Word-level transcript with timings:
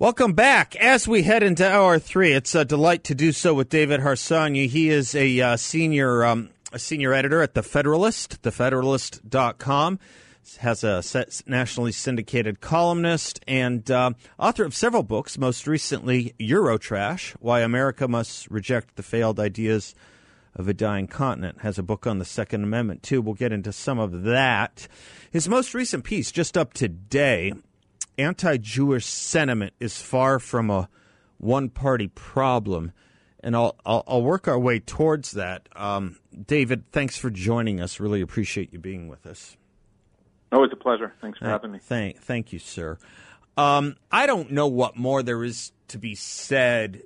Welcome 0.00 0.34
back. 0.34 0.76
As 0.76 1.08
we 1.08 1.24
head 1.24 1.42
into 1.42 1.68
hour 1.68 1.98
three, 1.98 2.32
it's 2.32 2.54
a 2.54 2.64
delight 2.64 3.02
to 3.02 3.16
do 3.16 3.32
so 3.32 3.52
with 3.52 3.68
David 3.68 3.98
Harsanyi. 3.98 4.68
He 4.68 4.90
is 4.90 5.12
a 5.16 5.40
uh, 5.40 5.56
senior 5.56 6.24
um, 6.24 6.50
a 6.72 6.78
senior 6.78 7.12
editor 7.12 7.42
at 7.42 7.54
The 7.54 7.64
Federalist, 7.64 8.40
thefederalist.com. 8.42 9.98
Has 10.58 10.84
a 10.84 11.02
nationally 11.48 11.90
syndicated 11.90 12.60
columnist 12.60 13.40
and 13.48 13.90
uh, 13.90 14.12
author 14.38 14.64
of 14.64 14.72
several 14.72 15.02
books, 15.02 15.36
most 15.36 15.66
recently 15.66 16.32
Eurotrash 16.38 17.32
Why 17.40 17.62
America 17.62 18.06
Must 18.06 18.48
Reject 18.52 18.94
the 18.94 19.02
Failed 19.02 19.40
Ideas 19.40 19.96
of 20.54 20.68
a 20.68 20.74
Dying 20.74 21.08
Continent. 21.08 21.62
Has 21.62 21.76
a 21.76 21.82
book 21.82 22.06
on 22.06 22.18
the 22.18 22.24
Second 22.24 22.62
Amendment, 22.62 23.02
too. 23.02 23.20
We'll 23.20 23.34
get 23.34 23.52
into 23.52 23.72
some 23.72 23.98
of 23.98 24.22
that. 24.22 24.86
His 25.32 25.48
most 25.48 25.74
recent 25.74 26.04
piece, 26.04 26.30
just 26.30 26.56
up 26.56 26.72
today, 26.72 27.52
anti-Jewish 28.18 29.06
sentiment 29.06 29.72
is 29.80 30.02
far 30.02 30.38
from 30.38 30.70
a 30.70 30.88
one-party 31.38 32.08
problem, 32.08 32.92
and 33.40 33.54
I'll 33.54 33.76
I'll, 33.86 34.04
I'll 34.06 34.22
work 34.22 34.48
our 34.48 34.58
way 34.58 34.80
towards 34.80 35.32
that. 35.32 35.68
Um, 35.76 36.18
David, 36.46 36.90
thanks 36.92 37.16
for 37.16 37.30
joining 37.30 37.80
us. 37.80 38.00
Really 38.00 38.20
appreciate 38.20 38.72
you 38.72 38.78
being 38.78 39.08
with 39.08 39.26
us. 39.26 39.56
Always 40.50 40.70
a 40.72 40.76
pleasure. 40.76 41.12
Thanks 41.20 41.38
for 41.38 41.46
uh, 41.46 41.50
having 41.50 41.72
me. 41.72 41.78
Thank 41.78 42.18
thank 42.18 42.52
you, 42.52 42.58
sir. 42.58 42.98
Um, 43.56 43.96
I 44.10 44.26
don't 44.26 44.52
know 44.52 44.66
what 44.66 44.96
more 44.96 45.22
there 45.22 45.42
is 45.44 45.72
to 45.88 45.98
be 45.98 46.14
said 46.14 47.02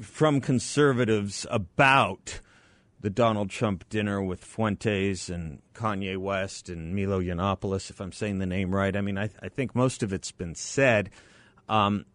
from 0.00 0.40
conservatives 0.40 1.46
about 1.50 2.40
the 3.04 3.10
Donald 3.10 3.50
Trump 3.50 3.86
dinner 3.90 4.22
with 4.22 4.42
Fuentes 4.42 5.28
and 5.28 5.60
Kanye 5.74 6.16
West 6.16 6.70
and 6.70 6.96
Milo 6.96 7.20
Yiannopoulos, 7.20 7.90
if 7.90 8.00
I'm 8.00 8.12
saying 8.12 8.38
the 8.38 8.46
name 8.46 8.74
right. 8.74 8.96
I 8.96 9.02
mean, 9.02 9.18
I, 9.18 9.28
I 9.42 9.50
think 9.50 9.74
most 9.74 10.02
of 10.02 10.14
it's 10.14 10.32
been 10.32 10.54
said. 10.54 11.10
Um, 11.68 12.06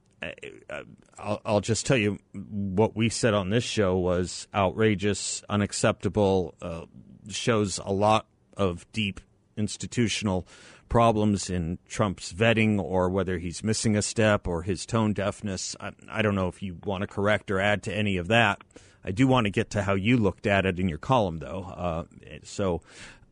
I'll, 1.20 1.42
I'll, 1.46 1.62
just 1.62 1.86
tell 1.86 1.96
you 1.96 2.18
what 2.34 2.96
we 2.96 3.08
said 3.08 3.36
on 3.36 3.52
this 3.52 3.64
show 3.64 4.00
was 4.00 4.48
outrageous, 4.52 5.44
unacceptable, 5.48 6.56
uh, 6.60 6.86
shows 7.28 7.80
a 7.86 7.94
lot 7.94 8.26
of 8.58 8.92
deep 8.92 9.20
institutional 9.58 10.48
problems 10.90 11.52
in 11.52 11.78
Trump's 11.88 12.34
vetting 12.34 12.82
or 12.82 13.10
whether 13.10 13.38
he's 13.38 13.64
missing 13.64 13.96
a 13.96 14.02
step 14.02 14.48
or 14.48 14.64
his 14.64 14.88
tone 14.88 15.14
deafness. 15.14 15.76
I, 15.80 15.92
I 16.10 16.24
don't 16.24 16.34
know 16.34 16.48
if 16.48 16.64
you 16.64 16.80
want 16.84 17.02
to 17.02 17.08
correct 17.08 17.52
or 17.52 17.60
add 17.60 17.84
to 17.84 17.96
any 17.96 18.18
of 18.18 18.28
that. 18.30 18.64
I 19.04 19.12
do 19.12 19.28
want 19.28 19.46
to 19.46 19.52
get 19.52 19.70
to 19.72 19.84
how 19.84 19.96
you 19.96 20.18
looked 20.18 20.46
at 20.46 20.66
it 20.66 20.80
in 20.80 20.90
your 20.90 20.98
column, 20.98 21.40
though. 21.40 21.64
Uh, 21.64 22.04
so 22.44 22.82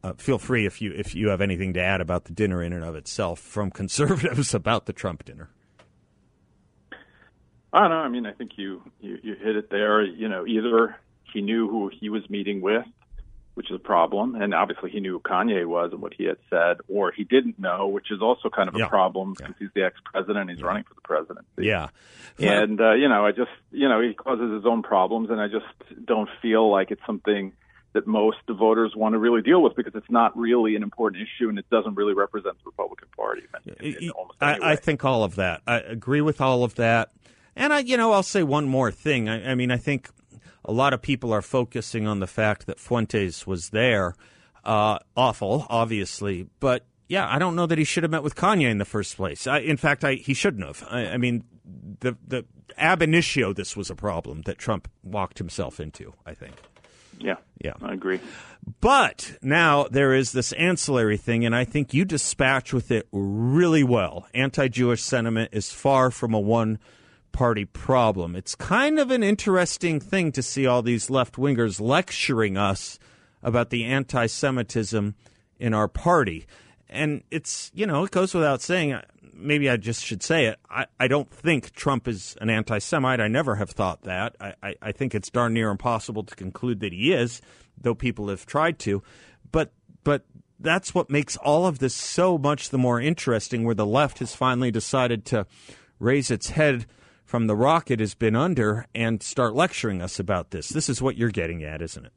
uh, 0.04 0.14
feel 0.14 0.38
free 0.38 0.66
if 0.66 0.82
you 0.82 0.94
if 0.94 1.16
you 1.16 1.30
have 1.30 1.42
anything 1.42 1.74
to 1.74 1.82
add 1.82 2.02
about 2.02 2.26
the 2.26 2.34
dinner 2.34 2.62
in 2.64 2.74
and 2.74 2.84
of 2.84 2.96
itself 2.96 3.40
from 3.40 3.72
conservatives 3.82 4.54
about 4.54 4.86
the 4.86 4.94
Trump 4.94 5.26
dinner. 5.26 5.50
I 7.74 7.82
don't 7.82 7.90
know. 7.90 7.98
I 7.98 8.08
mean, 8.08 8.26
I 8.26 8.32
think 8.32 8.52
you, 8.56 8.82
you 9.02 9.18
you 9.22 9.36
hit 9.36 9.56
it 9.56 9.70
there. 9.70 10.04
You 10.04 10.30
know, 10.30 10.48
either 10.48 10.96
he 11.34 11.42
knew 11.42 11.70
who 11.70 11.92
he 11.94 12.10
was 12.10 12.28
meeting 12.30 12.62
with, 12.62 12.86
which 13.58 13.72
is 13.72 13.76
a 13.76 13.80
problem, 13.80 14.36
and 14.36 14.54
obviously 14.54 14.92
he 14.92 15.00
knew 15.00 15.14
who 15.14 15.20
Kanye 15.20 15.66
was 15.66 15.92
and 15.92 16.00
what 16.00 16.14
he 16.14 16.26
had 16.26 16.38
said, 16.48 16.78
or 16.88 17.12
he 17.12 17.24
didn't 17.24 17.58
know, 17.58 17.88
which 17.88 18.12
is 18.12 18.22
also 18.22 18.52
kind 18.52 18.70
of 18.70 18.76
a 18.76 18.80
yeah. 18.80 18.88
problem 18.88 19.34
because 19.34 19.56
yeah. 19.60 19.66
he's 19.66 19.70
the 19.74 19.84
ex-president, 19.84 20.52
he's 20.52 20.60
yeah. 20.60 20.66
running 20.68 20.84
for 20.84 20.94
the 20.94 21.02
presidency. 21.02 21.48
Yeah, 21.58 21.90
and 22.38 22.80
uh, 22.80 22.94
you 22.94 23.10
know, 23.10 23.26
I 23.26 23.32
just 23.32 23.50
you 23.72 23.90
know 23.90 24.00
he 24.00 24.14
causes 24.14 24.52
his 24.54 24.64
own 24.68 24.84
problems, 24.84 25.32
and 25.32 25.42
I 25.42 25.48
just 25.48 25.66
don't 26.06 26.30
feel 26.40 26.70
like 26.70 26.92
it's 26.92 27.02
something 27.08 27.52
that 27.94 28.06
most 28.06 28.38
voters 28.48 28.96
want 28.96 29.14
to 29.14 29.18
really 29.18 29.42
deal 29.42 29.64
with 29.64 29.76
because 29.76 29.96
it's 29.96 30.12
not 30.12 30.38
really 30.38 30.76
an 30.76 30.84
important 30.84 31.24
issue 31.24 31.50
and 31.50 31.58
it 31.58 31.68
doesn't 31.72 31.96
really 31.96 32.14
represent 32.14 32.56
the 32.60 32.66
Republican 32.66 33.08
Party. 33.18 33.42
In, 33.80 33.96
in 33.96 34.12
I, 34.40 34.74
I, 34.74 34.76
think 34.76 35.04
all 35.04 35.24
of 35.24 35.36
that. 35.36 35.64
I 35.66 35.80
agree 35.80 36.22
with 36.22 36.40
all 36.40 36.64
of 36.64 36.76
that. 36.76 37.10
And 37.56 37.74
I, 37.74 37.80
you 37.80 37.98
know, 37.98 38.12
I'll 38.12 38.22
say 38.22 38.44
one 38.44 38.68
more 38.68 38.92
thing. 38.92 39.28
I, 39.28 39.52
I 39.52 39.56
mean, 39.56 39.72
I 39.72 39.78
think 39.78 40.12
a 40.68 40.72
lot 40.74 40.94
of 40.94 41.02
people 41.02 41.34
are 41.34 41.42
focusing 41.42 42.08
on 42.08 42.20
the 42.20 42.28
fact 42.28 42.68
that 42.68 42.80
Fuentes 42.80 43.48
was 43.48 43.70
there. 43.70 44.16
Uh, 44.64 45.00
awful, 45.16 45.66
obviously, 45.70 46.48
but 46.60 46.86
yeah, 47.08 47.28
I 47.28 47.40
don't 47.40 47.56
know 47.56 47.66
that 47.66 47.78
he 47.78 47.86
should 47.86 48.04
have 48.04 48.12
met 48.12 48.24
with 48.24 48.36
Kanye 48.36 48.70
in 48.70 48.80
the 48.80 48.86
first 48.86 49.16
place. 49.16 49.48
I, 49.48 49.60
in 49.60 49.78
fact, 49.78 50.04
I, 50.04 50.16
he 50.16 50.34
shouldn't 50.34 50.66
have. 50.66 50.86
I, 50.90 51.08
I, 51.08 51.18
mean, 51.18 51.46
the 52.02 52.18
the 52.28 52.46
ab 52.78 53.02
initio, 53.02 53.54
this 53.54 53.78
was 53.78 53.90
a 53.90 53.96
problem 53.96 54.42
that 54.42 54.58
Trump 54.58 54.90
walked 55.04 55.38
himself 55.38 55.80
into. 55.80 56.14
I 56.26 56.34
think. 56.34 56.56
Yeah, 57.20 57.38
yeah, 57.64 57.74
I 57.82 57.94
agree. 57.94 58.20
But 58.82 59.38
now 59.42 59.86
there 59.86 60.14
is 60.14 60.34
this 60.34 60.52
ancillary 60.54 61.18
thing, 61.18 61.46
and 61.46 61.56
I 61.56 61.64
think 61.64 61.94
you 61.94 62.04
dispatch 62.06 62.74
with 62.74 62.92
it 62.92 63.08
really 63.12 63.84
well. 63.84 64.28
Anti-Jewish 64.34 65.02
sentiment 65.02 65.50
is 65.54 65.72
far 65.72 66.12
from 66.12 66.34
a 66.34 66.40
one 66.40 66.78
party 67.32 67.66
problem. 67.66 68.36
It's 68.36 68.56
kind 68.56 69.00
of 69.00 69.12
an 69.12 69.24
interesting 69.24 70.00
thing 70.00 70.32
to 70.34 70.42
see 70.42 70.66
all 70.66 70.82
these 70.82 71.10
left 71.10 71.36
wingers 71.36 71.80
lecturing 71.80 72.58
us 72.58 73.00
about 73.44 73.70
the 73.70 73.86
anti 73.86 74.26
Semitism 74.28 75.16
in 75.60 75.74
our 75.74 75.88
party. 75.88 76.46
And 76.90 77.24
it's, 77.32 77.72
you 77.74 77.86
know, 77.86 78.04
it 78.04 78.12
goes 78.12 78.34
without 78.34 78.62
saying, 78.62 79.00
maybe 79.34 79.70
I 79.70 79.78
just 79.78 80.04
should 80.04 80.24
say 80.24 80.46
it. 80.46 80.60
I, 80.70 80.88
I 81.00 81.08
don't 81.08 81.30
think 81.30 81.74
Trump 81.74 82.08
is 82.08 82.36
an 82.42 82.50
anti 82.50 82.80
Semite. 82.80 83.22
I 83.22 83.28
never 83.28 83.56
have 83.56 83.70
thought 83.70 84.04
that. 84.04 84.36
I, 84.40 84.54
I, 84.64 84.76
I 84.82 84.92
think 84.92 85.14
it's 85.14 85.30
darn 85.30 85.54
near 85.54 85.70
impossible 85.70 86.24
to 86.24 86.36
conclude 86.36 86.80
that 86.80 86.94
he 86.94 87.14
is, 87.14 87.42
though 87.80 87.96
people 87.96 88.30
have 88.30 88.46
tried 88.46 88.80
to. 88.80 89.04
But, 89.52 89.72
but 90.04 90.26
that's 90.60 90.94
what 90.96 91.10
makes 91.10 91.38
all 91.38 91.68
of 91.68 91.80
this 91.80 91.94
so 91.94 92.38
much 92.38 92.70
the 92.70 92.78
more 92.78 93.00
interesting, 93.00 93.64
where 93.64 93.76
the 93.76 93.86
left 93.86 94.20
has 94.20 94.36
finally 94.36 94.72
decided 94.72 95.26
to 95.26 95.46
raise 96.00 96.32
its 96.32 96.52
head 96.52 96.86
from 97.28 97.48
the 97.48 97.56
rock 97.56 97.92
it 97.92 98.00
has 98.00 98.16
been 98.16 98.36
under 98.36 98.88
and 98.96 99.22
start 99.22 99.54
lecturing 99.54 100.02
us 100.02 100.18
about 100.18 100.52
this. 100.52 100.70
This 100.70 100.88
is 100.88 101.02
what 101.02 101.18
you're 101.18 101.30
getting 101.30 101.62
at, 101.62 101.82
isn't 101.82 102.06
it? 102.06 102.14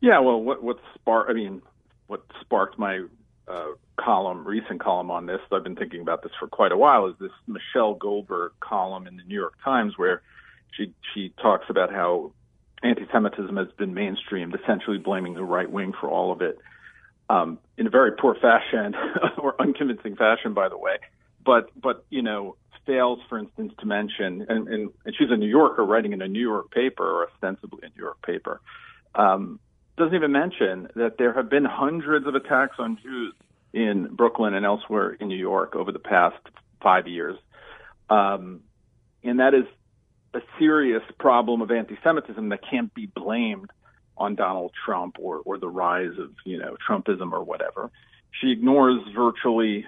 Yeah. 0.00 0.18
Well, 0.18 0.42
what 0.42 0.62
what 0.62 0.78
sparked? 0.94 1.30
I 1.30 1.34
mean, 1.34 1.62
what 2.08 2.24
sparked 2.40 2.78
my 2.78 3.04
uh, 3.46 3.68
column, 3.98 4.46
recent 4.46 4.80
column 4.80 5.10
on 5.10 5.26
this? 5.26 5.40
I've 5.52 5.62
been 5.62 5.76
thinking 5.76 6.00
about 6.00 6.22
this 6.22 6.32
for 6.40 6.48
quite 6.48 6.72
a 6.72 6.76
while. 6.76 7.06
Is 7.06 7.14
this 7.20 7.30
Michelle 7.46 7.94
Goldberg 7.94 8.52
column 8.58 9.06
in 9.06 9.16
the 9.16 9.22
New 9.22 9.38
York 9.38 9.54
Times 9.64 9.94
where 9.96 10.22
she 10.76 10.92
she 11.14 11.32
talks 11.40 11.66
about 11.68 11.92
how 11.92 12.32
anti-Semitism 12.82 13.56
has 13.56 13.68
been 13.78 13.94
mainstreamed, 13.94 14.60
essentially 14.60 14.98
blaming 14.98 15.34
the 15.34 15.44
right 15.44 15.70
wing 15.70 15.92
for 16.00 16.08
all 16.08 16.32
of 16.32 16.40
it. 16.40 16.58
Um, 17.28 17.58
in 17.78 17.86
a 17.86 17.90
very 17.90 18.10
poor 18.12 18.34
fashion 18.34 18.94
or 19.38 19.54
unconvincing 19.60 20.16
fashion, 20.16 20.52
by 20.52 20.68
the 20.68 20.78
way. 20.78 20.96
But 21.44 21.70
but 21.80 22.04
you 22.10 22.22
know, 22.22 22.56
fails, 22.86 23.18
for 23.28 23.38
instance, 23.38 23.72
to 23.78 23.86
mention, 23.86 24.46
and, 24.48 24.68
and, 24.68 24.90
and 25.04 25.14
she's 25.16 25.30
a 25.30 25.36
New 25.36 25.48
Yorker 25.48 25.84
writing 25.84 26.12
in 26.12 26.22
a 26.22 26.28
New 26.28 26.40
York 26.40 26.70
paper, 26.70 27.04
or 27.04 27.28
ostensibly 27.28 27.80
a 27.82 27.88
New 27.88 28.04
York 28.04 28.20
paper, 28.22 28.60
um, 29.14 29.60
doesn't 29.96 30.14
even 30.14 30.32
mention 30.32 30.88
that 30.96 31.18
there 31.18 31.32
have 31.32 31.50
been 31.50 31.64
hundreds 31.64 32.26
of 32.26 32.34
attacks 32.34 32.76
on 32.78 32.98
Jews 33.02 33.34
in 33.72 34.08
Brooklyn 34.14 34.54
and 34.54 34.64
elsewhere 34.64 35.12
in 35.12 35.28
New 35.28 35.36
York 35.36 35.76
over 35.76 35.92
the 35.92 35.98
past 35.98 36.38
five 36.82 37.06
years. 37.06 37.36
Um, 38.08 38.60
and 39.22 39.40
that 39.40 39.54
is 39.54 39.64
a 40.32 40.40
serious 40.58 41.02
problem 41.18 41.60
of 41.60 41.70
anti-Semitism 41.70 42.48
that 42.48 42.60
can't 42.68 42.92
be 42.94 43.06
blamed 43.06 43.70
on 44.16 44.34
Donald 44.34 44.72
Trump 44.84 45.16
or, 45.18 45.42
or 45.44 45.58
the 45.58 45.68
rise 45.68 46.18
of, 46.18 46.30
you 46.44 46.58
know, 46.58 46.76
Trumpism 46.88 47.32
or 47.32 47.42
whatever. 47.44 47.90
She 48.40 48.52
ignores 48.52 49.00
virtually, 49.14 49.86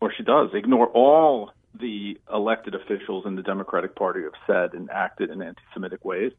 or 0.00 0.12
she 0.12 0.22
does 0.22 0.50
ignore 0.52 0.88
all 0.88 1.52
the 1.78 2.18
elected 2.32 2.74
officials 2.74 3.24
in 3.26 3.36
the 3.36 3.42
Democratic 3.42 3.96
Party 3.96 4.22
have 4.22 4.32
said 4.46 4.74
and 4.74 4.90
acted 4.90 5.30
in 5.30 5.42
anti-Semitic 5.42 6.04
ways. 6.04 6.32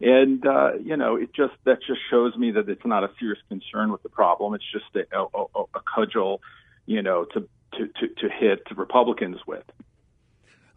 And 0.00 0.46
uh, 0.46 0.74
you 0.74 0.96
know, 0.96 1.16
it 1.16 1.34
just 1.34 1.54
that 1.64 1.78
just 1.86 2.00
shows 2.10 2.36
me 2.36 2.52
that 2.52 2.68
it's 2.68 2.86
not 2.86 3.02
a 3.02 3.10
serious 3.18 3.40
concern 3.48 3.90
with 3.90 4.02
the 4.02 4.08
problem. 4.08 4.54
It's 4.54 4.64
just 4.72 4.84
a, 4.94 5.18
a, 5.18 5.64
a 5.74 5.80
cudgel, 5.80 6.40
you 6.86 7.02
know, 7.02 7.24
to, 7.34 7.40
to 7.72 7.86
to 7.86 8.08
to 8.20 8.28
hit 8.28 8.62
Republicans 8.76 9.38
with. 9.46 9.64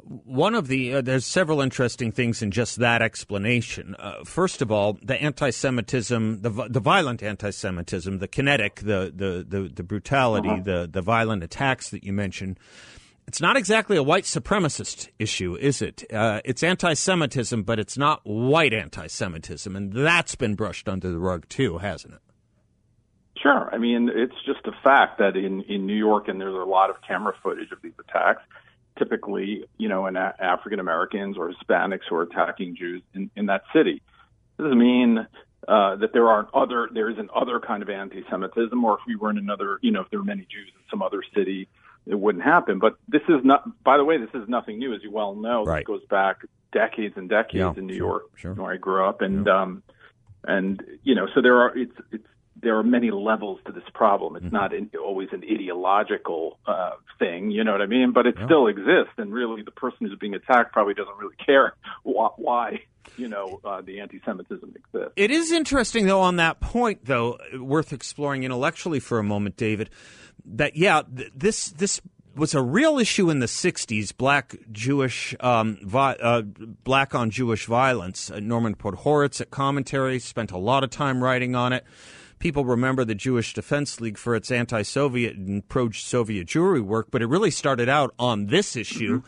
One 0.03 0.55
of 0.55 0.67
the 0.67 0.95
uh, 0.95 1.01
there's 1.01 1.25
several 1.27 1.61
interesting 1.61 2.11
things 2.11 2.41
in 2.41 2.49
just 2.49 2.77
that 2.77 3.03
explanation. 3.03 3.95
Uh, 3.99 4.23
first 4.23 4.63
of 4.63 4.71
all, 4.71 4.97
the 5.03 5.21
anti-Semitism, 5.21 6.41
the 6.41 6.49
the 6.67 6.79
violent 6.79 7.21
anti-Semitism, 7.21 8.17
the 8.17 8.27
kinetic, 8.27 8.77
the 8.77 9.13
the 9.15 9.45
the, 9.47 9.69
the 9.69 9.83
brutality, 9.83 10.49
uh-huh. 10.49 10.61
the 10.63 10.89
the 10.91 11.01
violent 11.03 11.43
attacks 11.43 11.91
that 11.91 12.03
you 12.03 12.11
mentioned 12.11 12.57
it's 13.31 13.39
not 13.39 13.55
exactly 13.55 13.95
a 13.95 14.03
white 14.03 14.25
supremacist 14.25 15.07
issue, 15.17 15.55
is 15.55 15.81
it? 15.81 16.03
Uh, 16.11 16.41
it's 16.43 16.63
anti 16.63 16.93
Semitism, 16.93 17.63
but 17.63 17.79
it's 17.79 17.97
not 17.97 18.19
white 18.25 18.73
anti 18.73 19.07
Semitism. 19.07 19.73
And 19.73 19.93
that's 19.93 20.35
been 20.35 20.55
brushed 20.55 20.89
under 20.89 21.09
the 21.09 21.17
rug, 21.17 21.47
too, 21.47 21.77
hasn't 21.77 22.15
it? 22.15 22.19
Sure. 23.41 23.69
I 23.73 23.77
mean, 23.77 24.11
it's 24.13 24.35
just 24.45 24.67
a 24.67 24.73
fact 24.83 25.19
that 25.19 25.37
in, 25.37 25.61
in 25.61 25.85
New 25.85 25.95
York, 25.95 26.27
and 26.27 26.41
there's 26.41 26.53
a 26.53 26.57
lot 26.57 26.89
of 26.89 26.97
camera 27.07 27.31
footage 27.41 27.71
of 27.71 27.81
these 27.81 27.93
attacks, 28.05 28.41
typically, 28.99 29.63
you 29.77 29.87
know, 29.87 30.07
in 30.07 30.17
African 30.17 30.81
Americans 30.81 31.37
or 31.37 31.53
Hispanics 31.53 32.01
who 32.09 32.17
are 32.17 32.23
attacking 32.23 32.75
Jews 32.75 33.01
in, 33.13 33.31
in 33.37 33.45
that 33.45 33.61
city. 33.73 34.01
It 34.59 34.61
doesn't 34.61 34.77
mean 34.77 35.25
uh, 35.69 35.95
that 35.95 36.11
there 36.11 36.27
aren't 36.27 36.49
other, 36.53 36.89
there 36.93 37.09
isn't 37.09 37.29
other 37.33 37.61
kind 37.61 37.81
of 37.81 37.89
anti-Semitism, 37.89 38.83
or 38.83 38.95
if 38.95 38.99
we 39.07 39.15
were 39.15 39.29
in 39.29 39.37
another, 39.37 39.79
you 39.81 39.91
know, 39.91 40.01
if 40.01 40.09
there 40.09 40.19
were 40.19 40.25
many 40.25 40.41
Jews 40.41 40.67
in 40.75 40.81
some 40.89 41.01
other 41.01 41.23
city, 41.33 41.69
it 42.05 42.19
wouldn't 42.19 42.43
happen. 42.43 42.79
But 42.79 42.95
this 43.07 43.21
is 43.29 43.43
not, 43.43 43.83
by 43.83 43.97
the 43.97 44.03
way, 44.03 44.17
this 44.17 44.29
is 44.33 44.47
nothing 44.47 44.79
new, 44.79 44.93
as 44.93 45.03
you 45.03 45.11
well 45.11 45.35
know. 45.35 45.63
Right. 45.63 45.79
This 45.79 45.87
goes 45.87 46.05
back 46.09 46.41
decades 46.71 47.15
and 47.17 47.29
decades 47.29 47.55
Yeah, 47.55 47.73
in 47.75 47.87
New 47.87 47.97
sure, 47.97 48.07
York, 48.07 48.23
sure. 48.37 48.53
where 48.53 48.73
I 48.73 48.77
grew 48.77 49.05
up, 49.05 49.21
and 49.21 49.47
um, 49.47 49.83
and 50.43 50.81
you 51.03 51.15
know, 51.15 51.27
so 51.33 51.41
there 51.41 51.61
are 51.61 51.77
it's 51.77 51.95
it's 52.11 52.25
there 52.61 52.77
are 52.77 52.83
many 52.83 53.11
levels 53.11 53.59
to 53.65 53.71
this 53.71 53.83
problem. 53.93 54.33
Mm-hmm. 54.33 54.45
It's 54.45 54.53
not 54.53 54.73
in, 54.73 54.89
always 55.03 55.29
an 55.31 55.43
ideological 55.43 56.59
uh, 56.65 56.91
thing, 57.17 57.51
you 57.51 57.63
know 57.63 57.71
what 57.71 57.81
I 57.81 57.87
mean? 57.87 58.11
But 58.13 58.27
it 58.27 58.35
still 58.45 58.67
exists, 58.67 59.13
and 59.17 59.33
really, 59.33 59.63
the 59.63 59.71
person 59.71 60.07
who's 60.07 60.17
being 60.19 60.35
attacked 60.35 60.73
probably 60.73 60.93
doesn't 60.93 61.17
really 61.17 61.35
care 61.45 61.73
why, 62.03 62.29
why 62.37 62.79
you 63.17 63.27
know, 63.27 63.59
uh, 63.63 63.81
the 63.81 63.99
anti-Semitism 63.99 64.73
exists. 64.75 65.13
It 65.15 65.31
is 65.31 65.51
interesting, 65.51 66.05
though, 66.05 66.21
on 66.21 66.37
that 66.37 66.59
point, 66.59 67.05
though, 67.05 67.37
worth 67.59 67.93
exploring 67.93 68.43
intellectually 68.43 68.99
for 68.99 69.19
a 69.19 69.23
moment, 69.23 69.57
David. 69.57 69.89
That 70.45 70.75
yeah, 70.75 71.03
th- 71.15 71.31
this 71.35 71.69
this 71.69 72.01
was 72.35 72.53
a 72.53 72.61
real 72.61 72.97
issue 72.97 73.29
in 73.29 73.39
the 73.39 73.45
'60s. 73.45 74.15
Black 74.15 74.55
Jewish, 74.71 75.35
um, 75.39 75.77
vi- 75.83 76.15
uh, 76.15 76.41
black 76.41 77.13
on 77.13 77.29
Jewish 77.29 77.65
violence. 77.65 78.31
Uh, 78.31 78.39
Norman 78.39 78.75
Podhoretz 78.75 79.41
at 79.41 79.51
Commentary 79.51 80.19
spent 80.19 80.51
a 80.51 80.57
lot 80.57 80.83
of 80.83 80.89
time 80.89 81.23
writing 81.23 81.55
on 81.55 81.73
it. 81.73 81.85
People 82.39 82.65
remember 82.65 83.05
the 83.05 83.13
Jewish 83.13 83.53
Defense 83.53 84.01
League 84.01 84.17
for 84.17 84.35
its 84.35 84.49
anti-Soviet 84.49 85.35
and 85.35 85.67
pro-Soviet 85.69 86.47
Jewry 86.47 86.81
work, 86.81 87.09
but 87.11 87.21
it 87.21 87.27
really 87.27 87.51
started 87.51 87.87
out 87.87 88.15
on 88.17 88.47
this 88.47 88.75
issue, 88.75 89.21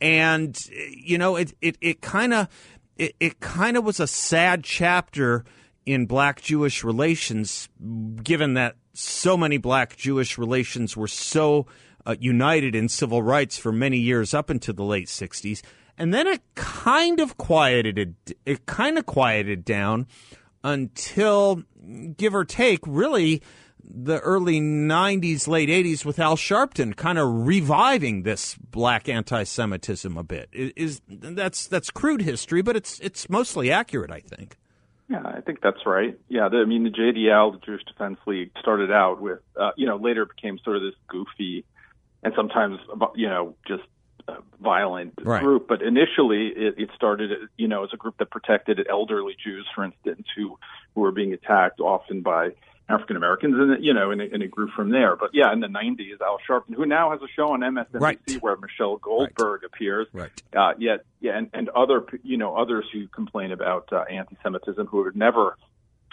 and 0.00 0.58
you 0.90 1.16
know, 1.16 1.36
it 1.36 1.54
it 1.60 1.76
it 1.80 2.00
kind 2.00 2.34
of 2.34 2.48
it, 2.96 3.14
it 3.20 3.40
kind 3.40 3.76
of 3.76 3.84
was 3.84 4.00
a 4.00 4.06
sad 4.06 4.64
chapter 4.64 5.44
in 5.86 6.06
black 6.06 6.42
Jewish 6.42 6.82
relations, 6.84 7.68
given 8.22 8.54
that 8.54 8.76
so 8.92 9.36
many 9.36 9.56
black 9.56 9.96
Jewish 9.96 10.36
relations 10.36 10.96
were 10.96 11.08
so 11.08 11.66
uh, 12.04 12.16
united 12.18 12.74
in 12.74 12.88
civil 12.88 13.22
rights 13.22 13.56
for 13.56 13.72
many 13.72 13.98
years 13.98 14.34
up 14.34 14.50
into 14.50 14.72
the 14.72 14.84
late 14.84 15.06
60s. 15.06 15.62
And 15.96 16.12
then 16.12 16.26
it 16.26 16.42
kind 16.54 17.20
of 17.20 17.38
quieted 17.38 17.98
it, 17.98 18.38
it 18.44 18.66
kind 18.66 18.98
of 18.98 19.06
quieted 19.06 19.64
down 19.64 20.06
until, 20.62 21.62
give 22.16 22.34
or 22.34 22.44
take, 22.44 22.80
really 22.86 23.42
the 23.88 24.18
early 24.20 24.60
90s, 24.60 25.46
late 25.46 25.68
80s 25.68 26.04
with 26.04 26.18
Al 26.18 26.36
Sharpton 26.36 26.96
kind 26.96 27.18
of 27.18 27.46
reviving 27.46 28.24
this 28.24 28.56
black 28.56 29.08
anti-Semitism 29.08 30.16
a 30.16 30.24
bit. 30.24 30.48
Is, 30.52 30.72
is 30.76 31.00
that's 31.08 31.68
that's 31.68 31.90
crude 31.90 32.22
history, 32.22 32.62
but 32.62 32.74
it's 32.74 32.98
it's 33.00 33.30
mostly 33.30 33.70
accurate, 33.70 34.10
I 34.10 34.20
think. 34.20 34.56
Yeah, 35.08 35.22
I 35.24 35.40
think 35.40 35.60
that's 35.62 35.86
right. 35.86 36.18
Yeah, 36.28 36.48
the, 36.48 36.58
I 36.58 36.64
mean, 36.64 36.82
the 36.84 36.90
JDL, 36.90 37.52
the 37.52 37.64
Jewish 37.64 37.84
Defense 37.84 38.18
League, 38.26 38.50
started 38.60 38.90
out 38.90 39.20
with, 39.20 39.38
uh, 39.58 39.70
you 39.76 39.86
know, 39.86 39.96
later 39.96 40.26
became 40.26 40.58
sort 40.64 40.76
of 40.76 40.82
this 40.82 40.94
goofy 41.08 41.64
and 42.22 42.32
sometimes, 42.34 42.78
you 43.14 43.28
know, 43.28 43.54
just 43.68 43.84
uh, 44.26 44.38
violent 44.60 45.14
Right. 45.22 45.42
group. 45.42 45.68
But 45.68 45.82
initially, 45.82 46.48
it, 46.48 46.74
it 46.78 46.90
started, 46.96 47.30
you 47.56 47.68
know, 47.68 47.84
as 47.84 47.90
a 47.92 47.96
group 47.96 48.16
that 48.18 48.30
protected 48.30 48.84
elderly 48.90 49.36
Jews, 49.42 49.66
for 49.74 49.84
instance, 49.84 50.26
who 50.36 50.58
who 50.94 51.02
were 51.02 51.12
being 51.12 51.32
attacked 51.32 51.78
often 51.78 52.22
by 52.22 52.50
African 52.88 53.16
Americans, 53.16 53.54
and 53.58 53.84
you 53.84 53.92
know, 53.92 54.12
and 54.12 54.20
it, 54.20 54.32
and 54.32 54.42
it 54.42 54.50
grew 54.50 54.68
from 54.76 54.90
there. 54.90 55.16
But 55.16 55.30
yeah, 55.32 55.52
in 55.52 55.60
the 55.60 55.66
'90s, 55.66 56.20
Al 56.20 56.38
Sharpton, 56.48 56.74
who 56.74 56.86
now 56.86 57.10
has 57.10 57.20
a 57.20 57.26
show 57.34 57.52
on 57.52 57.60
MSNBC 57.60 58.00
Right. 58.00 58.18
where 58.40 58.56
Michelle 58.56 58.96
Goldberg 58.96 59.64
appears, 59.64 60.06
Right. 60.12 60.30
uh, 60.56 60.74
yet, 60.78 61.04
yeah, 61.20 61.36
and, 61.36 61.50
and 61.52 61.68
other, 61.70 62.04
you 62.22 62.36
know, 62.36 62.54
others 62.56 62.84
who 62.92 63.08
complain 63.08 63.50
about 63.50 63.92
uh, 63.92 64.02
anti-Semitism 64.10 64.86
who 64.86 65.02
would 65.02 65.16
never 65.16 65.56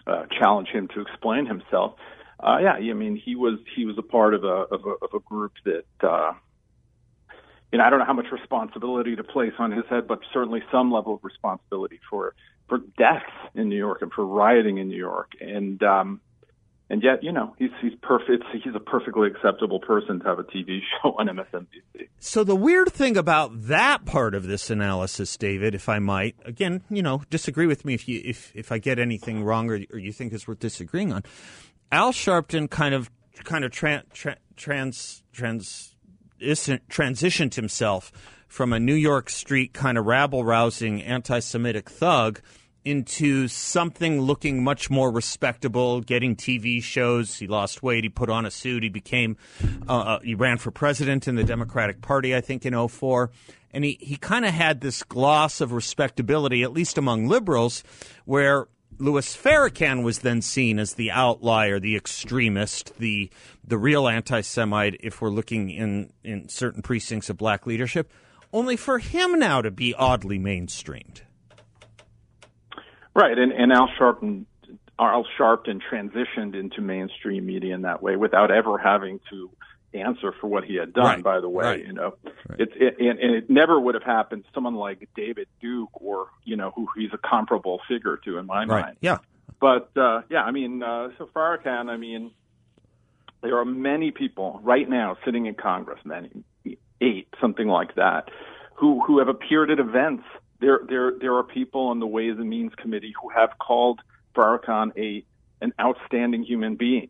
uh, 0.07 0.25
challenge 0.39 0.69
him 0.69 0.87
to 0.89 1.01
explain 1.01 1.45
himself. 1.45 1.93
Uh, 2.39 2.57
yeah, 2.61 2.73
I 2.73 2.93
mean, 2.93 3.15
he 3.15 3.35
was 3.35 3.59
he 3.75 3.85
was 3.85 3.97
a 3.99 4.01
part 4.01 4.33
of 4.33 4.43
a 4.43 4.47
of 4.47 4.85
a, 4.85 5.05
of 5.05 5.13
a 5.13 5.19
group 5.19 5.53
that, 5.65 5.85
uh, 6.01 6.33
you 7.71 7.77
know, 7.77 7.85
I 7.85 7.89
don't 7.91 7.99
know 7.99 8.05
how 8.05 8.13
much 8.13 8.31
responsibility 8.31 9.15
to 9.15 9.23
place 9.23 9.53
on 9.59 9.71
his 9.71 9.85
head, 9.89 10.07
but 10.07 10.19
certainly 10.33 10.63
some 10.71 10.91
level 10.91 11.13
of 11.13 11.23
responsibility 11.23 11.99
for 12.09 12.33
for 12.67 12.79
deaths 12.97 13.31
in 13.53 13.69
New 13.69 13.77
York 13.77 14.01
and 14.01 14.11
for 14.11 14.25
rioting 14.25 14.79
in 14.79 14.87
New 14.87 14.97
York, 14.97 15.33
and 15.39 15.81
um, 15.83 16.19
and 16.89 17.01
yet, 17.01 17.23
you 17.23 17.31
know, 17.31 17.55
he's 17.57 17.69
he's 17.81 17.93
perfect. 18.01 18.43
He's 18.51 18.75
a 18.75 18.79
perfectly 18.79 19.27
acceptable 19.27 19.79
person 19.79 20.19
to 20.19 20.25
have 20.25 20.39
a 20.39 20.43
TV 20.43 20.79
show 21.01 21.15
on 21.17 21.27
MSNBC. 21.27 22.07
So 22.19 22.43
the 22.43 22.55
weird 22.55 22.91
thing 22.91 23.17
about 23.17 23.51
that 23.67 24.05
part 24.05 24.35
of 24.35 24.43
this 24.43 24.69
analysis, 24.69 25.35
David, 25.37 25.75
if 25.75 25.87
I 25.87 25.99
might, 25.99 26.35
again, 26.45 26.81
you 26.89 27.01
know, 27.01 27.23
disagree 27.29 27.67
with 27.67 27.85
me 27.85 27.93
if 27.93 28.07
you 28.07 28.21
if 28.23 28.51
if 28.53 28.71
I 28.71 28.77
get 28.77 28.99
anything 28.99 29.43
wrong 29.43 29.69
or, 29.69 29.79
or 29.91 29.99
you 29.99 30.11
think 30.11 30.33
is 30.33 30.47
worth 30.47 30.59
disagreeing 30.59 31.13
on. 31.13 31.23
Al 31.91 32.11
Sharpton 32.11 32.69
kind 32.69 32.93
of 32.93 33.09
kind 33.43 33.63
of 33.63 33.71
tran 33.71 34.03
tra- 34.13 34.37
trans 34.55 35.23
trans 35.31 35.95
transitioned 36.41 37.55
himself 37.55 38.11
from 38.47 38.73
a 38.73 38.79
New 38.79 38.93
York 38.93 39.29
street 39.29 39.73
kind 39.73 39.97
of 39.97 40.05
rabble 40.05 40.43
rousing 40.43 41.01
anti-Semitic 41.01 41.89
thug 41.89 42.41
into 42.85 43.47
something 43.47 44.21
looking 44.21 44.63
much 44.63 44.89
more 44.89 45.11
respectable, 45.11 46.01
getting 46.01 46.35
TV 46.35 46.81
shows. 46.81 47.37
He 47.37 47.47
lost 47.47 47.81
weight. 47.81 48.03
He 48.03 48.09
put 48.09 48.29
on 48.29 48.45
a 48.45 48.51
suit. 48.51 48.83
He 48.83 48.89
became, 48.89 49.37
uh, 49.87 49.97
uh, 49.99 50.19
he 50.19 50.35
ran 50.35 50.57
for 50.57 50.71
president 50.71 51.27
in 51.27 51.35
the 51.35 51.43
Democratic 51.43 52.01
Party, 52.01 52.35
I 52.35 52.41
think, 52.41 52.65
in 52.65 52.87
04. 52.87 53.31
And 53.71 53.83
he, 53.83 53.97
he 53.99 54.17
kind 54.17 54.45
of 54.45 54.53
had 54.53 54.81
this 54.81 55.03
gloss 55.03 55.61
of 55.61 55.71
respectability, 55.71 56.63
at 56.63 56.73
least 56.73 56.97
among 56.97 57.27
liberals, 57.27 57.83
where 58.25 58.67
Louis 58.99 59.35
Farrakhan 59.35 60.03
was 60.03 60.19
then 60.19 60.41
seen 60.41 60.77
as 60.79 60.93
the 60.93 61.11
outlier, 61.11 61.79
the 61.79 61.95
extremist, 61.95 62.93
the 62.99 63.31
the 63.65 63.77
real 63.77 64.07
anti-Semite. 64.07 64.97
If 64.99 65.21
we're 65.21 65.29
looking 65.29 65.69
in 65.71 66.11
in 66.23 66.49
certain 66.49 66.81
precincts 66.81 67.29
of 67.29 67.37
black 67.37 67.65
leadership, 67.65 68.11
only 68.51 68.77
for 68.77 68.99
him 68.99 69.39
now 69.39 69.61
to 69.61 69.71
be 69.71 69.95
oddly 69.95 70.37
mainstreamed. 70.37 71.21
Right, 73.15 73.37
and, 73.37 73.51
and 73.51 73.71
Al 73.71 73.89
Sharpton, 73.99 74.45
Al 74.97 75.25
Sharpton 75.37 75.81
transitioned 75.91 76.55
into 76.55 76.81
mainstream 76.81 77.45
media 77.45 77.75
in 77.75 77.83
that 77.83 78.01
way 78.01 78.15
without 78.15 78.51
ever 78.51 78.77
having 78.77 79.19
to 79.29 79.49
answer 79.93 80.33
for 80.39 80.47
what 80.47 80.63
he 80.63 80.75
had 80.75 80.93
done. 80.93 81.05
Right, 81.05 81.23
By 81.23 81.39
the 81.39 81.49
way, 81.49 81.65
right, 81.65 81.85
you 81.85 81.93
know, 81.93 82.15
it's 82.57 82.73
it, 82.75 82.97
and, 82.99 83.19
and 83.19 83.35
it 83.35 83.49
never 83.49 83.79
would 83.79 83.93
have 83.93 84.03
happened. 84.03 84.45
Someone 84.53 84.75
like 84.75 85.07
David 85.15 85.47
Duke, 85.61 85.89
or 85.93 86.27
you 86.43 86.55
know, 86.55 86.71
who 86.75 86.87
he's 86.97 87.11
a 87.13 87.17
comparable 87.17 87.79
figure 87.87 88.17
to 88.25 88.37
in 88.37 88.45
my 88.45 88.65
mind. 88.65 88.97
Yeah. 89.01 89.19
But 89.59 89.95
uh, 89.95 90.23
yeah, 90.29 90.43
I 90.43 90.51
mean, 90.51 90.83
uh, 90.83 91.09
so 91.17 91.29
Farrakhan, 91.33 91.89
I 91.89 91.97
mean, 91.97 92.31
there 93.41 93.57
are 93.59 93.65
many 93.65 94.11
people 94.11 94.59
right 94.63 94.89
now 94.89 95.17
sitting 95.23 95.45
in 95.45 95.53
Congress, 95.53 95.99
many 96.03 96.43
eight, 97.01 97.27
something 97.39 97.67
like 97.67 97.95
that, 97.95 98.29
who 98.75 99.01
who 99.05 99.19
have 99.19 99.27
appeared 99.27 99.69
at 99.69 99.79
events. 99.79 100.23
There 100.63 100.79
there 100.87 101.11
there 101.19 101.35
are 101.35 101.43
people 101.43 101.87
on 101.87 101.99
the 101.99 102.07
Ways 102.07 102.35
and 102.37 102.49
Means 102.49 102.71
Committee 102.75 103.13
who 103.21 103.27
have 103.29 103.49
called 103.59 103.99
Farrakhan 104.33 104.97
a 104.97 105.25
an 105.61 105.73
outstanding 105.79 106.43
human 106.43 106.75
being, 106.75 107.09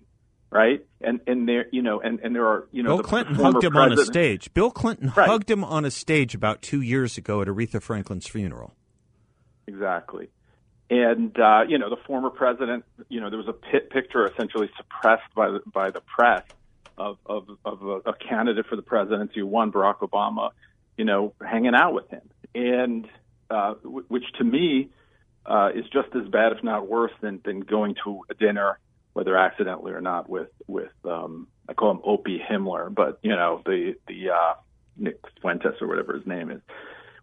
right? 0.49 0.83
And 1.01 1.19
and 1.27 1.47
there 1.47 1.67
you 1.71 1.83
know 1.83 2.01
and 2.01 2.19
and 2.21 2.35
there 2.35 2.47
are 2.47 2.67
you 2.71 2.81
know 2.81 2.97
Bill 2.97 3.03
Clinton 3.03 3.35
hugged 3.35 3.63
him 3.63 3.77
on 3.77 3.91
a 3.91 3.97
stage. 4.05 4.51
Bill 4.55 4.71
Clinton 4.71 5.13
Right. 5.15 5.29
hugged 5.29 5.51
him 5.51 5.63
on 5.63 5.85
a 5.85 5.91
stage 5.91 6.33
about 6.33 6.63
two 6.63 6.81
years 6.81 7.15
ago 7.15 7.41
at 7.43 7.47
Aretha 7.47 7.79
Franklin's 7.79 8.25
funeral. 8.27 8.73
Exactly. 9.67 10.29
And 10.89 11.37
uh, 11.39 11.61
you 11.67 11.77
know, 11.77 11.89
the 11.91 12.01
former 12.07 12.31
president, 12.31 12.85
you 13.09 13.21
know, 13.21 13.29
there 13.29 13.37
was 13.37 13.47
a 13.47 13.53
pit 13.53 13.91
picture 13.91 14.25
essentially 14.25 14.69
suppressed 14.77 15.31
by 15.35 15.49
the 15.49 15.61
by 15.71 15.91
the 15.91 16.01
press 16.01 16.43
of 16.97 17.17
of, 17.25 17.47
of 17.65 17.81
a, 17.83 18.09
a 18.09 18.13
candidate 18.13 18.65
for 18.65 18.75
the 18.75 18.81
presidency 18.81 19.41
who 19.41 19.47
won, 19.47 19.71
Barack 19.71 19.99
Obama, 19.99 20.49
you 20.97 21.05
know, 21.05 21.33
hanging 21.39 21.75
out 21.75 21.93
with 21.93 22.09
him, 22.09 22.21
and 22.55 23.07
uh, 23.53 23.73
w- 23.83 24.05
which 24.07 24.25
to 24.39 24.43
me 24.43 24.89
uh, 25.45 25.69
is 25.75 25.85
just 25.91 26.09
as 26.15 26.27
bad, 26.29 26.53
if 26.53 26.63
not 26.63 26.87
worse, 26.87 27.11
than 27.21 27.39
than 27.45 27.59
going 27.61 27.95
to 28.03 28.21
a 28.29 28.33
dinner, 28.33 28.79
whether 29.13 29.37
accidentally 29.37 29.91
or 29.93 30.01
not, 30.01 30.29
with 30.29 30.49
with 30.67 30.91
um, 31.05 31.47
I 31.69 31.73
call 31.73 31.91
him 31.91 32.01
Opie 32.03 32.39
Himmler, 32.39 32.93
but 32.93 33.19
you 33.21 33.35
know, 33.35 33.61
the 33.65 33.95
the 34.07 34.31
uh, 34.31 34.53
Nick 34.97 35.19
Fuentes 35.41 35.81
or 35.81 35.87
whatever 35.87 36.15
his 36.15 36.25
name 36.25 36.49
is. 36.49 36.61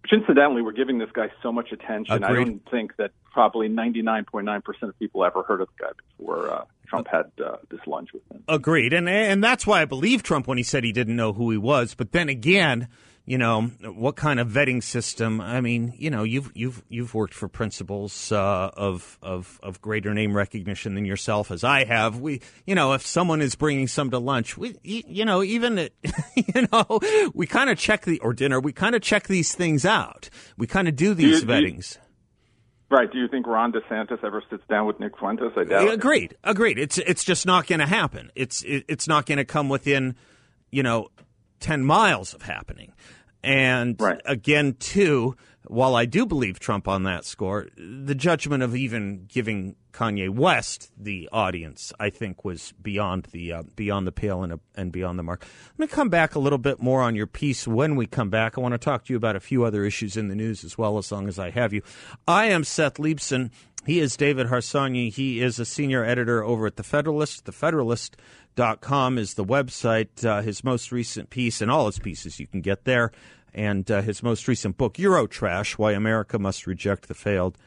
Which 0.03 0.13
incidentally, 0.15 0.63
we're 0.63 0.73
giving 0.73 0.99
this 0.99 1.11
guy 1.13 1.31
so 1.43 1.53
much 1.53 1.73
attention. 1.73 2.25
I 2.25 2.31
Agreed. 2.31 2.45
don't 2.45 2.71
think 2.71 2.97
that 2.97 3.11
probably 3.35 3.69
99.9% 3.69 4.83
of 4.83 4.99
people 4.99 5.25
ever 5.27 5.43
heard 5.43 5.61
of 5.61 5.69
the 5.77 5.85
guy 5.85 5.91
before 6.17 6.51
uh, 6.51 6.65
Trump 6.89 7.07
had 7.07 7.31
uh, 7.45 7.57
this 7.71 7.81
lunch 7.87 8.09
with 8.15 8.23
him. 8.31 8.43
Agreed, 8.49 8.95
and 8.95 9.09
and 9.09 9.45
that's 9.45 9.67
why 9.67 9.83
I 9.83 9.85
believe 9.85 10.23
Trump 10.23 10.47
when 10.47 10.57
he 10.57 10.65
said 10.65 10.85
he 10.85 10.93
didn't 10.93 11.17
know 11.17 11.33
who 11.35 11.51
he 11.51 11.59
was. 11.59 11.95
But 11.95 12.13
then 12.13 12.31
again, 12.31 12.89
you 13.27 13.39
know, 13.39 13.63
what 13.63 14.17
kind 14.17 14.41
of 14.41 14.49
vetting 14.49 14.83
system? 14.83 15.41
I 15.41 15.61
mean, 15.61 15.93
you 15.97 16.11
know, 16.11 16.25
you've 16.25 16.51
you've 16.55 16.83
you've 16.89 17.15
worked 17.15 17.35
for 17.35 17.49
principals 17.49 18.33
uh, 18.33 18.71
of 18.77 19.19
of 19.23 19.61
of 19.63 19.81
greater 19.81 20.13
name 20.15 20.37
recognition 20.37 20.95
than 20.95 21.05
yourself, 21.05 21.51
as 21.51 21.63
I 21.63 21.85
have. 21.85 22.19
We, 22.19 22.41
you 22.67 22.75
know, 22.75 22.93
if 22.93 23.07
someone 23.07 23.41
is 23.41 23.55
bringing 23.55 23.87
some 23.87 24.11
to 24.11 24.19
lunch, 24.19 24.57
we, 24.57 24.77
you 24.83 25.25
know, 25.25 25.43
even 25.43 25.79
at, 25.79 25.93
you 26.35 26.67
know, 26.73 27.01
we 27.35 27.47
kind 27.47 27.71
of 27.71 27.79
check 27.79 28.03
the 28.03 28.19
or 28.21 28.33
dinner. 28.33 28.59
We 28.59 28.73
kind 28.73 28.95
of 28.95 29.03
check 29.03 29.29
these 29.29 29.55
things 29.55 29.85
out. 29.85 30.29
We 30.57 30.67
kind 30.67 30.89
of 30.89 30.97
do 30.97 31.15
these 31.15 31.41
you, 31.41 31.47
vettings. 31.47 31.97
You, 31.97 32.01
Right. 32.91 33.11
Do 33.11 33.19
you 33.19 33.29
think 33.29 33.47
Ron 33.47 33.73
DeSantis 33.73 34.25
ever 34.25 34.43
sits 34.51 34.65
down 34.69 34.85
with 34.85 34.99
Nick 34.99 35.17
Fuentes? 35.17 35.53
I 35.57 35.63
doubt. 35.63 35.93
Agreed. 35.93 36.37
Agreed. 36.43 36.77
It's 36.77 36.99
it's 36.99 37.23
just 37.23 37.47
not 37.47 37.69
going 37.69 37.79
to 37.79 37.87
happen. 37.87 38.33
It's 38.35 38.63
it, 38.63 38.85
it's 38.89 39.07
not 39.07 39.27
going 39.27 39.39
to 39.39 39.45
come 39.45 39.69
within, 39.69 40.17
you 40.73 40.83
know, 40.83 41.11
ten 41.61 41.85
miles 41.85 42.35
of 42.35 42.43
happening. 42.43 42.93
And 43.43 43.99
right. 43.99 44.21
again, 44.27 44.75
too, 44.79 45.35
while 45.65 45.95
I 45.95 46.05
do 46.05 46.27
believe 46.27 46.59
Trump 46.59 46.87
on 46.89 47.05
that 47.05 47.25
score, 47.25 47.69
the 47.77 48.15
judgment 48.15 48.63
of 48.63 48.77
even 48.77 49.27
giving 49.29 49.77
Kanye 49.93 50.29
West 50.29 50.91
the 50.97 51.29
audience, 51.33 51.93
I 51.99 52.11
think, 52.11 52.45
was 52.45 52.75
beyond 52.83 53.29
the 53.33 53.53
uh, 53.53 53.63
beyond 53.77 54.07
the 54.07 54.13
pale 54.13 54.43
and, 54.43 54.53
uh, 54.53 54.57
and 54.75 54.93
beyond 54.93 55.19
the 55.19 55.23
mark. 55.23 55.47
Let 55.79 55.79
me 55.79 55.87
come 55.87 56.11
back 56.11 56.35
a 56.35 56.39
little 56.39 56.59
bit 56.59 56.81
more 56.81 57.01
on 57.01 57.17
your 57.17 57.27
piece 57.27 57.67
when 57.67 57.97
we 57.97 58.07
come 58.07 58.31
back. 58.31 58.59
I 58.59 58.61
want 58.61 58.73
to 58.73 58.79
talk 58.79 59.05
to 59.07 59.13
you 59.13 59.17
about 59.17 59.37
a 59.37 59.41
few 59.41 59.65
other 59.65 59.85
issues 59.85 60.17
in 60.17 60.29
the 60.29 60.37
news 60.37 60.63
as 60.65 60.77
well, 60.77 60.99
as 60.99 61.11
long 61.11 61.29
as 61.29 61.39
I 61.39 61.51
have 61.51 61.73
you. 61.73 61.83
I 62.29 62.47
am 62.47 62.63
Seth 62.63 62.95
Leibsohn. 62.95 63.51
He 63.87 64.01
is 64.01 64.17
David 64.17 64.49
Harsanyi. 64.49 65.11
He 65.11 65.41
is 65.41 65.59
a 65.59 65.65
senior 65.65 66.05
editor 66.05 66.45
over 66.45 66.67
at 66.67 66.77
The 66.77 66.83
Federalist. 66.83 67.47
The 67.47 67.53
Federalist 67.53 68.17
dot 68.57 68.81
com 68.81 69.19
is 69.19 69.35
the 69.35 69.45
website. 69.45 70.25
Uh, 70.25 70.43
his 70.43 70.63
most 70.63 70.93
recent 70.93 71.31
piece 71.31 71.61
and 71.61 71.71
all 71.71 71.87
his 71.87 71.99
pieces 71.99 72.39
you 72.39 72.47
can 72.47 72.61
get 72.61 72.85
there 72.85 73.11
and 73.53 73.91
uh, 73.91 74.01
his 74.03 74.23
most 74.23 74.47
recent 74.47 74.77
book, 74.77 74.95
Eurotrash 74.95 75.73
Why 75.73 75.93
America 75.93 76.39
Must 76.39 76.67
Reject 76.67 77.09
the 77.09 77.15
Failed 77.15 77.59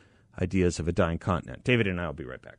Ideas 0.42 0.80
of 0.80 0.88
a 0.88 0.92
Dying 0.92 1.20
Continent. 1.20 1.64
David 1.64 1.88
and 1.88 2.00
I 2.00 2.08
will 2.08 2.14
be 2.14 2.26
right 2.26 2.42
back. 2.42 2.58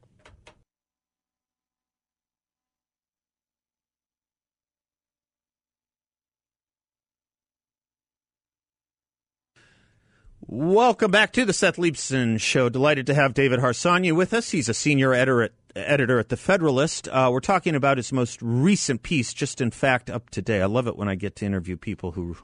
Welcome 10.46 11.10
back 11.10 11.32
to 11.32 11.46
the 11.46 11.54
Seth 11.54 11.76
Leibsohn 11.76 12.38
Show. 12.38 12.68
Delighted 12.68 13.06
to 13.06 13.14
have 13.14 13.32
David 13.32 13.60
Harsanyi 13.60 14.14
with 14.14 14.34
us. 14.34 14.50
He's 14.50 14.68
a 14.68 14.74
senior 14.74 15.14
editor 15.14 15.44
at, 15.44 15.52
editor 15.76 16.18
at 16.18 16.28
The 16.28 16.36
Federalist. 16.36 17.08
Uh, 17.08 17.28
we're 17.32 17.40
talking 17.40 17.74
about 17.74 17.96
his 17.96 18.12
most 18.12 18.40
recent 18.42 19.02
piece, 19.02 19.32
just 19.32 19.60
in 19.60 19.70
fact 19.70 20.10
up 20.10 20.30
today. 20.30 20.62
I 20.62 20.66
love 20.66 20.86
it 20.86 20.96
when 20.96 21.08
I 21.08 21.14
get 21.14 21.36
to 21.36 21.46
interview 21.46 21.76
people 21.76 22.12
who 22.12 22.36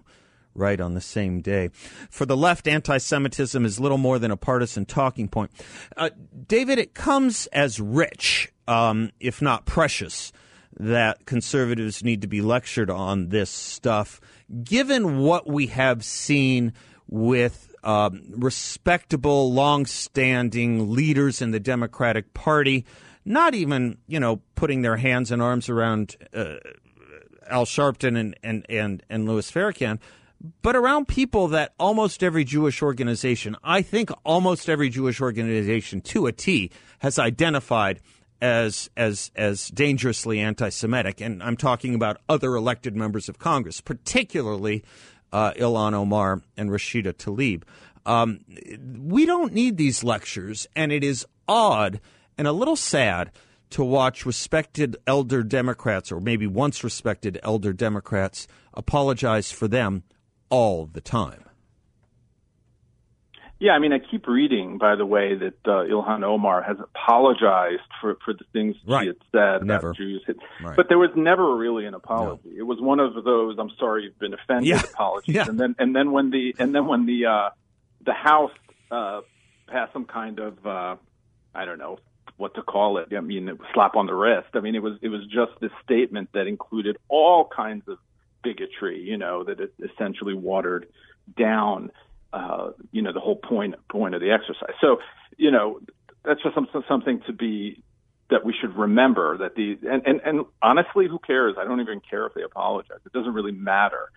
right 0.55 0.81
on 0.81 0.95
the 0.95 1.01
same 1.01 1.41
day. 1.41 1.71
For 2.11 2.27
the 2.27 2.37
left, 2.37 2.67
anti 2.67 2.99
Semitism 2.99 3.65
is 3.65 3.81
little 3.81 3.99
more 3.99 4.19
than 4.19 4.31
a 4.31 4.37
partisan 4.37 4.85
talking 4.85 5.29
point. 5.29 5.51
Uh, 5.97 6.11
David, 6.47 6.79
it 6.79 6.95
comes 6.95 7.47
as 7.49 7.81
rich, 7.81 8.53
um, 8.67 9.11
if 9.21 9.41
not 9.41 9.65
precious, 9.65 10.33
that 10.79 11.27
conservatives 11.27 12.03
need 12.03 12.23
to 12.23 12.29
be 12.29 12.41
lectured 12.41 12.91
on 12.91 13.29
this 13.29 13.51
stuff, 13.51 14.21
given 14.63 15.19
what 15.19 15.47
we 15.47 15.67
have 15.69 16.05
seen 16.05 16.73
with 17.09 17.75
um, 17.83 18.23
respectable, 18.37 19.53
long-standing 19.53 20.93
leaders 20.93 21.43
in 21.43 21.51
the 21.51 21.61
Democratic 21.61 22.33
Party, 22.35 22.85
not 23.25 23.55
even 23.55 23.99
you 24.07 24.21
know 24.21 24.41
putting 24.55 24.83
their 24.83 24.97
hands 24.97 25.31
and 25.31 25.41
arms 25.43 25.69
around 25.69 26.17
uh, 26.35 26.57
Al 27.49 27.65
Sharpton 27.65 28.19
and 28.19 28.37
and 28.43 28.67
and, 28.69 29.03
and 29.09 29.27
Louis 29.27 29.51
Farrakhan, 29.51 29.99
but 30.63 30.77
around 30.77 31.09
people 31.09 31.49
that 31.49 31.75
almost 31.79 32.23
every 32.23 32.45
Jewish 32.45 32.83
organization, 32.83 33.57
I 33.63 33.83
think 33.83 34.11
almost 34.25 34.69
every 34.69 34.89
Jewish 34.89 35.21
organization 35.21 36.01
to 36.03 36.27
a 36.27 36.33
T, 36.33 36.71
has 37.01 37.19
identified 37.19 38.01
as 38.41 38.89
as 38.97 39.31
as 39.37 39.69
dangerously 39.69 40.41
anti-Semitic, 40.41 41.21
and 41.21 41.43
I'm 41.43 41.57
talking 41.57 41.95
about 41.95 42.19
other 42.29 42.55
elected 42.55 42.97
members 42.97 43.29
of 43.29 43.39
Congress, 43.39 43.81
particularly 43.81 44.83
uh, 45.33 45.53
Omar 45.61 46.43
and 46.57 46.71
Rashida 46.71 47.13
Tlaib. 47.13 47.63
Um, 48.07 48.41
we 48.99 49.27
don't 49.27 49.53
need 49.53 49.77
these 49.77 50.03
lectures, 50.03 50.67
and 50.75 50.91
it 50.91 51.05
is 51.05 51.27
odd 51.47 52.01
and 52.41 52.49
a 52.49 52.53
little 52.53 52.75
sad 52.75 53.31
to 53.69 53.85
watch 53.85 54.25
respected 54.25 54.97
elder 55.07 55.43
Democrats, 55.43 56.11
or 56.11 56.21
maybe 56.21 56.47
once 56.47 56.83
respected 56.83 57.39
elder 57.43 57.75
Democrats, 57.75 58.49
apologize 58.73 59.53
for 59.53 59.69
them 59.69 60.05
all 60.49 60.87
the 60.87 61.03
time. 61.03 61.45
Yeah, 63.59 63.73
I 63.73 63.79
mean, 63.79 63.93
I 63.93 63.99
keep 63.99 64.27
reading, 64.27 64.79
by 64.79 64.97
the 64.97 65.05
way, 65.05 65.35
that 65.35 65.53
uh, 65.67 65.85
Ilhan 65.85 66.25
Omar 66.25 66.63
has 66.63 66.79
apologized 66.81 67.83
for, 68.01 68.17
for 68.25 68.33
the 68.33 68.45
things 68.55 68.75
right. 68.89 69.03
she 69.03 69.07
had 69.09 69.17
said 69.33 69.67
never. 69.67 69.89
about 69.89 69.99
Jews. 69.99 70.25
Right. 70.65 70.77
But 70.77 70.89
there 70.89 70.99
was 70.99 71.11
never 71.15 71.55
really 71.55 71.85
an 71.85 71.93
apology. 71.93 72.41
No. 72.47 72.61
It 72.61 72.63
was 72.63 72.81
one 72.81 73.01
of 73.01 73.23
those 73.23 73.57
"I'm 73.59 73.71
sorry 73.79 74.05
you've 74.05 74.19
been 74.19 74.33
offended" 74.33 74.67
yeah. 74.67 74.81
apologies. 74.95 75.35
Yeah. 75.35 75.45
And 75.47 75.61
then 75.61 75.77
and 75.79 75.95
then 75.95 76.11
when 76.11 76.31
the 76.31 76.55
and 76.59 76.75
then 76.75 76.87
when 76.87 77.05
the 77.05 77.27
uh, 77.27 77.51
the 78.07 78.15
House 78.15 78.53
uh, 78.91 79.21
passed 79.67 79.93
some 79.93 80.07
kind 80.07 80.39
of 80.39 80.67
uh, 80.67 80.97
I 81.55 81.67
don't 81.67 81.79
know 81.79 81.99
what 82.41 82.55
to 82.55 82.63
call 82.63 82.99
it. 82.99 83.09
I 83.17 83.21
mean, 83.21 83.59
slap 83.75 83.95
on 83.97 84.07
the 84.07 84.15
wrist. 84.15 84.49
I 84.55 84.61
mean, 84.61 84.75
it 84.75 84.83
was 84.83 84.99
it 85.03 85.09
was 85.09 85.23
just 85.27 85.53
this 85.61 85.71
statement 85.85 86.31
that 86.33 86.47
included 86.47 86.97
all 87.09 87.45
kinds 87.45 87.87
of 87.87 87.99
bigotry, 88.43 89.01
you 89.03 89.19
know, 89.19 89.45
that 89.45 89.61
it 89.61 89.75
essentially 89.79 90.35
watered 90.35 90.87
down, 91.37 91.91
uh, 92.33 92.71
you 92.93 93.03
know, 93.03 93.13
the 93.13 93.21
whole 93.21 93.37
point 93.37 93.75
point 93.89 94.15
of 94.15 94.21
the 94.21 94.31
exercise. 94.31 94.75
So, 94.81 94.99
you 95.37 95.51
know, 95.51 95.81
that's 96.25 96.43
just 96.43 96.55
some, 96.55 96.67
something 96.89 97.21
to 97.27 97.33
be 97.33 97.83
that 98.31 98.45
we 98.45 98.55
should 98.59 98.75
remember 98.77 99.37
that 99.39 99.55
the 99.55 99.79
and, 99.89 100.07
and 100.07 100.21
and 100.25 100.47
honestly, 100.63 101.09
who 101.09 101.19
cares? 101.19 101.57
I 101.59 101.65
don't 101.65 101.81
even 101.81 102.01
care 102.01 102.27
if 102.27 102.35
they 102.35 102.43
apologize. 102.43 103.01
It 103.05 103.13
doesn't 103.13 103.35
really 103.35 103.53
matter. 103.53 104.11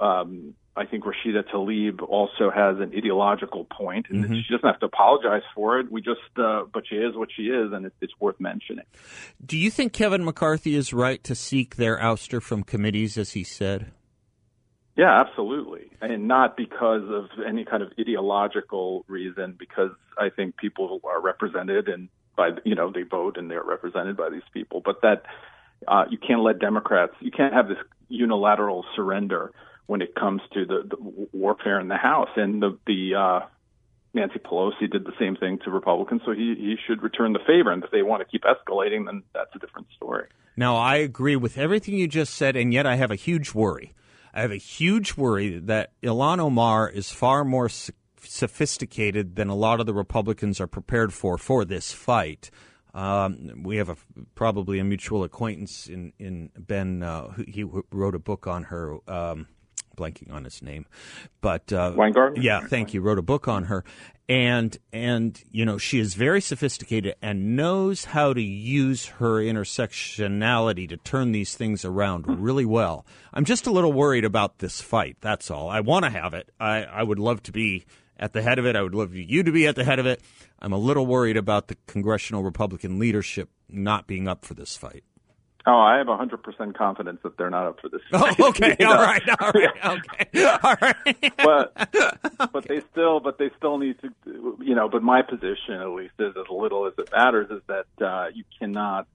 Um, 0.00 0.54
I 0.78 0.86
think 0.86 1.04
Rashida 1.04 1.42
Tlaib 1.52 2.02
also 2.08 2.50
has 2.50 2.78
an 2.78 2.92
ideological 2.96 3.64
point, 3.64 4.06
and 4.10 4.24
mm-hmm. 4.24 4.34
she 4.34 4.54
doesn't 4.54 4.66
have 4.66 4.78
to 4.78 4.86
apologize 4.86 5.42
for 5.52 5.80
it. 5.80 5.90
We 5.90 6.00
just, 6.00 6.20
uh, 6.36 6.64
but 6.72 6.84
she 6.88 6.94
is 6.94 7.16
what 7.16 7.30
she 7.34 7.44
is, 7.44 7.72
and 7.72 7.86
it, 7.86 7.92
it's 8.00 8.12
worth 8.20 8.38
mentioning. 8.38 8.84
Do 9.44 9.58
you 9.58 9.70
think 9.72 9.92
Kevin 9.92 10.24
McCarthy 10.24 10.76
is 10.76 10.92
right 10.92 11.22
to 11.24 11.34
seek 11.34 11.76
their 11.76 11.98
ouster 11.98 12.40
from 12.40 12.62
committees, 12.62 13.18
as 13.18 13.32
he 13.32 13.42
said? 13.42 13.90
Yeah, 14.96 15.20
absolutely, 15.20 15.90
and 16.00 16.28
not 16.28 16.56
because 16.56 17.02
of 17.08 17.26
any 17.44 17.64
kind 17.64 17.82
of 17.82 17.92
ideological 17.98 19.04
reason. 19.08 19.56
Because 19.58 19.90
I 20.16 20.28
think 20.30 20.56
people 20.56 21.00
are 21.04 21.20
represented, 21.20 21.88
and 21.88 22.08
by 22.36 22.50
you 22.64 22.76
know 22.76 22.92
they 22.92 23.02
vote 23.02 23.36
and 23.36 23.50
they're 23.50 23.64
represented 23.64 24.16
by 24.16 24.30
these 24.30 24.48
people. 24.54 24.80
But 24.84 25.02
that 25.02 25.24
uh, 25.88 26.04
you 26.08 26.18
can't 26.18 26.42
let 26.42 26.60
Democrats, 26.60 27.14
you 27.20 27.32
can't 27.32 27.52
have 27.52 27.68
this 27.68 27.78
unilateral 28.08 28.84
surrender 28.94 29.52
when 29.88 30.02
it 30.02 30.14
comes 30.14 30.42
to 30.52 30.66
the, 30.66 30.82
the 30.88 30.96
warfare 31.32 31.80
in 31.80 31.88
the 31.88 31.96
House. 31.96 32.28
And 32.36 32.62
the, 32.62 32.78
the 32.86 33.14
uh, 33.14 33.46
Nancy 34.12 34.38
Pelosi 34.38 34.90
did 34.90 35.04
the 35.04 35.14
same 35.18 35.34
thing 35.34 35.58
to 35.64 35.70
Republicans, 35.70 36.20
so 36.26 36.32
he, 36.32 36.54
he 36.56 36.76
should 36.86 37.02
return 37.02 37.32
the 37.32 37.40
favor. 37.40 37.72
And 37.72 37.82
if 37.82 37.90
they 37.90 38.02
want 38.02 38.20
to 38.20 38.28
keep 38.30 38.42
escalating, 38.42 39.06
then 39.06 39.22
that's 39.34 39.50
a 39.56 39.58
different 39.58 39.88
story. 39.96 40.28
Now, 40.58 40.76
I 40.76 40.96
agree 40.96 41.36
with 41.36 41.56
everything 41.56 41.96
you 41.96 42.06
just 42.06 42.34
said, 42.34 42.54
and 42.54 42.72
yet 42.72 42.86
I 42.86 42.96
have 42.96 43.10
a 43.10 43.16
huge 43.16 43.54
worry. 43.54 43.94
I 44.34 44.42
have 44.42 44.52
a 44.52 44.56
huge 44.56 45.16
worry 45.16 45.58
that 45.58 45.92
Ilhan 46.02 46.38
Omar 46.38 46.90
is 46.90 47.10
far 47.10 47.42
more 47.42 47.70
sophisticated 48.20 49.36
than 49.36 49.48
a 49.48 49.54
lot 49.54 49.80
of 49.80 49.86
the 49.86 49.94
Republicans 49.94 50.60
are 50.60 50.66
prepared 50.66 51.14
for 51.14 51.38
for 51.38 51.64
this 51.64 51.92
fight. 51.92 52.50
Um, 52.92 53.62
we 53.62 53.78
have 53.78 53.88
a 53.88 53.96
probably 54.34 54.78
a 54.80 54.84
mutual 54.84 55.24
acquaintance 55.24 55.86
in 55.86 56.12
in 56.18 56.50
Ben. 56.58 57.02
Uh, 57.02 57.32
he 57.46 57.64
wrote 57.64 58.14
a 58.14 58.18
book 58.18 58.46
on 58.46 58.64
her. 58.64 58.98
Um, 59.08 59.46
blanking 59.98 60.32
on 60.32 60.44
his 60.44 60.62
name, 60.62 60.86
but 61.40 61.72
uh, 61.72 61.92
Weingarten. 61.94 62.42
Yeah, 62.42 62.60
thank 62.60 62.94
you. 62.94 63.00
Wrote 63.00 63.18
a 63.18 63.22
book 63.22 63.48
on 63.48 63.64
her, 63.64 63.84
and 64.28 64.76
and 64.92 65.42
you 65.50 65.64
know 65.64 65.78
she 65.78 65.98
is 65.98 66.14
very 66.14 66.40
sophisticated 66.40 67.16
and 67.20 67.56
knows 67.56 68.04
how 68.06 68.32
to 68.32 68.42
use 68.42 69.06
her 69.06 69.40
intersectionality 69.40 70.88
to 70.88 70.96
turn 70.98 71.32
these 71.32 71.54
things 71.56 71.84
around 71.84 72.40
really 72.42 72.64
well. 72.64 73.04
I'm 73.32 73.44
just 73.44 73.66
a 73.66 73.70
little 73.70 73.92
worried 73.92 74.24
about 74.24 74.58
this 74.58 74.80
fight. 74.80 75.16
That's 75.20 75.50
all. 75.50 75.68
I 75.68 75.80
want 75.80 76.04
to 76.04 76.10
have 76.10 76.34
it. 76.34 76.50
I 76.60 76.84
I 76.84 77.02
would 77.02 77.18
love 77.18 77.42
to 77.44 77.52
be 77.52 77.84
at 78.18 78.32
the 78.32 78.42
head 78.42 78.58
of 78.58 78.66
it. 78.66 78.76
I 78.76 78.82
would 78.82 78.94
love 78.94 79.14
you 79.14 79.42
to 79.42 79.52
be 79.52 79.66
at 79.66 79.76
the 79.76 79.84
head 79.84 79.98
of 79.98 80.06
it. 80.06 80.20
I'm 80.60 80.72
a 80.72 80.78
little 80.78 81.06
worried 81.06 81.36
about 81.36 81.68
the 81.68 81.76
congressional 81.86 82.42
Republican 82.42 82.98
leadership 82.98 83.48
not 83.68 84.06
being 84.06 84.26
up 84.26 84.44
for 84.44 84.54
this 84.54 84.76
fight. 84.76 85.04
Oh, 85.70 85.80
I 85.80 85.98
have 85.98 86.06
100% 86.06 86.74
confidence 86.74 87.20
that 87.22 87.36
they're 87.36 87.50
not 87.50 87.66
up 87.66 87.80
for 87.80 87.90
this. 87.90 88.00
Oh, 88.14 88.34
okay, 88.48 88.74
all 88.80 88.94
right, 88.94 89.22
all 89.28 89.50
right, 89.52 90.00
okay, 90.34 90.44
all 90.62 90.76
right. 90.80 91.32
but 91.36 92.52
but 92.52 92.66
they 92.66 92.80
still 92.90 93.20
but 93.20 93.36
they 93.36 93.50
still 93.58 93.76
need 93.76 93.96
to, 94.00 94.56
you 94.60 94.74
know. 94.74 94.88
But 94.88 95.02
my 95.02 95.20
position, 95.20 95.74
at 95.74 95.90
least, 95.90 96.14
is 96.18 96.34
as 96.36 96.46
little 96.50 96.86
as 96.86 96.94
it 96.96 97.10
matters, 97.12 97.50
is 97.50 97.60
that 97.66 98.04
uh, 98.04 98.28
you 98.34 98.44
cannot 98.58 99.06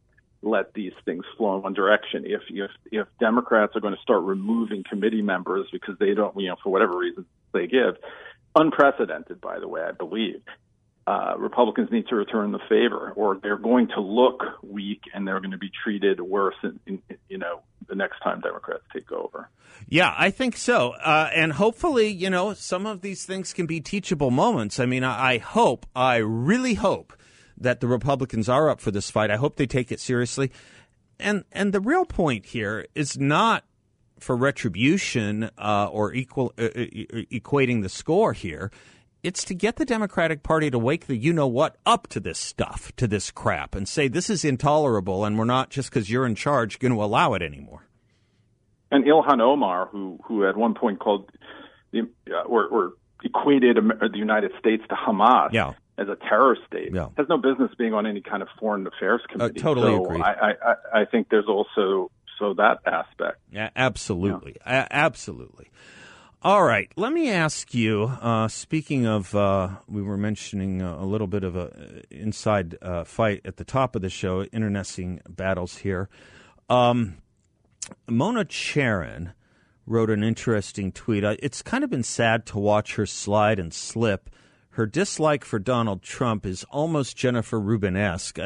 let 0.43 0.73
these 0.73 0.93
things 1.05 1.25
flow 1.37 1.55
in 1.55 1.63
one 1.63 1.73
direction. 1.73 2.23
If 2.27 2.43
if 2.49 2.69
if 2.91 3.07
Democrats 3.19 3.75
are 3.75 3.81
going 3.81 3.95
to 3.95 4.01
start 4.01 4.21
removing 4.21 4.83
committee 4.87 5.23
members 5.23 5.67
because 5.71 5.97
they 5.99 6.13
don't, 6.13 6.39
you 6.39 6.49
know, 6.49 6.55
for 6.61 6.71
whatever 6.71 6.95
reason 6.95 7.25
they 7.51 7.65
give, 7.65 7.95
unprecedented, 8.55 9.41
by 9.41 9.59
the 9.59 9.67
way, 9.67 9.81
I 9.81 9.91
believe. 9.91 10.41
Uh, 11.05 11.33
Republicans 11.37 11.89
need 11.91 12.07
to 12.07 12.15
return 12.15 12.53
the 12.53 12.61
favor, 12.69 13.11
or 13.17 13.37
they're 13.43 13.57
going 13.57 13.89
to 13.89 13.99
look 13.99 14.41
weak 14.61 15.01
and 15.13 15.27
they're 15.27 15.41
going 15.41 15.51
to 15.51 15.57
be 15.57 15.69
treated 15.83 16.21
worse, 16.21 16.55
in, 16.63 16.79
in, 16.87 17.01
you 17.27 17.37
know, 17.37 17.59
the 17.89 17.95
next 17.95 18.19
time 18.21 18.39
Democrats 18.39 18.83
take 18.93 19.11
over. 19.11 19.49
Yeah, 19.89 20.15
I 20.17 20.29
think 20.29 20.55
so, 20.55 20.91
uh, 20.91 21.29
and 21.35 21.51
hopefully, 21.51 22.07
you 22.07 22.29
know, 22.29 22.53
some 22.53 22.85
of 22.85 23.01
these 23.01 23.25
things 23.25 23.51
can 23.51 23.65
be 23.65 23.81
teachable 23.81 24.31
moments. 24.31 24.79
I 24.79 24.85
mean, 24.85 25.03
I, 25.03 25.33
I 25.33 25.37
hope, 25.39 25.85
I 25.93 26.17
really 26.17 26.75
hope 26.75 27.11
that 27.57 27.81
the 27.81 27.87
Republicans 27.87 28.47
are 28.47 28.69
up 28.69 28.79
for 28.79 28.91
this 28.91 29.11
fight. 29.11 29.29
I 29.29 29.35
hope 29.35 29.57
they 29.57 29.67
take 29.67 29.91
it 29.91 29.99
seriously, 29.99 30.51
and 31.19 31.43
and 31.51 31.73
the 31.73 31.81
real 31.81 32.05
point 32.05 32.45
here 32.45 32.85
is 32.95 33.17
not 33.17 33.65
for 34.19 34.37
retribution 34.37 35.49
uh, 35.57 35.89
or 35.91 36.13
equal 36.13 36.53
uh, 36.57 36.69
equating 36.69 37.81
the 37.81 37.89
score 37.89 38.31
here 38.31 38.71
it's 39.23 39.45
to 39.45 39.55
get 39.55 39.77
the 39.77 39.85
Democratic 39.85 40.43
Party 40.43 40.69
to 40.69 40.77
wake 40.77 41.07
the 41.07 41.15
you 41.15 41.33
know 41.33 41.47
what 41.47 41.77
up 41.85 42.07
to 42.07 42.19
this 42.19 42.37
stuff, 42.37 42.91
to 42.97 43.07
this 43.07 43.31
crap, 43.31 43.73
and 43.73 43.87
say 43.87 44.07
this 44.07 44.29
is 44.29 44.43
intolerable, 44.43 45.25
and 45.25 45.39
we're 45.39 45.45
not 45.45 45.69
just 45.69 45.89
because 45.89 46.09
you're 46.09 46.25
in 46.25 46.35
charge 46.35 46.79
going 46.79 46.93
to 46.93 47.03
allow 47.03 47.33
it 47.33 47.41
anymore. 47.41 47.87
And 48.91 49.05
Ilhan 49.05 49.41
Omar, 49.41 49.87
who 49.87 50.19
who 50.25 50.47
at 50.47 50.55
one 50.57 50.75
point 50.75 50.99
called 50.99 51.31
the 51.91 52.01
uh, 52.29 52.41
or, 52.41 52.67
or 52.67 52.93
equated 53.23 53.77
the 53.77 54.17
United 54.17 54.51
States 54.59 54.83
to 54.89 54.95
Hamas. 54.95 55.53
Yeah. 55.53 55.73
As 55.95 56.07
a 56.07 56.15
terror 56.15 56.57
state, 56.65 56.89
yeah. 56.91 57.09
has 57.17 57.27
no 57.29 57.37
business 57.37 57.69
being 57.77 57.93
on 57.93 58.07
any 58.07 58.21
kind 58.21 58.41
of 58.41 58.47
foreign 58.59 58.87
affairs 58.87 59.21
uh, 59.25 59.31
committee. 59.31 59.59
Uh, 59.59 59.63
totally 59.63 59.91
so 59.91 60.05
agree. 60.05 60.21
I, 60.23 60.31
I, 60.31 61.01
I 61.01 61.05
think 61.05 61.29
there's 61.29 61.45
also 61.47 62.09
so 62.39 62.55
that 62.55 62.79
aspect. 62.87 63.37
Yeah, 63.51 63.69
absolutely, 63.75 64.55
yeah. 64.65 64.85
A- 64.85 64.95
absolutely. 64.95 65.69
All 66.45 66.65
right, 66.65 66.91
let 66.97 67.13
me 67.13 67.29
ask 67.29 67.73
you. 67.73 68.03
Uh, 68.19 68.49
speaking 68.49 69.07
of, 69.07 69.33
uh, 69.33 69.69
we 69.87 70.01
were 70.01 70.17
mentioning 70.17 70.81
uh, 70.81 70.97
a 70.99 71.05
little 71.05 71.25
bit 71.25 71.45
of 71.45 71.55
a 71.55 71.69
uh, 71.69 72.01
inside 72.11 72.77
uh, 72.81 73.05
fight 73.05 73.39
at 73.45 73.55
the 73.55 73.63
top 73.63 73.95
of 73.95 74.01
the 74.01 74.09
show, 74.09 74.43
internecine 74.51 75.21
battles 75.29 75.77
here. 75.77 76.09
Um, 76.69 77.15
Mona 78.09 78.43
Charen 78.43 79.31
wrote 79.85 80.09
an 80.09 80.21
interesting 80.21 80.91
tweet. 80.91 81.23
It's 81.23 81.61
kind 81.61 81.81
of 81.81 81.89
been 81.89 82.03
sad 82.03 82.45
to 82.47 82.59
watch 82.59 82.95
her 82.95 83.05
slide 83.05 83.57
and 83.57 83.73
slip. 83.73 84.29
Her 84.71 84.85
dislike 84.85 85.45
for 85.45 85.59
Donald 85.59 86.01
Trump 86.01 86.45
is 86.45 86.65
almost 86.65 87.15
Jennifer 87.15 87.57
Rubin 87.57 87.95
esque. 87.95 88.37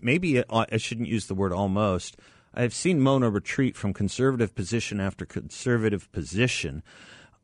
Maybe 0.00 0.44
I 0.48 0.76
shouldn't 0.76 1.08
use 1.08 1.26
the 1.26 1.34
word 1.34 1.52
almost. 1.52 2.16
I've 2.54 2.74
seen 2.74 3.00
Mona 3.00 3.28
retreat 3.28 3.76
from 3.76 3.92
conservative 3.92 4.54
position 4.54 5.00
after 5.00 5.26
conservative 5.26 6.10
position. 6.12 6.84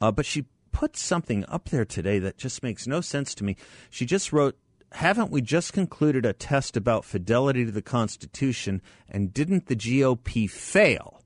Uh, 0.01 0.11
but 0.11 0.27
she 0.27 0.47
put 0.73 0.97
something 0.97 1.45
up 1.49 1.71
there 1.71 1.85
today 1.85 2.19
that 2.19 2.37
just 2.37 2.63
makes 2.63 2.87
no 2.87 3.01
sense 3.01 3.35
to 3.35 3.45
me. 3.45 3.57
She 3.91 4.05
just 4.05 4.33
wrote, 4.33 4.57
Haven't 4.93 5.31
we 5.31 5.41
just 5.41 5.73
concluded 5.73 6.27
a 6.27 6.33
test 6.33 6.77
about 6.77 7.05
fidelity 7.05 7.65
to 7.65 7.71
the 7.71 7.83
Constitution 7.83 8.83
and 9.09 9.33
didn't 9.33 9.67
the 9.67 9.77
GOP 9.77 10.51
fail? 10.51 11.23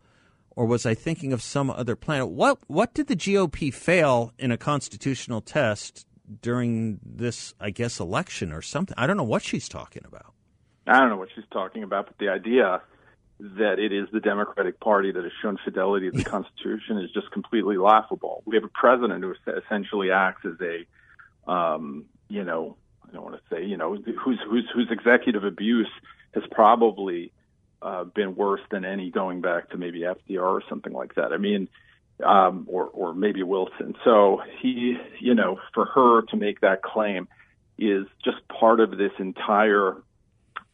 Or 0.57 0.67
was 0.67 0.85
I 0.85 0.95
thinking 0.95 1.33
of 1.33 1.43
some 1.43 1.71
other 1.71 1.97
planet? 1.97 2.29
What 2.29 2.59
what 2.67 2.93
did 2.95 3.07
the 3.07 3.17
GOP 3.17 3.73
fail 3.73 4.33
in 4.39 4.53
a 4.53 4.59
constitutional 4.59 5.41
test 5.41 6.07
during 6.43 7.01
this, 7.03 7.55
I 7.59 7.71
guess, 7.71 7.99
election 7.99 8.53
or 8.53 8.63
something? 8.63 8.95
I 8.99 9.07
don't 9.07 9.17
know 9.17 9.25
what 9.25 9.43
she's 9.43 9.69
talking 9.69 10.03
about. 10.07 10.33
I 10.87 11.01
don't 11.01 11.09
know 11.09 11.17
what 11.17 11.31
she's 11.35 11.45
talking 11.53 11.83
about, 11.83 12.07
but 12.07 12.19
the 12.19 12.29
idea 12.29 12.83
that 13.57 13.79
it 13.79 13.93
is 13.93 14.09
the 14.13 14.21
Democratic 14.21 14.81
Party 14.81 15.13
that 15.13 15.23
has 15.23 15.33
shown 15.41 15.59
fidelity 15.65 16.11
to 16.11 16.17
the 16.17 16.25
Constitution 16.25 16.99
is 16.99 17.11
just 17.11 17.31
completely 17.31 17.79
laughable. 17.79 18.43
We 18.45 18.57
have 18.57 18.65
a 18.65 18.69
president 18.69 19.25
who 19.25 19.35
essentially 19.65 20.11
acts 20.11 20.45
as 20.45 20.61
a, 20.61 21.51
um, 21.51 22.05
you 22.29 22.45
know, 22.45 22.77
I 23.09 23.13
don't 23.13 23.25
want 23.25 23.37
to 23.37 23.55
say, 23.55 23.65
you 23.65 23.77
know, 23.77 23.97
whose 23.97 24.39
whose 24.45 24.69
whose 24.73 24.89
executive 24.91 25.45
abuse 25.45 25.91
has 26.35 26.45
probably 26.51 27.33
uh, 27.83 28.05
been 28.05 28.37
worse 28.37 28.61
than 28.71 28.85
any 28.85 29.11
going 29.11 29.41
back 29.41 29.71
to 29.71 29.79
maybe 29.79 30.01
FDR 30.01 30.43
or 30.43 30.63
something 30.69 30.93
like 30.93 31.15
that. 31.15 31.33
I 31.33 31.39
mean, 31.39 31.69
um, 32.23 32.67
or 32.69 32.87
or 32.87 33.15
maybe 33.15 33.43
Wilson. 33.43 33.97
So 34.05 34.43
he, 34.61 34.99
you 35.19 35.35
know, 35.35 35.59
for 35.73 35.87
her 35.87 36.23
to 36.23 36.37
make 36.37 36.61
that 36.61 36.83
claim 36.83 37.27
is 37.79 38.07
just 38.23 38.47
part 38.49 38.81
of 38.81 38.99
this 38.99 39.13
entire 39.19 39.97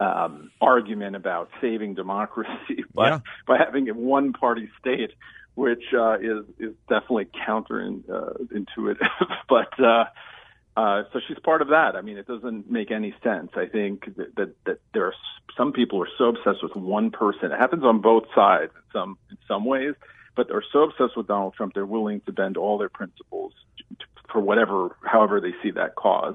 um, 0.01 0.51
argument 0.61 1.17
about 1.17 1.51
saving 1.61 1.95
democracy 1.95 2.85
by 2.95 3.09
yeah. 3.11 3.21
by 3.47 3.59
having 3.59 3.89
a 3.89 3.95
one 3.95 4.33
party 4.33 4.69
state, 4.81 5.13
which 5.55 5.83
uh, 5.95 6.19
is 6.19 6.45
is 6.59 6.75
definitely 6.89 7.29
counterintuitive. 7.47 9.03
Uh, 9.03 9.25
but 9.49 9.81
uh, 9.81 10.05
uh, 10.77 11.05
so 11.13 11.21
she's 11.27 11.39
part 11.39 11.63
of 11.63 11.69
that. 11.69 11.97
I 11.97 12.03
mean, 12.03 12.19
it 12.19 12.27
doesn't 12.27 12.71
make 12.71 12.91
any 12.91 13.15
sense. 13.23 13.51
I 13.57 13.67
think 13.67 14.15
that, 14.17 14.37
that, 14.37 14.65
that 14.67 14.79
there 14.93 15.07
are 15.07 15.15
some 15.57 15.73
people 15.73 16.03
are 16.03 16.09
so 16.19 16.27
obsessed 16.27 16.63
with 16.63 16.77
one 16.77 17.11
person. 17.11 17.51
It 17.51 17.59
happens 17.59 17.83
on 17.85 18.01
both 18.01 18.25
sides 18.35 18.73
in 18.75 18.83
some 18.93 19.19
in 19.31 19.39
some 19.49 19.65
ways, 19.65 19.95
but 20.35 20.49
they're 20.49 20.65
so 20.73 20.85
obsessed 20.85 21.17
with 21.17 21.27
Donald 21.27 21.55
Trump 21.55 21.75
they're 21.75 21.87
willing 21.87 22.21
to 22.27 22.33
bend 22.33 22.57
all 22.57 22.77
their 22.77 22.91
principles 22.91 23.53
for 24.31 24.41
whatever, 24.41 24.97
however 25.05 25.41
they 25.41 25.55
see 25.63 25.71
that 25.71 25.95
cause 25.95 26.35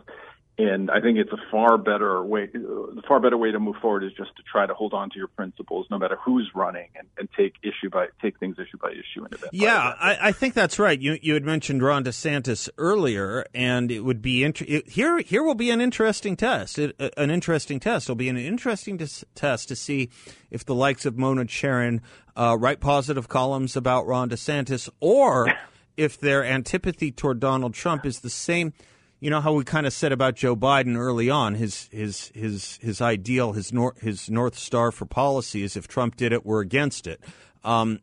and 0.68 0.92
I 0.92 1.02
think 1.02 1.18
it's 1.18 1.32
a 1.32 1.52
far 1.52 1.78
better 1.78 2.24
way. 2.24 2.48
The 2.48 3.02
far 3.08 3.20
better 3.20 3.38
way 3.38 3.52
to 3.52 3.60
move 3.60 3.76
forward 3.82 4.04
is 4.04 4.12
just 4.14 4.36
to 4.38 4.44
try 4.44 4.66
to 4.66 4.74
hold 4.74 4.94
on 4.94 5.10
to 5.12 5.18
your 5.18 5.28
principles, 5.28 5.88
no 5.90 5.98
matter 5.98 6.18
who's 6.24 6.50
running, 6.54 6.88
and, 6.96 7.08
and 7.18 7.30
take 7.38 7.56
issue 7.64 7.90
by 7.92 8.08
take 8.22 8.40
things 8.40 8.58
issue 8.60 8.78
by 8.78 8.92
issue. 8.92 9.24
And 9.24 9.34
event 9.34 9.54
yeah, 9.54 9.94
I, 10.00 10.30
I, 10.30 10.32
think 10.32 10.54
that's 10.54 10.80
right. 10.80 11.00
You 11.00 11.18
you 11.22 11.34
had 11.34 11.44
mentioned 11.44 11.82
Ron 11.84 12.04
DeSantis 12.04 12.70
earlier, 12.78 13.46
and 13.54 13.92
it 13.92 14.02
would 14.02 14.22
be 14.22 14.44
inter- 14.44 14.66
it, 14.68 14.90
here. 14.90 15.20
Here 15.20 15.44
will 15.44 15.56
be 15.56 15.70
an 15.70 15.82
interesting 15.82 16.36
test. 16.36 16.78
It, 16.78 16.96
uh, 17.00 17.10
an 17.18 17.32
interesting 17.32 17.80
test. 17.80 18.06
It'll 18.06 18.16
be 18.16 18.30
an 18.30 18.38
interesting 18.38 18.98
to, 19.00 19.08
test 19.36 19.68
to 19.70 19.76
see 19.76 20.10
if 20.50 20.66
the 20.66 20.76
likes 20.76 21.06
of 21.06 21.18
Mona 21.18 21.46
Charen 21.46 22.02
uh, 22.36 22.58
write 22.60 22.80
positive 22.80 23.28
columns 23.28 23.76
about 23.76 24.06
Ron 24.08 24.30
DeSantis, 24.30 24.90
or 25.00 25.52
if 25.98 26.20
their 26.20 26.44
antipathy 26.44 27.12
toward 27.12 27.40
Donald 27.40 27.74
Trump 27.74 28.06
is 28.06 28.20
the 28.20 28.30
same 28.30 28.74
you 29.22 29.30
know 29.30 29.40
how 29.40 29.54
we 29.54 29.64
kind 29.64 29.86
of 29.86 29.94
said 29.94 30.12
about 30.12 30.36
Joe 30.36 30.56
Biden 30.56 30.98
early 30.98 31.30
on, 31.30 31.54
his 31.54 31.88
his 31.92 32.32
his 32.34 32.80
his 32.82 33.00
ideal, 33.02 33.54
his 33.54 33.72
north 33.72 34.02
his 34.02 34.30
north 34.30 34.58
star 34.58 34.92
for 34.92 35.06
policy 35.06 35.64
is 35.64 35.78
if 35.78 35.88
Trump 35.88 36.18
did 36.18 36.34
it, 36.34 36.46
we're 36.46 36.62
against 36.62 37.08
it. 37.08 37.22
Um, 37.64 38.00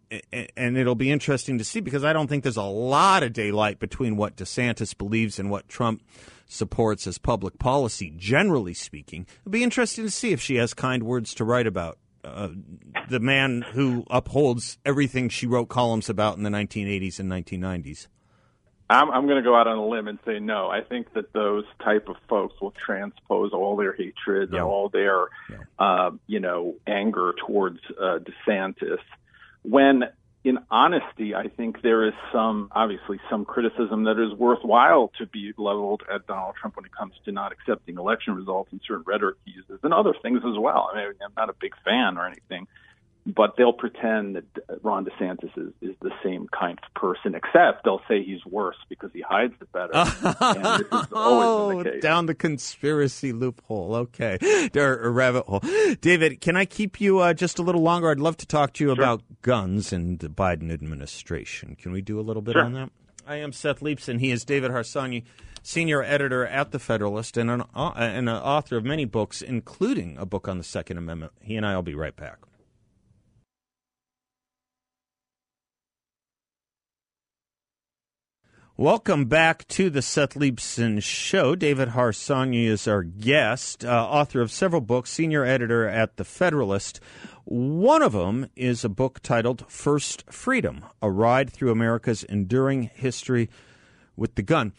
and 0.57 0.78
it'll 0.78 0.94
be 0.94 1.11
interesting 1.11 1.59
to 1.59 1.64
see 1.64 1.81
because 1.81 2.04
I 2.04 2.12
don't 2.12 2.28
think 2.28 2.44
there's 2.44 2.57
a 2.57 2.62
lot 2.62 3.24
of 3.24 3.33
daylight 3.33 3.81
between 3.81 4.16
what 4.16 4.37
DeSantis 4.37 4.96
believes 4.96 5.40
and 5.40 5.50
what 5.50 5.68
Trump 5.68 6.04
supports 6.46 7.09
as 7.09 7.18
public 7.18 7.59
policy, 7.59 8.14
generally 8.16 8.72
speaking. 8.72 9.26
It'll 9.40 9.50
be 9.50 9.64
interesting 9.64 10.04
to 10.04 10.12
see 10.12 10.31
if 10.31 10.40
she 10.40 10.54
has 10.57 10.74
kind 10.74 11.02
words 11.02 11.35
to 11.35 11.44
write 11.44 11.66
about 11.66 11.98
uh, 12.22 12.50
the 13.09 13.18
man 13.18 13.62
who 13.72 14.04
upholds 14.11 14.78
everything 14.87 15.28
she 15.28 15.48
wrote 15.48 15.68
columns 15.68 16.09
about 16.09 16.37
in 16.37 16.44
the 16.44 16.50
1980s 16.50 17.18
and 17.18 17.28
1990s. 17.28 18.07
I'm, 18.90 19.11
I'm 19.11 19.27
going 19.27 19.37
to 19.37 19.42
go 19.42 19.55
out 19.55 19.66
on 19.66 19.77
a 19.77 19.87
limb 19.87 20.09
and 20.09 20.18
say 20.24 20.38
no. 20.38 20.68
I 20.68 20.81
think 20.81 21.12
that 21.12 21.33
those 21.33 21.64
type 21.85 22.09
of 22.09 22.16
folks 22.29 22.55
will 22.61 22.72
transpose 22.72 23.53
all 23.53 23.77
their 23.77 23.92
hatred 23.92 24.51
yeah. 24.51 24.61
and 24.61 24.66
all 24.66 24.88
their, 24.88 25.29
yeah. 25.51 25.57
uh, 25.79 26.11
you 26.27 26.40
know, 26.40 26.74
anger 26.87 27.35
towards 27.46 27.81
uh, 28.01 28.18
DeSantis. 28.18 29.01
When, 29.62 30.05
in 30.42 30.59
honesty, 30.70 31.35
I 31.35 31.48
think 31.48 31.83
there 31.83 32.07
is 32.07 32.14
some, 32.33 32.70
obviously, 32.72 33.20
some 33.29 33.44
criticism 33.44 34.05
that 34.05 34.18
is 34.18 34.33
worthwhile 34.38 35.12
to 35.18 35.27
be 35.27 35.53
leveled 35.59 36.03
at 36.12 36.27
Donald 36.27 36.55
Trump 36.59 36.77
when 36.77 36.87
it 36.87 36.92
comes 36.96 37.12
to 37.27 37.33
not 37.33 37.53
accepting 37.53 37.98
election 37.98 38.37
results 38.37 38.72
and 38.72 38.81
certain 38.87 39.05
rhetoric 39.07 39.37
he 39.44 39.51
uses, 39.51 39.81
and 39.83 39.92
other 39.92 40.14
things 40.22 40.40
as 40.46 40.59
well. 40.59 40.90
I 40.94 40.96
mean, 40.96 41.12
I'm 41.22 41.33
not 41.37 41.51
a 41.51 41.55
big 41.61 41.74
fan 41.85 42.16
or 42.16 42.27
anything 42.27 42.66
but 43.35 43.57
they'll 43.59 43.75
pretend 43.75 44.37
that 44.37 44.45
Ron 44.83 45.05
DeSantis 45.05 45.51
is, 45.57 45.73
is 45.83 45.97
the 46.01 46.11
same 46.25 46.49
kind 46.49 46.79
of 46.83 46.95
person, 46.95 47.35
except 47.35 47.85
they'll 47.85 48.01
say 48.09 48.23
he's 48.23 48.45
worse 48.47 48.77
because 48.88 49.11
he 49.12 49.21
hides 49.21 49.53
it 49.61 49.71
better. 49.71 49.91
oh, 51.12 51.83
the 51.83 51.99
down 52.03 52.27
the 52.27 52.35
conspiracy 52.35 53.33
loophole. 53.33 53.95
Okay, 53.95 54.71
or, 54.77 54.99
or, 54.99 55.12
rabbit 55.12 55.45
hole. 55.47 55.61
David, 56.01 56.41
can 56.41 56.57
I 56.57 56.64
keep 56.64 57.01
you 57.01 57.19
uh, 57.19 57.35
just 57.35 57.59
a 57.59 57.62
little 57.62 57.83
longer? 57.83 58.11
I'd 58.11 58.19
love 58.19 58.38
to 58.38 58.47
talk 58.47 58.73
to 58.75 58.85
you 58.85 58.95
sure. 58.95 59.03
about 59.03 59.23
guns 59.43 59.93
and 59.93 60.19
the 60.19 60.29
Biden 60.29 60.73
administration. 60.73 61.77
Can 61.77 61.93
we 61.93 62.01
do 62.01 62.19
a 62.19 62.23
little 62.23 62.43
bit 62.43 62.55
sure. 62.55 62.64
on 62.64 62.73
that? 62.73 62.91
I 63.27 63.37
am 63.37 63.53
Seth 63.53 63.81
Leibsohn. 63.81 64.21
He 64.21 64.31
is 64.31 64.47
David 64.47 64.71
Harsanyi, 64.71 65.25
senior 65.62 66.03
editor 66.03 66.47
at 66.47 66.71
The 66.71 66.79
Federalist 66.79 67.37
and 67.37 67.51
an, 67.51 67.64
uh, 67.75 67.93
and 67.95 68.27
an 68.27 68.37
author 68.37 68.79
of 68.79 68.85
many 68.85 69.05
books, 69.05 69.43
including 69.43 70.17
a 70.17 70.25
book 70.25 70.49
on 70.49 70.57
the 70.57 70.64
Second 70.64 70.97
Amendment. 70.97 71.33
He 71.43 71.57
and 71.57 71.67
I 71.67 71.75
will 71.75 71.83
be 71.83 71.95
right 71.95 72.17
back. 72.17 72.38
Welcome 78.81 79.25
back 79.25 79.67
to 79.71 79.91
the 79.91 80.03
Seth 80.03 80.35
Leibsohn 80.35 81.03
Show. 81.03 81.57
David 81.57 81.88
Harsanyi 81.88 82.67
is 82.67 82.87
our 82.87 83.03
guest, 83.03 83.85
uh, 83.85 83.88
author 83.88 84.41
of 84.41 84.53
several 84.53 84.81
books, 84.81 85.11
senior 85.11 85.45
editor 85.45 85.88
at 85.88 86.17
The 86.17 86.23
Federalist. 86.23 87.01
One 87.45 88.03
of 88.03 88.12
them 88.12 88.51
is 88.55 88.85
a 88.85 88.88
book 88.88 89.19
titled 89.21 89.64
First 89.69 90.31
Freedom 90.31 90.85
A 91.03 91.11
Ride 91.11 91.51
Through 91.51 91.73
America's 91.73 92.23
Enduring 92.23 92.85
History 92.95 93.51
with 94.17 94.37
the 94.37 94.45
Gun. 94.45 94.73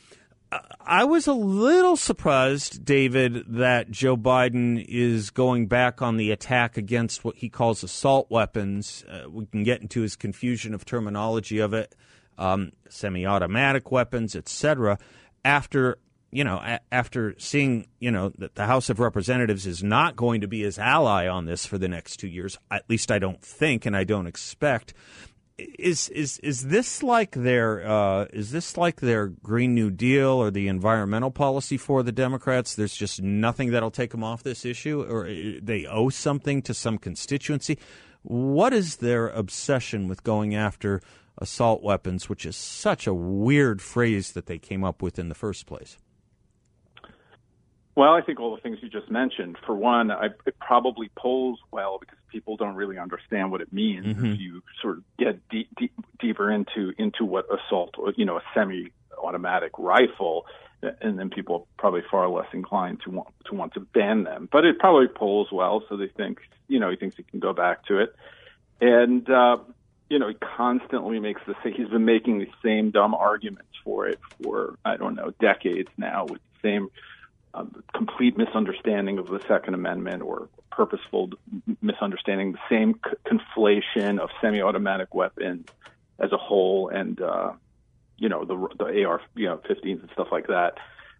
I 0.80 1.04
was 1.04 1.28
a 1.28 1.34
little 1.34 1.98
surprised, 1.98 2.86
David, 2.86 3.44
that 3.50 3.92
Joe 3.92 4.16
Biden 4.16 4.82
is 4.88 5.30
going 5.30 5.68
back 5.68 6.02
on 6.02 6.16
the 6.16 6.32
attack 6.32 6.78
against 6.78 7.26
what 7.26 7.36
he 7.36 7.50
calls 7.50 7.84
assault 7.84 8.32
weapons. 8.32 9.04
Uh, 9.10 9.30
we 9.30 9.46
can 9.46 9.66
get 9.66 9.82
into 9.82 10.00
his 10.00 10.16
confusion 10.16 10.74
of 10.74 10.86
terminology 10.86 11.60
of 11.60 11.74
it, 11.74 11.98
um, 12.40 12.72
semi-automatic 12.90 13.92
weapons, 13.92 14.36
etc. 14.36 14.98
After 15.46 16.00
you 16.32 16.44
know, 16.44 16.58
a- 16.58 16.80
after 16.92 17.36
seeing 17.38 17.88
you 18.00 18.12
know 18.12 18.30
that 18.38 18.56
the 18.56 18.66
House 18.66 18.90
of 18.90 19.00
Representatives 19.00 19.68
is 19.68 19.84
not 19.84 20.16
going 20.16 20.42
to 20.42 20.48
be 20.48 20.62
his 20.62 20.80
ally 20.80 21.28
on 21.28 21.46
this 21.46 21.66
for 21.66 21.78
the 21.78 21.88
next 21.88 22.18
two 22.18 22.28
years, 22.28 22.58
at 22.72 22.90
least 22.90 23.12
I 23.12 23.20
don't 23.20 23.42
think, 23.42 23.86
and 23.86 23.96
I 23.96 24.04
don't 24.04 24.28
expect 24.28 24.94
is 25.78 26.10
is 26.10 26.40
is 26.40 26.68
this 26.68 27.04
like 27.04 27.32
their 27.32 27.88
uh, 27.88 28.26
is 28.32 28.52
this 28.52 28.78
like 28.78 29.02
their 29.02 29.28
Green 29.28 29.74
New 29.74 29.92
Deal 29.92 30.30
or 30.30 30.52
the 30.52 30.68
environmental 30.68 31.32
policy 31.32 31.78
for 31.78 32.04
the 32.04 32.12
Democrats? 32.12 32.76
There's 32.76 32.96
just 32.96 33.22
nothing 33.22 33.72
that'll 33.72 33.92
take 33.92 34.12
them 34.12 34.24
off 34.24 34.44
this 34.44 34.66
issue, 34.66 35.02
or 35.02 35.28
uh, 35.28 35.60
they 35.62 35.86
owe 35.86 36.10
something 36.10 36.62
to 36.64 36.74
some 36.74 36.98
constituency. 36.98 37.78
What 38.22 38.74
is 38.74 38.98
their 38.98 39.30
obsession 39.30 40.08
with 40.08 40.24
going 40.24 40.56
after 40.56 41.02
assault 41.40 41.82
weapons, 41.82 42.30
which 42.30 42.46
is 42.46 42.56
such 42.56 43.08
a 43.08 43.14
weird 43.14 43.82
phrase 43.82 44.34
that 44.34 44.46
they 44.46 44.60
came 44.60 44.84
up 44.84 45.02
with 45.02 45.18
in 45.18 45.30
the 45.30 45.36
first 45.36 45.66
place? 45.66 45.98
Well, 47.96 48.14
I 48.14 48.22
think 48.22 48.40
all 48.40 48.56
the 48.56 48.62
things 48.62 48.78
you 48.82 48.88
just 48.88 49.12
mentioned. 49.12 49.58
For 49.66 49.76
one, 49.76 50.10
I, 50.10 50.28
it 50.46 50.58
probably 50.60 51.10
polls 51.18 51.60
well 51.70 51.98
because 52.00 52.18
people 52.30 52.56
don't 52.56 52.76
really 52.76 52.98
understand 52.98 53.52
what 53.52 53.60
it 53.60 53.74
means 53.74 54.06
mm-hmm. 54.06 54.26
if 54.26 54.40
you 54.40 54.64
sort 54.82 55.00
of 55.00 55.04
get 55.18 55.50
deep, 55.50 55.68
deep, 55.78 55.92
deeper 56.18 56.50
into 56.50 56.94
into 56.98 57.26
what 57.26 57.46
assault, 57.54 57.96
you 58.16 58.24
know, 58.24 58.38
a 58.38 58.42
semi-automatic 58.54 59.74
rifle, 59.78 60.46
and 61.02 61.20
then 61.20 61.30
people 61.30 61.56
are 61.56 61.66
probably 61.78 62.02
far 62.10 62.30
less 62.30 62.48
inclined 62.54 63.02
to 63.02 63.12
want 63.12 63.28
to 63.48 63.54
want 63.54 63.74
to 63.74 63.82
ban 63.82 64.24
them. 64.24 64.48
But 64.50 64.64
it 64.64 64.80
probably 64.80 65.08
polls 65.10 65.50
well, 65.52 65.84
so 65.90 65.98
they 65.98 66.08
think, 66.08 66.40
you 66.70 66.80
know, 66.80 66.90
he 66.90 66.96
thinks 66.96 67.18
he 67.18 67.24
can 67.24 67.42
go 67.42 67.52
back 67.52 67.86
to 67.88 68.00
it, 68.00 68.16
and 68.80 69.30
uh, 69.30 69.58
you 70.10 70.20
know, 70.20 70.28
he 70.28 70.36
constantly 70.58 71.20
makes 71.20 71.42
the 71.48 71.56
same, 71.64 71.74
he's 71.74 71.90
been 71.90 72.06
making 72.06 72.40
the 72.40 72.48
same 72.64 72.92
dumb 72.92 73.14
arguments 73.14 73.72
for 73.84 74.08
it 74.08 74.20
for 74.38 74.76
I 74.84 74.98
don't 74.98 75.16
know 75.16 75.32
decades 75.40 75.90
now 75.98 76.26
with 76.26 76.42
the 76.62 76.70
same 76.70 76.90
um, 77.54 77.84
complete 77.96 78.38
misunderstanding 78.38 79.18
of 79.18 79.28
the 79.28 79.40
Second 79.48 79.74
Amendment 79.74 80.24
or 80.24 80.50
purposeful 80.72 81.30
misunderstanding, 81.82 82.54
the 82.54 82.60
same 82.70 83.00
c- 83.06 83.16
conflation 83.28 84.20
of 84.20 84.30
semi-automatic 84.42 85.14
weapons 85.14 85.66
as 86.20 86.32
a 86.32 86.38
whole, 86.38 86.90
and 86.90 87.22
uh, 87.22 87.52
you 88.18 88.30
know 88.30 88.46
the 88.46 88.68
the 88.78 89.04
AR 89.04 89.22
you 89.36 89.46
know 89.48 89.60
15s 89.70 90.02
and 90.02 90.10
stuff 90.14 90.28
like 90.32 90.48
that. 90.48 90.74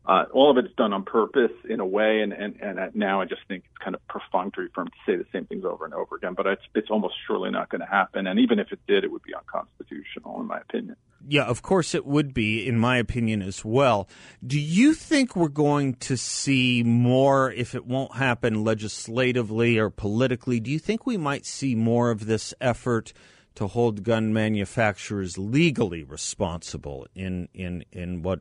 Uh, 0.06 0.26
all 0.34 0.50
of 0.50 0.58
it's 0.58 0.74
done 0.76 0.92
on 0.92 1.04
purpose 1.04 1.52
in 1.70 1.80
a 1.80 1.86
way, 1.86 2.22
and, 2.22 2.34
and, 2.34 2.56
and 2.62 2.96
now 2.96 3.22
I 3.22 3.26
just 3.26 3.42
think 3.48 3.64
it's 3.66 3.78
kind 3.84 3.96
of 3.96 4.08
perfunctory 4.08 4.70
for 4.74 4.82
him 4.82 4.88
to 4.88 4.94
say 5.06 5.16
the 5.16 5.26
same 5.32 5.46
things 5.46 5.66
over 5.66 5.86
and 5.86 5.94
over 5.94 6.16
again. 6.16 6.34
But 6.36 6.48
it's 6.48 6.64
it's 6.74 6.90
almost 6.90 7.14
surely 7.28 7.52
not 7.52 7.70
going 7.70 7.82
to 7.82 7.88
happen, 7.88 8.26
and 8.26 8.40
even 8.40 8.58
if 8.60 8.72
it 8.72 8.80
did, 8.88 9.04
it 9.04 9.12
would 9.12 9.22
be 9.24 9.36
unconstitutional, 9.36 10.40
in 10.40 10.48
my 10.48 10.58
opinion. 10.58 10.96
Yeah, 11.28 11.44
of 11.44 11.62
course 11.62 11.94
it 11.94 12.06
would 12.06 12.34
be, 12.34 12.66
in 12.66 12.80
my 12.80 12.98
opinion 12.98 13.42
as 13.42 13.64
well. 13.64 14.08
Do 14.46 14.60
you 14.60 14.94
think 14.94 15.36
we're 15.36 15.50
going 15.50 15.96
to 15.96 16.18
see 16.18 16.82
more, 16.82 17.52
if 17.52 17.76
it 17.76 17.86
won't 17.86 18.16
happen 18.16 18.64
legislatively 18.64 19.78
or 19.78 19.90
politically, 19.90 20.60
do 20.60 20.72
you 20.72 20.80
think 20.80 21.06
we 21.06 21.18
might 21.18 21.46
see 21.46 21.76
more 21.76 22.10
of 22.10 22.26
this 22.26 22.54
effort 22.62 23.14
to 23.56 23.68
hold 23.68 24.04
gun 24.04 24.32
manufacturers 24.32 25.38
legally 25.38 26.04
responsible 26.04 27.06
in, 27.14 27.50
in, 27.54 27.84
in 27.92 28.22
what 28.22 28.40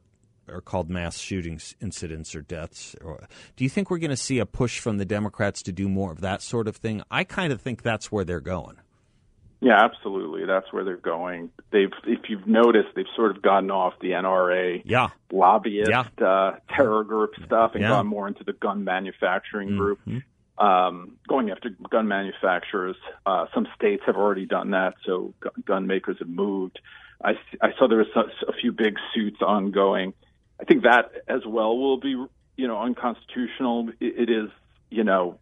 are 0.51 0.61
called 0.61 0.91
mass 0.91 1.19
shootings 1.19 1.75
incidents 1.81 2.35
or 2.35 2.43
deaths? 2.43 2.97
Or, 3.03 3.27
do 3.57 3.65
you 3.65 3.71
think 3.71 3.91
we're 3.91 3.99
going 3.99 4.11
to 4.11 4.17
see 4.17 4.39
a 4.39 4.47
push 4.47 4.79
from 4.81 4.99
the 4.99 5.05
Democrats 5.05 5.63
to 5.63 5.73
do 5.73 5.89
more 5.89 6.13
of 6.13 6.21
that 6.21 6.43
sort 6.43 6.69
of 6.69 6.77
thing? 6.77 7.03
I 7.11 7.25
kind 7.25 7.53
of 7.53 7.61
think 7.61 7.83
that's 7.83 8.11
where 8.13 8.25
they're 8.25 8.41
going. 8.41 8.77
Yeah, 9.61 9.83
absolutely. 9.83 10.45
That's 10.47 10.73
where 10.73 10.85
they're 10.85 10.97
going. 10.97 11.51
They've, 11.73 11.91
if 12.07 12.29
you've 12.29 12.47
noticed, 12.47 12.89
they've 12.95 13.07
sort 13.17 13.37
of 13.37 13.43
gotten 13.43 13.71
off 13.71 13.95
the 14.01 14.11
NRA 14.11 14.83
yeah. 14.85 15.09
lobbyist 15.33 15.91
yeah. 15.91 16.05
Uh, 16.25 16.57
terror 16.75 17.03
group 17.03 17.33
stuff 17.45 17.73
and 17.75 17.83
yeah. 17.83 17.89
gone 17.89 18.07
more 18.07 18.29
into 18.29 18.45
the 18.45 18.53
gun 18.53 18.85
manufacturing 18.85 19.77
group. 19.77 19.99
Mm-hmm. 20.07 20.19
Um, 20.65 21.19
going 21.29 21.51
after 21.51 21.71
gun 21.91 22.09
manufacturers. 22.09 22.97
Uh, 23.25 23.47
some 23.55 23.67
states 23.77 24.03
have 24.07 24.17
already 24.17 24.47
done 24.47 24.73
that, 24.73 24.95
so 25.05 25.33
gun 25.65 25.87
makers 25.87 26.17
have 26.19 26.29
moved. 26.29 26.81
I, 27.23 27.33
I 27.61 27.71
saw 27.79 27.89
there 27.89 27.99
was 27.99 28.09
a, 28.17 28.51
a 28.51 28.53
few 28.61 28.73
big 28.73 28.97
suits 29.15 29.39
ongoing. 29.41 30.15
I 30.61 30.65
think 30.65 30.83
that 30.83 31.13
as 31.29 31.43
well 31.47 31.77
will 31.79 31.99
be, 31.99 32.11
you 32.57 32.69
know, 32.69 32.79
unconstitutional. 32.79 33.91
it, 34.01 34.29
it 34.29 34.31
is, 34.31 34.51
you 34.91 35.05
know, 35.05 35.39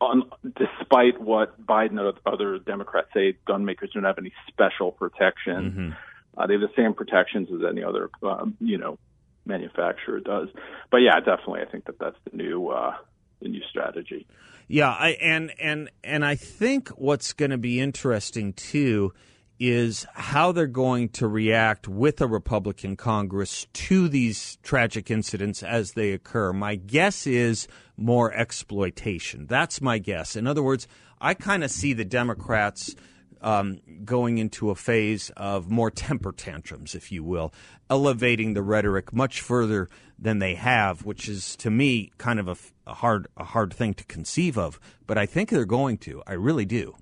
on, 0.00 0.30
despite 0.56 1.20
what 1.20 1.60
Biden 1.64 2.00
and 2.00 2.14
other 2.26 2.58
Democrats 2.58 3.08
say, 3.14 3.36
gun 3.46 3.64
makers 3.64 3.90
don't 3.92 4.04
have 4.04 4.18
any 4.18 4.32
special 4.48 4.92
protection. 4.92 5.54
Mm-hmm. 5.54 5.90
Uh, 6.38 6.46
they 6.46 6.54
have 6.54 6.62
the 6.62 6.70
same 6.76 6.94
protections 6.94 7.48
as 7.52 7.60
any 7.68 7.82
other, 7.82 8.08
um, 8.22 8.56
you 8.60 8.78
know, 8.78 8.98
manufacturer 9.44 10.20
does. 10.20 10.48
But 10.90 10.98
yeah, 10.98 11.18
definitely, 11.18 11.60
I 11.60 11.70
think 11.70 11.84
that 11.86 11.98
that's 11.98 12.16
the 12.30 12.36
new 12.36 12.68
uh, 12.68 12.94
the 13.42 13.48
new 13.48 13.62
strategy. 13.68 14.26
Yeah, 14.68 14.90
I, 14.90 15.10
and 15.20 15.52
and 15.60 15.90
and 16.04 16.24
I 16.24 16.36
think 16.36 16.88
what's 16.90 17.32
going 17.32 17.50
to 17.50 17.58
be 17.58 17.80
interesting 17.80 18.52
too 18.52 19.12
is 19.60 20.06
how 20.14 20.52
they're 20.52 20.66
going 20.66 21.10
to 21.10 21.28
react 21.28 21.86
with 21.86 22.22
a 22.22 22.26
Republican 22.26 22.96
Congress 22.96 23.66
to 23.74 24.08
these 24.08 24.56
tragic 24.62 25.10
incidents 25.10 25.62
as 25.62 25.92
they 25.92 26.12
occur. 26.12 26.50
My 26.54 26.76
guess 26.76 27.26
is 27.26 27.68
more 27.98 28.32
exploitation. 28.32 29.46
That's 29.46 29.82
my 29.82 29.98
guess. 29.98 30.34
In 30.34 30.46
other 30.46 30.62
words, 30.62 30.88
I 31.20 31.34
kind 31.34 31.62
of 31.62 31.70
see 31.70 31.92
the 31.92 32.06
Democrats 32.06 32.96
um, 33.42 33.80
going 34.02 34.38
into 34.38 34.70
a 34.70 34.74
phase 34.74 35.30
of 35.36 35.70
more 35.70 35.90
temper 35.90 36.32
tantrums, 36.32 36.94
if 36.94 37.12
you 37.12 37.22
will, 37.22 37.52
elevating 37.90 38.54
the 38.54 38.62
rhetoric 38.62 39.12
much 39.12 39.42
further 39.42 39.88
than 40.18 40.38
they 40.38 40.54
have, 40.54 41.04
which 41.04 41.28
is 41.28 41.54
to 41.56 41.70
me 41.70 42.12
kind 42.16 42.38
of 42.38 42.48
a, 42.48 42.56
a 42.86 42.94
hard 42.94 43.26
a 43.36 43.44
hard 43.44 43.74
thing 43.74 43.92
to 43.94 44.04
conceive 44.04 44.56
of. 44.56 44.80
But 45.06 45.18
I 45.18 45.26
think 45.26 45.50
they're 45.50 45.64
going 45.66 45.98
to. 45.98 46.22
I 46.26 46.32
really 46.32 46.66
do. 46.66 46.94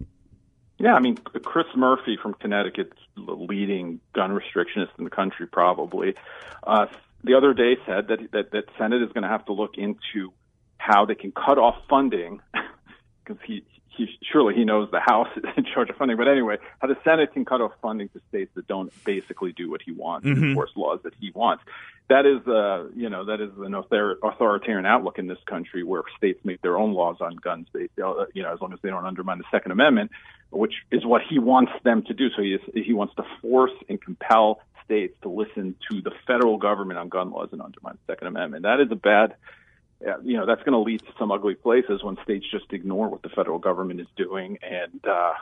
Yeah, 0.79 0.95
I 0.95 1.01
mean, 1.01 1.17
Chris 1.17 1.67
Murphy 1.75 2.17
from 2.23 2.35
Connecticut, 2.35 2.93
the 3.17 3.33
leading 3.33 4.01
gun 4.15 4.31
restrictionist 4.31 4.91
in 4.97 5.05
the 5.05 5.11
country, 5.11 5.47
probably, 5.47 6.15
uh, 6.63 6.87
the 7.25 7.35
other 7.35 7.53
day 7.53 7.77
said 7.85 8.09
that, 8.09 8.31
that 8.33 8.53
that 8.53 8.65
Senate 8.79 9.03
is 9.03 9.13
going 9.13 9.23
to 9.23 9.29
have 9.29 9.45
to 9.47 9.53
look 9.53 9.77
into 9.77 10.33
how 10.77 11.05
they 11.05 11.17
can 11.17 11.33
cut 11.33 11.59
off 11.59 11.75
funding 11.91 12.41
because 13.25 13.43
he 13.45 13.65
he 13.99 14.19
surely 14.33 14.55
he 14.55 14.65
knows 14.65 14.91
the 14.91 15.01
House 15.01 15.29
is 15.37 15.45
in 15.57 15.65
charge 15.65 15.91
of 15.91 15.97
funding. 15.97 16.17
But 16.17 16.29
anyway, 16.29 16.57
how 16.79 16.89
the 16.89 16.97
Senate 17.05 17.35
can 17.35 17.45
cut 17.45 17.61
off 17.61 17.73
funding 17.83 18.09
to 18.11 18.21
states 18.31 18.51
that 18.55 18.67
don't 18.67 18.91
basically 19.05 19.53
do 19.53 19.71
what 19.71 19.83
he 19.83 19.93
wants, 19.93 20.27
mm-hmm. 20.27 20.43
enforce 20.43 20.71
laws 20.77 21.01
that 21.03 21.13
he 21.21 21.31
wants. 21.35 21.63
That 22.09 22.25
is, 22.25 22.47
uh, 22.49 22.89
you 22.97 23.11
know, 23.11 23.27
that 23.27 23.43
is 23.43 23.51
an 23.59 23.75
authoritarian 23.75 24.87
outlook 24.87 25.19
in 25.19 25.27
this 25.27 25.43
country, 25.45 25.83
where 25.83 26.03
states 26.17 26.41
make 26.43 26.63
their 26.63 26.79
own 26.79 26.95
laws 26.95 27.19
on 27.21 27.37
guns, 27.37 27.67
they, 27.75 27.89
you 28.33 28.43
know, 28.43 28.53
as 28.55 28.61
long 28.63 28.73
as 28.73 28.79
they 28.81 28.89
don't 28.89 29.05
undermine 29.05 29.37
the 29.37 29.45
Second 29.51 29.73
Amendment, 29.73 30.11
which 30.51 30.73
is 30.91 31.05
what 31.05 31.21
he 31.29 31.39
wants 31.39 31.73
them 31.85 32.03
to 32.05 32.15
do. 32.15 32.31
So 32.35 32.41
he 32.41 32.55
is, 32.55 32.61
he 32.73 32.95
wants 32.95 33.15
to 33.17 33.25
force 33.43 33.73
and 33.91 34.01
compel 34.01 34.61
states 34.87 35.15
to 35.21 35.29
listen 35.29 35.75
to 35.91 36.01
the 36.01 36.13
federal 36.27 36.57
government 36.57 36.99
on 36.99 37.11
gun 37.11 37.31
laws 37.31 37.51
and 37.53 37.61
undermine 37.61 37.99
the 38.07 38.13
Second 38.13 38.29
Amendment. 38.29 38.63
That 38.63 38.81
is 38.81 38.91
a 38.91 38.97
bad 38.97 39.35
you 40.25 40.37
know 40.37 40.47
that's 40.47 40.63
going 40.63 40.73
to 40.73 40.79
lead 40.79 41.01
to 41.01 41.13
some 41.19 41.31
ugly 41.31 41.55
places 41.55 42.03
when 42.03 42.17
states 42.23 42.47
just 42.51 42.73
ignore 42.73 43.09
what 43.09 43.23
the 43.23 43.29
federal 43.29 43.59
government 43.59 44.01
is 44.01 44.07
doing 44.17 44.59
and 44.63 45.05
uh 45.07 45.33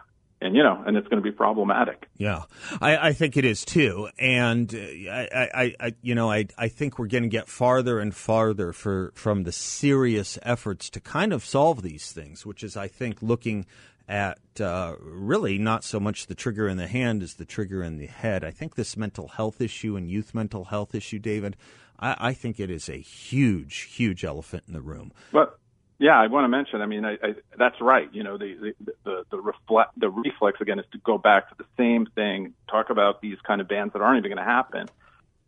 and 0.41 0.55
you 0.55 0.63
know, 0.63 0.83
and 0.87 0.97
it's 0.97 1.09
going 1.09 1.23
to 1.23 1.23
be 1.23 1.35
problematic. 1.35 2.09
Yeah, 2.19 2.43
I, 2.81 3.09
I 3.09 3.13
think 3.13 3.37
it 3.37 3.45
is 3.45 3.65
too, 3.65 4.09
and 4.19 4.73
uh, 4.75 5.11
I, 5.11 5.49
I, 5.55 5.75
I, 5.81 5.95
you 6.03 6.15
know, 6.15 6.31
I, 6.31 6.47
I 6.59 6.69
think 6.69 6.99
we're 6.99 7.07
going 7.07 7.23
to 7.23 7.29
get 7.29 7.49
farther 7.49 7.99
and 7.99 8.15
farther 8.15 8.73
for 8.73 9.13
from 9.15 9.45
the 9.45 9.53
serious 9.53 10.39
efforts 10.43 10.91
to 10.91 11.01
kind 11.01 11.33
of 11.33 11.45
solve 11.45 11.83
these 11.83 12.13
things, 12.13 12.45
which 12.45 12.63
is, 12.63 12.77
I 12.77 12.89
think, 12.89 13.23
looking 13.23 13.67
at 14.09 14.39
uh, 14.61 14.95
really 15.01 15.59
not 15.59 15.85
so 15.85 15.99
much 15.99 16.27
the 16.27 16.35
trigger 16.35 16.69
in 16.69 16.77
the 16.77 16.87
hand 16.87 17.23
as 17.23 17.35
the 17.35 17.45
trigger 17.45 17.83
in 17.83 17.97
the 17.97 18.07
head. 18.07 18.45
I 18.45 18.51
think 18.51 18.75
this 18.75 18.97
mental 18.97 19.29
health 19.29 19.61
issue 19.61 19.97
and 19.97 20.09
youth 20.11 20.35
mental 20.35 20.67
health 20.67 20.95
issue, 20.95 21.19
David, 21.19 21.57
I, 21.99 22.17
I 22.19 22.33
think 22.33 22.61
it 22.61 22.71
is 22.71 22.89
a 22.89 22.99
huge, 22.99 23.83
huge 23.83 24.25
elephant 24.25 24.65
in 24.67 24.75
the 24.75 24.81
room. 24.81 25.13
But 25.33 25.59
yeah, 25.99 26.19
I 26.19 26.27
want 26.27 26.45
to 26.45 26.49
mention. 26.49 26.83
I 26.83 26.87
mean, 26.87 27.05
I, 27.05 27.13
I, 27.15 27.35
that's 27.59 27.81
right. 27.81 28.09
You 28.13 28.23
know, 28.23 28.37
the 28.37 28.75
the 28.85 28.95
the 29.05 29.25
the, 29.31 29.41
reflect, 29.41 29.99
the 29.99 30.11
reflex 30.11 30.61
again 30.61 30.79
is 30.79 30.85
to 30.93 30.99
go 30.99 31.17
back 31.17 31.49
to 31.49 31.55
the 31.57 31.65
same 31.79 32.07
thing. 32.15 32.55
Talk 32.71 32.91
about 32.91 33.23
these 33.23 33.39
kind 33.47 33.61
of 33.61 33.69
bans 33.69 33.93
that 33.95 34.03
aren't 34.03 34.19
even 34.19 34.37
going 34.37 34.45
to 34.45 34.51
happen, 34.51 34.89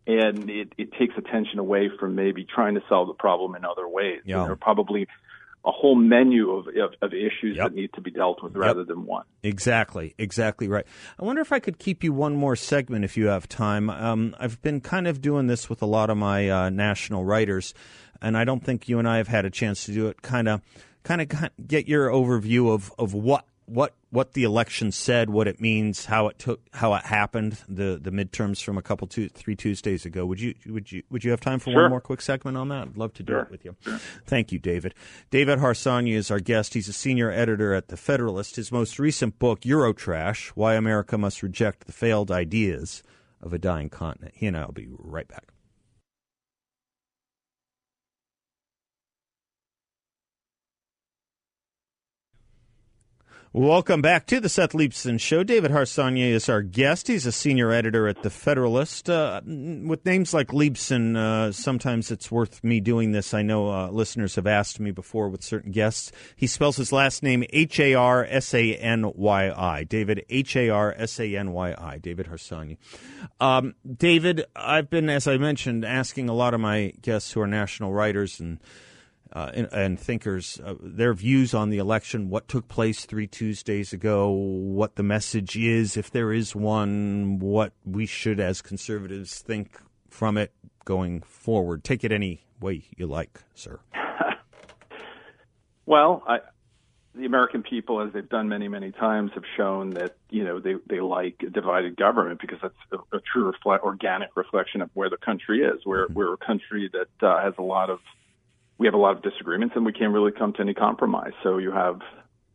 and 0.07 0.49
it, 0.49 0.73
it 0.79 0.93
takes 0.93 1.15
attention 1.19 1.59
away 1.59 1.91
from 2.01 2.15
maybe 2.15 2.45
trying 2.45 2.75
to 2.77 2.83
solve 2.89 3.09
the 3.09 3.15
problem 3.15 3.55
in 3.57 3.65
other 3.65 3.87
ways. 3.87 4.23
Yeah. 4.25 4.43
there 4.43 4.53
are 4.53 4.57
probably 4.57 5.07
a 5.69 5.71
whole 5.71 5.95
menu 5.95 6.51
of, 6.53 6.67
of, 6.69 6.95
of 7.03 7.13
issues 7.13 7.57
Yep. 7.57 7.69
that 7.69 7.75
need 7.75 7.93
to 7.93 8.01
be 8.01 8.11
dealt 8.11 8.43
with 8.43 8.57
rather 8.57 8.85
than 8.85 9.05
one. 9.05 9.25
Exactly, 9.43 10.15
exactly 10.17 10.67
right. 10.67 10.87
I 11.21 11.25
wonder 11.25 11.43
if 11.43 11.53
I 11.53 11.59
could 11.61 11.79
keep 11.79 12.03
you 12.03 12.13
one 12.13 12.35
more 12.37 12.57
segment 12.57 13.05
if 13.05 13.17
you 13.19 13.27
have 13.27 13.49
time. 13.49 13.91
Um, 13.91 14.35
I've 14.41 14.61
been 14.63 14.81
kind 14.81 15.07
of 15.07 15.21
doing 15.21 15.47
this 15.47 15.69
with 15.69 15.83
a 15.83 15.87
lot 15.87 16.09
of 16.09 16.17
my 16.17 16.49
uh, 16.49 16.71
national 16.71 17.25
writers, 17.25 17.75
and 18.23 18.37
I 18.37 18.45
don't 18.45 18.65
think 18.65 18.89
you 18.89 18.99
and 18.99 19.07
I 19.07 19.19
have 19.19 19.29
had 19.29 19.45
a 19.45 19.51
chance 19.51 19.85
to 19.85 19.93
do 19.93 20.07
it. 20.09 20.23
Kind 20.23 20.49
of, 20.49 20.63
kind 21.05 21.21
of 21.21 21.29
get 21.69 21.87
your 21.87 22.09
overview 22.09 22.73
of, 22.73 22.91
of 22.99 23.13
what 23.13 23.45
what 23.69 23.95
what 24.11 24.33
the 24.33 24.43
election 24.45 24.91
said, 24.91 25.29
what 25.29 25.47
it 25.47 25.61
means, 25.61 26.07
how 26.07 26.29
it 26.29 26.39
took, 26.39 26.61
how 26.73 26.95
it 26.95 27.05
happened, 27.05 27.59
the 27.69 27.99
the 28.03 28.11
midterms 28.11 28.63
from 28.63 28.79
a 28.79 28.83
couple 28.83 29.07
two 29.07 29.29
three 29.29 29.55
Tuesdays 29.55 30.07
ago. 30.07 30.25
Would 30.27 30.41
you 30.41 30.55
would 30.67 30.91
you 30.91 31.03
would 31.11 31.25
you 31.25 31.31
have 31.31 31.41
time 31.41 31.59
for 31.59 31.71
Sure. 31.71 31.83
one 31.83 31.91
more 31.91 32.01
quick 32.01 32.21
segment 32.23 32.57
on 32.57 32.69
that? 32.69 32.89
I'd 32.89 32.97
love 32.97 33.13
to 33.15 33.23
do 33.23 33.33
Sure. 33.35 33.41
it 33.43 33.51
with 33.51 33.65
you. 33.65 33.77
Thank 34.27 34.53
you, 34.53 34.59
David. 34.59 34.95
David 35.31 35.59
Harsanyi 35.59 36.15
is 36.15 36.31
our 36.31 36.41
guest. 36.41 36.75
He's 36.75 36.89
a 36.89 36.93
senior 36.93 37.31
editor 37.31 37.75
at 37.75 37.89
The 37.89 37.97
Federalist. 37.97 38.57
His 38.57 38.73
most 38.73 38.99
recent 38.99 39.39
book, 39.39 39.61
Eurotrash 39.61 40.49
Why 40.51 40.75
America 40.75 41.19
Must 41.19 41.43
Reject 41.43 41.87
the 41.87 41.93
Failed 41.93 42.31
Ideas 42.31 43.03
of 43.43 43.53
a 43.53 43.59
Dying 43.59 43.91
Continent. 43.91 44.35
He 44.37 44.47
and 44.47 44.57
I 44.57 44.65
will 44.65 44.73
be 44.73 44.89
right 44.91 45.29
back. 45.29 45.49
Welcome 53.59 54.03
back 54.03 54.27
to 54.27 54.39
the 54.39 54.49
Seth 54.49 54.71
Leibsohn 54.71 55.19
Show. 55.19 55.43
David 55.43 55.73
Harsanyi 55.73 56.31
is 56.31 56.49
our 56.49 56.63
guest. 56.63 57.09
He's 57.09 57.27
a 57.27 57.33
senior 57.33 57.73
editor 57.73 58.07
at 58.07 58.23
The 58.23 58.31
Federalist. 58.31 59.11
Uh, 59.11 59.41
with 59.45 60.07
names 60.07 60.33
like 60.33 60.53
Leibsohn, 60.53 61.17
uh, 61.17 61.51
sometimes 61.51 62.13
it's 62.13 62.31
worth 62.31 62.63
me 62.63 62.79
doing 62.79 63.11
this. 63.11 63.35
I 63.35 63.43
know 63.43 63.69
uh, 63.69 63.91
listeners 63.91 64.37
have 64.37 64.47
asked 64.47 64.79
me 64.79 64.93
before 64.93 65.29
with 65.29 65.43
certain 65.43 65.73
guests. 65.73 66.13
He 66.37 66.47
spells 66.47 66.77
his 66.77 66.93
last 66.93 67.25
name 67.25 67.43
H 67.51 67.81
A 67.81 67.95
R 67.95 68.25
S 68.25 68.55
A 68.55 68.77
N 68.77 69.11
Y 69.17 69.51
I. 69.51 69.83
David, 69.83 70.25
H 70.29 70.55
A 70.55 70.69
R 70.69 70.95
S 70.97 71.19
A 71.19 71.35
N 71.35 71.51
Y 71.51 71.75
I. 71.77 71.99
David 71.99 72.29
Harsanyi. 72.29 72.77
Um, 73.41 73.75
David, 73.93 74.45
I've 74.55 74.89
been, 74.89 75.11
as 75.11 75.27
I 75.27 75.37
mentioned, 75.37 75.85
asking 75.85 76.29
a 76.29 76.33
lot 76.33 76.55
of 76.55 76.61
my 76.61 76.93
guests 77.03 77.33
who 77.33 77.41
are 77.41 77.49
national 77.49 77.93
writers 77.93 78.39
and 78.39 78.61
uh, 79.39 79.53
and, 79.55 79.69
and 79.73 80.01
thinkers 80.01 80.61
uh, 80.65 80.75
their 80.81 81.15
views 81.15 81.55
on 81.55 81.71
the 81.71 81.79
election, 81.79 82.29
what 82.29 82.49
took 82.49 82.67
place 82.67 83.05
three 83.05 83.29
Tuesdays 83.29 83.93
ago, 83.93 84.31
what 84.31 84.97
the 84.97 85.03
message 85.05 85.57
is, 85.57 85.97
if 85.97 86.11
there 86.11 86.33
is 86.33 86.57
one, 86.57 87.39
what 87.39 87.73
we 87.85 88.05
should 88.05 88.41
as 88.41 88.61
conservatives 88.61 89.39
think 89.39 89.79
from 90.09 90.37
it 90.37 90.53
going 90.85 91.23
forward. 91.23 91.85
Take 91.85 92.03
it 92.03 92.11
any 92.11 92.47
way 92.61 92.83
you 92.97 93.07
like, 93.07 93.41
sir. 93.55 93.79
Well, 95.87 96.23
I, 96.29 96.41
the 97.15 97.25
American 97.25 97.63
people, 97.63 98.03
as 98.03 98.13
they've 98.13 98.29
done 98.29 98.51
many, 98.51 98.69
many 98.69 98.93
times, 98.93 99.31
have 99.35 99.45
shown 99.57 99.89
that 99.95 100.19
you 100.29 100.45
know 100.45 100.61
they 100.61 100.75
they 100.87 101.01
like 101.01 101.37
a 101.47 101.49
divided 101.49 101.97
government 101.97 102.43
because 102.43 102.59
that's 102.61 102.75
a, 102.93 103.17
a 103.17 103.21
true 103.33 103.45
reflect, 103.45 103.83
organic 103.85 104.37
reflection 104.37 104.83
of 104.83 104.91
where 104.93 105.09
the 105.09 105.17
country 105.17 105.63
is. 105.63 105.87
We're 105.87 106.09
we're 106.09 106.35
a 106.35 106.37
country 106.37 106.91
that 106.93 107.27
uh, 107.27 107.43
has 107.43 107.55
a 107.57 107.63
lot 107.63 107.89
of 107.89 108.01
we 108.79 108.87
have 108.87 108.95
a 108.95 108.99
lot 108.99 109.17
of 109.17 109.23
disagreements 109.23 109.75
and 109.77 109.85
we 109.85 109.93
can't 109.93 110.13
really 110.13 110.33
come 110.33 110.53
to 110.55 110.61
any 110.61 110.75
compromise. 110.75 111.33
So 111.43 111.59
you 111.59 111.73
have 111.73 112.01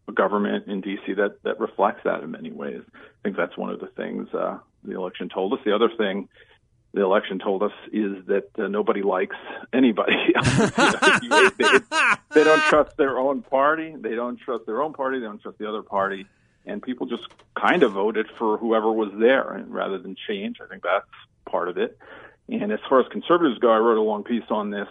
a 0.08 0.12
government 0.12 0.68
in 0.68 0.82
D.C. 0.82 1.14
that 1.14 1.44
that 1.44 1.60
reflects 1.60 2.02
that 2.06 2.24
in 2.24 2.32
many 2.32 2.52
ways. 2.52 2.82
I 2.96 3.00
think 3.24 3.38
that's 3.38 3.58
one 3.58 3.70
of 3.70 3.80
the 3.80 3.88
things 3.88 4.28
uh, 4.34 4.58
the 4.84 4.96
election 4.96 5.30
told 5.30 5.54
us. 5.54 5.60
The 5.66 5.76
other 5.76 5.90
thing 5.98 6.30
the 6.94 7.02
election 7.02 7.40
told 7.40 7.64
us 7.64 7.72
is 7.92 8.26
that 8.28 8.50
uh, 8.58 8.68
nobody 8.68 9.02
likes 9.02 9.36
anybody. 9.74 10.14
They, 11.58 11.80
they 12.32 12.44
don't 12.44 12.62
trust 12.64 12.98
their 12.98 13.18
own 13.18 13.42
party. 13.42 13.96
They 13.96 14.16
don't 14.16 14.40
trust 14.40 14.66
their 14.66 14.82
own 14.82 14.94
party. 14.94 15.20
They 15.20 15.26
don't 15.26 15.42
trust 15.42 15.58
the 15.58 15.68
other 15.68 15.82
party. 15.82 16.26
And 16.66 16.82
people 16.82 17.08
just 17.08 17.24
kind 17.60 17.84
of 17.84 17.94
voted 17.94 18.28
for 18.38 18.58
whoever 18.58 18.92
was 18.92 19.12
there 19.20 19.52
and 19.54 19.74
rather 19.74 19.98
than 19.98 20.16
change. 20.28 20.58
I 20.64 20.68
think 20.68 20.84
that's 20.84 21.06
part 21.50 21.70
of 21.70 21.78
it. 21.78 21.98
And 22.50 22.72
as 22.72 22.80
far 22.90 23.00
as 23.00 23.08
conservatives 23.12 23.60
go, 23.60 23.72
I 23.72 23.78
wrote 23.78 23.98
a 23.98 24.02
long 24.02 24.24
piece 24.24 24.44
on 24.50 24.70
this 24.70 24.88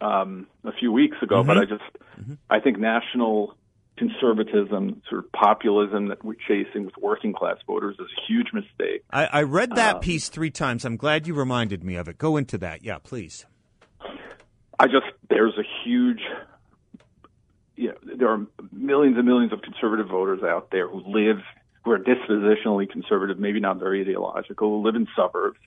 um, 0.00 0.46
a 0.64 0.72
few 0.72 0.92
weeks 0.92 1.16
ago, 1.22 1.42
but 1.42 1.56
mm-hmm. 1.56 1.72
I 1.72 1.76
just 1.76 1.98
mm-hmm. 2.20 2.34
I 2.50 2.60
think 2.60 2.78
national 2.78 3.54
conservatism, 3.96 5.02
sort 5.08 5.24
of 5.24 5.32
populism 5.32 6.08
that 6.08 6.24
we're 6.24 6.36
chasing 6.46 6.84
with 6.84 6.96
working 6.98 7.32
class 7.32 7.56
voters 7.66 7.96
is 7.98 8.06
a 8.06 8.32
huge 8.32 8.52
mistake. 8.52 9.02
I, 9.10 9.26
I 9.26 9.42
read 9.42 9.74
that 9.74 9.96
um, 9.96 10.00
piece 10.00 10.28
three 10.28 10.52
times. 10.52 10.84
I'm 10.84 10.96
glad 10.96 11.26
you 11.26 11.34
reminded 11.34 11.82
me 11.82 11.96
of 11.96 12.08
it. 12.08 12.16
Go 12.18 12.36
into 12.36 12.58
that. 12.58 12.84
Yeah, 12.84 12.98
please. 12.98 13.44
I 14.78 14.86
just 14.86 15.06
there's 15.28 15.54
a 15.58 15.64
huge 15.84 16.20
you 17.78 17.88
know, 17.88 18.16
there 18.16 18.28
are 18.28 18.44
millions 18.72 19.16
and 19.16 19.26
millions 19.26 19.52
of 19.52 19.62
conservative 19.62 20.08
voters 20.08 20.42
out 20.42 20.70
there 20.70 20.88
who 20.88 21.02
live 21.06 21.38
who 21.84 21.92
are 21.92 21.98
dispositionally 21.98 22.88
conservative, 22.90 23.38
maybe 23.38 23.60
not 23.60 23.78
very 23.78 24.02
ideological, 24.02 24.68
who 24.68 24.84
live 24.84 24.96
in 24.96 25.06
suburbs, 25.16 25.58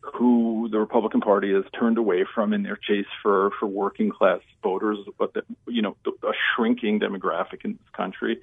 who 0.00 0.68
the 0.70 0.78
Republican 0.78 1.20
Party 1.20 1.52
has 1.52 1.64
turned 1.78 1.98
away 1.98 2.24
from 2.34 2.52
in 2.52 2.62
their 2.62 2.76
chase 2.76 3.06
for 3.22 3.50
for 3.58 3.66
working 3.66 4.10
class 4.10 4.40
voters, 4.62 4.98
but 5.18 5.34
that, 5.34 5.44
you 5.66 5.82
know, 5.82 5.96
a 6.06 6.32
shrinking 6.54 7.00
demographic 7.00 7.64
in 7.64 7.72
this 7.72 7.90
country. 7.94 8.40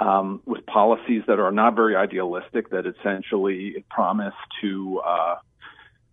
Um, 0.00 0.42
with 0.44 0.66
policies 0.66 1.22
that 1.28 1.38
are 1.38 1.52
not 1.52 1.76
very 1.76 1.94
idealistic, 1.94 2.70
that 2.70 2.84
essentially 2.84 3.84
promise 3.90 4.34
to 4.60 5.00
uh, 5.06 5.36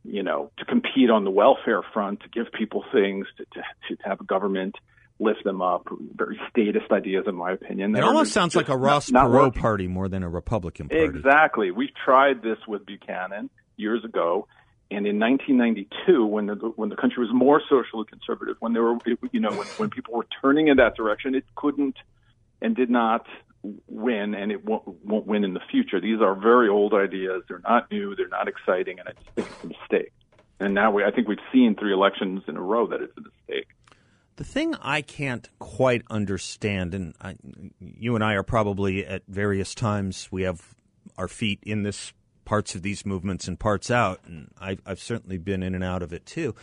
you 0.04 0.24
know, 0.24 0.52
to 0.58 0.66
compete 0.66 1.10
on 1.10 1.24
the 1.24 1.32
welfare 1.32 1.82
front, 1.94 2.22
to 2.22 2.30
give 2.30 2.52
people 2.52 2.84
things, 2.92 3.28
to, 3.38 3.46
to, 3.46 3.96
to 3.96 4.04
have 4.04 4.22
a 4.22 4.24
government 4.24 4.76
lift 5.20 5.44
them 5.44 5.62
up. 5.62 5.88
Very 6.16 6.40
statist 6.50 6.92
ideas, 6.92 7.26
in 7.28 7.36
my 7.36 7.52
opinion. 7.52 7.96
It 7.96 8.04
almost 8.04 8.34
sounds 8.34 8.56
like 8.56 8.70
a 8.70 8.78
Ross 8.78 9.12
not 9.12 9.28
Perot 9.28 9.34
working. 9.34 9.62
party 9.62 9.88
more 9.88 10.08
than 10.08 10.24
a 10.24 10.30
Republican 10.30 10.90
party. 10.90 11.04
Exactly. 11.04 11.72
We've 11.72 11.94
tried 12.04 12.42
this 12.42 12.58
with 12.68 12.86
Buchanan 12.86 13.50
years 13.78 14.04
ago, 14.04 14.48
and 14.92 15.08
in 15.08 15.20
1992, 15.20 16.26
when 16.26 16.48
the 16.48 16.56
when 16.76 16.90
the 16.90 16.98
country 16.98 17.24
was 17.24 17.34
more 17.34 17.62
socially 17.70 18.06
conservative, 18.10 18.58
when 18.60 18.74
there 18.74 18.84
were 18.84 18.98
you 19.32 19.40
know 19.40 19.50
when, 19.50 19.68
when 19.78 19.90
people 19.90 20.14
were 20.14 20.28
turning 20.42 20.68
in 20.68 20.78
that 20.78 20.96
direction, 20.96 21.34
it 21.34 21.46
couldn't 21.56 21.96
and 22.62 22.76
did 22.76 22.90
not 22.90 23.26
win, 23.88 24.36
and 24.36 24.52
it 24.52 24.66
won't, 24.66 24.84
won't 25.06 25.26
win 25.26 25.44
in 25.44 25.54
the 25.54 25.62
future. 25.72 26.02
These 26.02 26.20
are 26.20 26.36
very 26.36 26.68
old 26.68 26.94
ideas. 26.94 27.44
They're 27.48 27.62
not 27.64 27.90
new. 27.90 28.16
They're 28.16 28.28
not 28.28 28.50
exciting, 28.50 29.00
and 29.00 29.08
I 29.08 29.14
just 29.14 29.30
think 29.36 29.48
it's 29.48 29.64
a 29.64 29.68
mistake. 29.68 30.12
And 30.60 30.74
now 30.74 30.92
we, 30.92 31.06
I 31.06 31.12
think 31.12 31.28
we've 31.28 31.40
seen 31.54 31.76
three 31.80 31.94
elections 31.94 32.44
in 32.48 32.58
a 32.58 32.62
row 32.62 32.86
that 32.88 33.02
it's 33.02 33.18
a 33.18 33.22
mistake. 33.22 33.68
The 34.36 34.44
thing 34.44 34.76
I 34.76 35.02
can't 35.02 35.48
quite 35.60 36.04
understand, 36.10 36.94
and 36.94 37.16
I, 37.22 37.36
you 37.80 38.16
and 38.16 38.24
I 38.24 38.34
are 38.34 38.44
probably 38.44 39.06
at 39.06 39.24
various 39.28 39.74
times 39.74 40.28
we 40.32 40.44
have 40.44 40.76
our 41.18 41.28
feet 41.28 41.60
in 41.64 41.84
this 41.84 42.14
parts 42.46 42.76
of 42.76 42.82
these 42.82 43.06
movements 43.06 43.48
and 43.48 43.60
parts 43.60 43.90
out, 43.92 44.22
and 44.26 44.50
I've, 44.60 44.82
I've 44.86 45.00
certainly 45.00 45.38
been 45.38 45.64
in 45.64 45.76
and 45.76 45.84
out 45.84 46.02
of 46.04 46.14
it 46.14 46.26
too. 46.26 46.56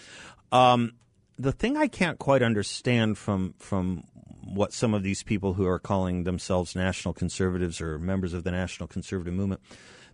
Um, 0.53 0.93
the 1.39 1.53
thing 1.53 1.77
I 1.77 1.87
can't 1.87 2.19
quite 2.19 2.43
understand 2.43 3.17
from 3.19 3.55
from 3.59 4.05
what 4.45 4.73
some 4.73 4.95
of 4.95 5.03
these 5.03 5.23
people 5.23 5.55
who 5.55 5.67
are 5.67 5.79
calling 5.79 6.25
themselves 6.25 6.75
national 6.75 7.13
conservatives 7.15 7.81
or 7.81 7.99
members 7.99 8.33
of 8.33 8.45
the 8.45 8.51
national 8.51 8.87
conservative 8.87 9.35
movement, 9.35 9.61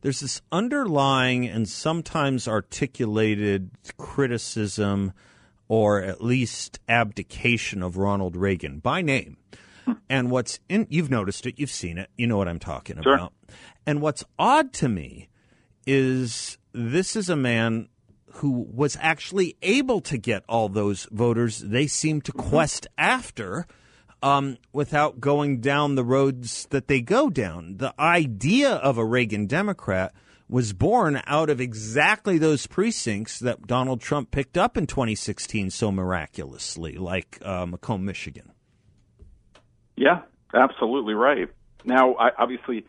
there's 0.00 0.20
this 0.20 0.42
underlying 0.50 1.46
and 1.46 1.68
sometimes 1.68 2.48
articulated 2.48 3.70
criticism 3.96 5.12
or 5.68 6.02
at 6.02 6.22
least 6.22 6.78
abdication 6.88 7.82
of 7.82 7.96
Ronald 7.96 8.36
Reagan 8.36 8.80
by 8.80 9.02
name. 9.02 9.36
And 10.08 10.30
what's 10.30 10.60
in, 10.68 10.86
you've 10.90 11.10
noticed 11.10 11.46
it, 11.46 11.58
you've 11.58 11.70
seen 11.70 11.96
it, 11.98 12.10
you 12.16 12.26
know 12.26 12.36
what 12.36 12.48
I'm 12.48 12.58
talking 12.58 13.00
Sure. 13.02 13.14
about. 13.14 13.32
And 13.86 14.00
what's 14.00 14.24
odd 14.38 14.72
to 14.74 14.88
me 14.88 15.28
is 15.86 16.58
this 16.72 17.16
is 17.16 17.28
a 17.28 17.36
man 17.36 17.88
who 18.34 18.50
was 18.50 18.96
actually 19.00 19.56
able 19.62 20.00
to 20.00 20.18
get 20.18 20.42
all 20.48 20.68
those 20.68 21.06
voters 21.10 21.60
they 21.60 21.86
seem 21.86 22.20
to 22.20 22.32
quest 22.32 22.86
after 22.98 23.66
um, 24.22 24.56
without 24.72 25.20
going 25.20 25.60
down 25.60 25.94
the 25.94 26.04
roads 26.04 26.66
that 26.70 26.88
they 26.88 27.00
go 27.00 27.28
down. 27.28 27.76
The 27.76 27.94
idea 28.00 28.70
of 28.70 28.98
a 28.98 29.04
Reagan 29.04 29.46
Democrat 29.46 30.14
was 30.48 30.72
born 30.72 31.22
out 31.26 31.50
of 31.50 31.60
exactly 31.60 32.38
those 32.38 32.66
precincts 32.66 33.38
that 33.38 33.66
Donald 33.66 34.00
Trump 34.00 34.30
picked 34.30 34.56
up 34.56 34.76
in 34.76 34.86
2016 34.86 35.70
so 35.70 35.92
miraculously, 35.92 36.94
like 36.94 37.38
uh, 37.42 37.66
Macomb, 37.66 38.04
Michigan. 38.04 38.52
Yeah, 39.96 40.22
absolutely 40.54 41.14
right. 41.14 41.48
Now, 41.84 42.14
I, 42.14 42.30
obviously, 42.38 42.86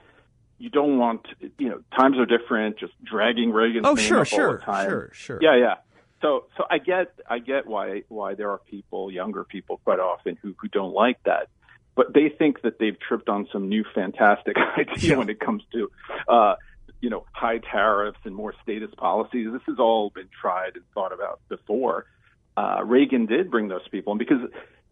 you 0.57 0.69
don't 0.69 0.97
want 0.97 1.27
you 1.57 1.69
know 1.69 1.81
times 1.97 2.17
are 2.17 2.25
different. 2.25 2.77
Just 2.79 2.93
dragging 3.03 3.51
Reagan's 3.51 3.85
Oh, 3.85 3.93
name 3.93 4.05
sure, 4.07 4.17
up 4.21 4.31
all 4.33 4.37
sure, 4.39 4.57
the 4.57 4.63
time. 4.65 4.89
sure, 4.89 5.09
sure. 5.13 5.39
Yeah, 5.41 5.55
yeah. 5.55 5.75
So, 6.21 6.45
so 6.57 6.63
I 6.71 6.77
get, 6.79 7.13
I 7.29 7.39
get 7.39 7.67
why 7.67 8.03
why 8.07 8.33
there 8.35 8.49
are 8.49 8.59
people, 8.59 9.11
younger 9.11 9.43
people, 9.43 9.79
quite 9.83 9.99
often 9.99 10.37
who 10.41 10.55
who 10.59 10.67
don't 10.69 10.93
like 10.93 11.21
that, 11.23 11.49
but 11.95 12.13
they 12.13 12.29
think 12.29 12.61
that 12.61 12.79
they've 12.79 12.97
tripped 12.99 13.29
on 13.29 13.47
some 13.51 13.69
new 13.69 13.83
fantastic 13.93 14.55
idea 14.77 15.11
Yeah. 15.11 15.17
when 15.17 15.29
it 15.29 15.39
comes 15.39 15.63
to, 15.73 15.91
uh, 16.27 16.55
you 17.01 17.09
know, 17.09 17.25
high 17.33 17.59
tariffs 17.59 18.17
and 18.23 18.33
more 18.33 18.55
statist 18.63 18.95
policies. 18.97 19.49
This 19.51 19.61
has 19.67 19.77
all 19.77 20.09
been 20.09 20.29
tried 20.41 20.75
and 20.75 20.83
thought 20.93 21.11
about 21.13 21.41
before. 21.49 22.05
Uh, 22.57 22.81
Reagan 22.83 23.25
did 23.25 23.51
bring 23.51 23.67
those 23.67 23.87
people, 23.89 24.13
and 24.13 24.19
because 24.19 24.39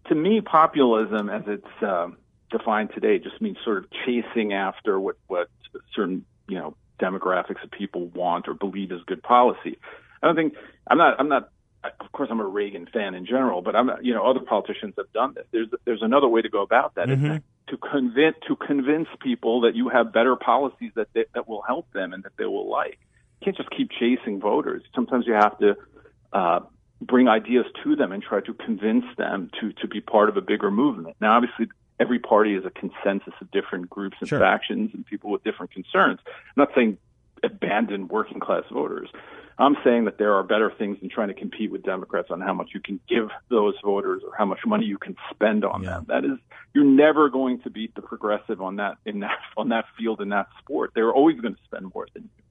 to 0.10 0.16
me, 0.16 0.42
populism, 0.42 1.30
as 1.30 1.44
it's 1.48 1.82
uh, 1.84 2.10
defined 2.54 2.92
today, 2.94 3.20
just 3.20 3.42
means 3.42 3.58
sort 3.66 3.80
of 3.80 3.86
chasing 4.06 4.54
after 4.54 5.00
what 5.00 5.18
what 5.28 5.50
certain 5.94 6.26
you 6.48 6.58
know 6.58 6.76
demographics 7.00 7.64
of 7.64 7.72
people 7.72 8.08
want 8.08 8.48
or 8.48 8.54
believe 8.54 8.92
is 8.92 9.02
good 9.06 9.22
policy. 9.22 9.78
I 10.22 10.28
don't 10.28 10.36
think 10.36 10.54
I'm 10.88 10.98
not 10.98 11.20
I'm 11.20 11.28
not 11.28 11.50
of 11.84 12.12
course 12.14 12.30
I'm 12.32 12.40
a 12.40 12.46
Reagan 12.46 12.88
fan 12.92 13.14
in 13.14 13.26
general, 13.26 13.62
but 13.62 13.76
I'm 13.76 13.90
you 14.02 14.14
know 14.14 14.26
other 14.26 14.40
politicians 14.40 14.94
have 14.98 15.12
done 15.12 15.34
this. 15.34 15.46
There's 15.52 15.68
there's 15.86 16.02
another 16.02 16.28
way 16.28 16.42
to 16.42 16.50
go 16.50 16.62
about 16.62 16.96
that. 16.96 17.08
Mm-hmm. 17.08 17.38
To 17.70 17.78
convince 17.78 18.36
to 18.48 18.56
convince 18.56 19.08
people 19.22 19.62
that 19.62 19.76
you 19.76 19.90
have 19.90 20.14
better 20.14 20.36
policies 20.36 20.92
that 20.96 21.08
they, 21.14 21.26
that 21.34 21.48
will 21.48 21.62
help 21.62 21.92
them 21.92 22.14
and 22.14 22.24
that 22.24 22.34
they 22.38 22.46
will 22.46 22.70
like. 22.70 23.00
You 23.42 23.46
can't 23.46 23.58
just 23.58 23.70
keep 23.72 23.90
chasing 23.92 24.40
voters. 24.40 24.84
Sometimes 24.94 25.26
you 25.26 25.34
have 25.34 25.58
to 25.60 25.76
uh, 26.32 26.60
bring 27.02 27.28
ideas 27.28 27.66
to 27.84 27.96
them 27.96 28.12
and 28.12 28.22
try 28.22 28.42
to 28.42 28.54
convince 28.54 29.06
them 29.18 29.50
to 29.60 29.74
to 29.74 29.88
be 29.88 30.02
part 30.02 30.30
of 30.30 30.38
a 30.38 30.42
bigger 30.42 30.72
movement. 30.72 31.16
Now, 31.20 31.36
obviously, 31.36 31.68
every 32.00 32.20
party 32.20 32.56
is 32.56 32.66
a 32.66 32.70
consensus 32.70 33.34
of 33.42 33.52
different 33.52 33.90
groups 33.90 34.18
and 34.20 34.30
sure. 34.30 34.40
factions 34.40 34.92
and 34.94 35.06
people 35.06 35.32
with 35.32 35.44
different 35.44 35.72
concerns. 35.72 36.20
I'm 36.26 36.34
not 36.58 36.70
saying 36.76 36.98
abandon 37.44 38.08
working 38.08 38.40
class 38.40 38.64
voters. 38.72 39.10
I'm 39.60 39.78
saying 39.84 40.06
that 40.06 40.18
there 40.18 40.34
are 40.34 40.44
better 40.44 40.72
things 40.78 41.00
than 41.00 41.10
trying 41.10 41.28
to 41.28 41.34
compete 41.34 41.72
with 41.72 41.84
Democrats 41.84 42.30
on 42.32 42.42
how 42.42 42.54
much 42.54 42.72
you 42.74 42.80
can 42.80 43.00
give 43.08 43.30
those 43.50 43.76
voters 43.84 44.24
or 44.26 44.36
how 44.36 44.46
much 44.46 44.60
money 44.66 44.86
you 44.86 44.98
can 44.98 45.16
spend 45.30 45.64
on 45.64 45.84
yeah. 45.84 45.92
them. 45.92 46.06
That 46.08 46.26
is, 46.26 46.40
you're 46.74 46.84
never 46.84 47.30
going 47.30 47.62
to 47.62 47.70
beat 47.70 47.94
the 47.94 48.02
progressive 48.02 48.62
on 48.62 48.78
that 48.78 48.98
in 49.06 49.20
that 49.20 49.38
on 49.58 49.70
that 49.70 49.86
field 49.98 50.22
in 50.22 50.30
that 50.30 50.48
sport. 50.60 50.92
They're 50.96 51.14
always 51.14 51.40
going 51.40 51.54
to 51.54 51.62
spend 51.66 51.92
more 51.94 52.08
than 52.14 52.24
you 52.24 52.43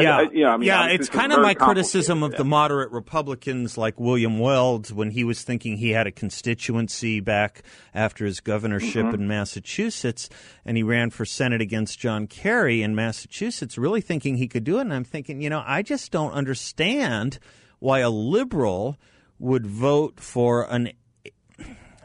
yeah, 0.00 0.16
I, 0.16 0.28
yeah, 0.32 0.48
I 0.48 0.56
mean, 0.56 0.66
yeah. 0.66 0.86
It's 0.88 1.08
kind 1.08 1.32
of 1.32 1.40
my 1.40 1.54
criticism 1.54 2.22
of 2.22 2.32
yeah. 2.32 2.38
the 2.38 2.44
moderate 2.44 2.90
Republicans, 2.92 3.76
like 3.76 4.00
William 4.00 4.38
Weld, 4.38 4.92
when 4.92 5.10
he 5.10 5.24
was 5.24 5.42
thinking 5.42 5.76
he 5.76 5.90
had 5.90 6.06
a 6.06 6.10
constituency 6.10 7.20
back 7.20 7.62
after 7.94 8.24
his 8.24 8.40
governorship 8.40 9.06
mm-hmm. 9.06 9.22
in 9.22 9.28
Massachusetts, 9.28 10.28
and 10.64 10.76
he 10.76 10.82
ran 10.82 11.10
for 11.10 11.24
Senate 11.24 11.60
against 11.60 11.98
John 11.98 12.26
Kerry 12.26 12.82
in 12.82 12.94
Massachusetts, 12.94 13.76
really 13.76 14.00
thinking 14.00 14.36
he 14.36 14.48
could 14.48 14.64
do 14.64 14.78
it. 14.78 14.82
And 14.82 14.94
I'm 14.94 15.04
thinking, 15.04 15.40
you 15.40 15.50
know, 15.50 15.62
I 15.66 15.82
just 15.82 16.10
don't 16.10 16.32
understand 16.32 17.38
why 17.78 18.00
a 18.00 18.10
liberal 18.10 18.96
would 19.38 19.66
vote 19.66 20.20
for 20.20 20.62
an 20.70 20.92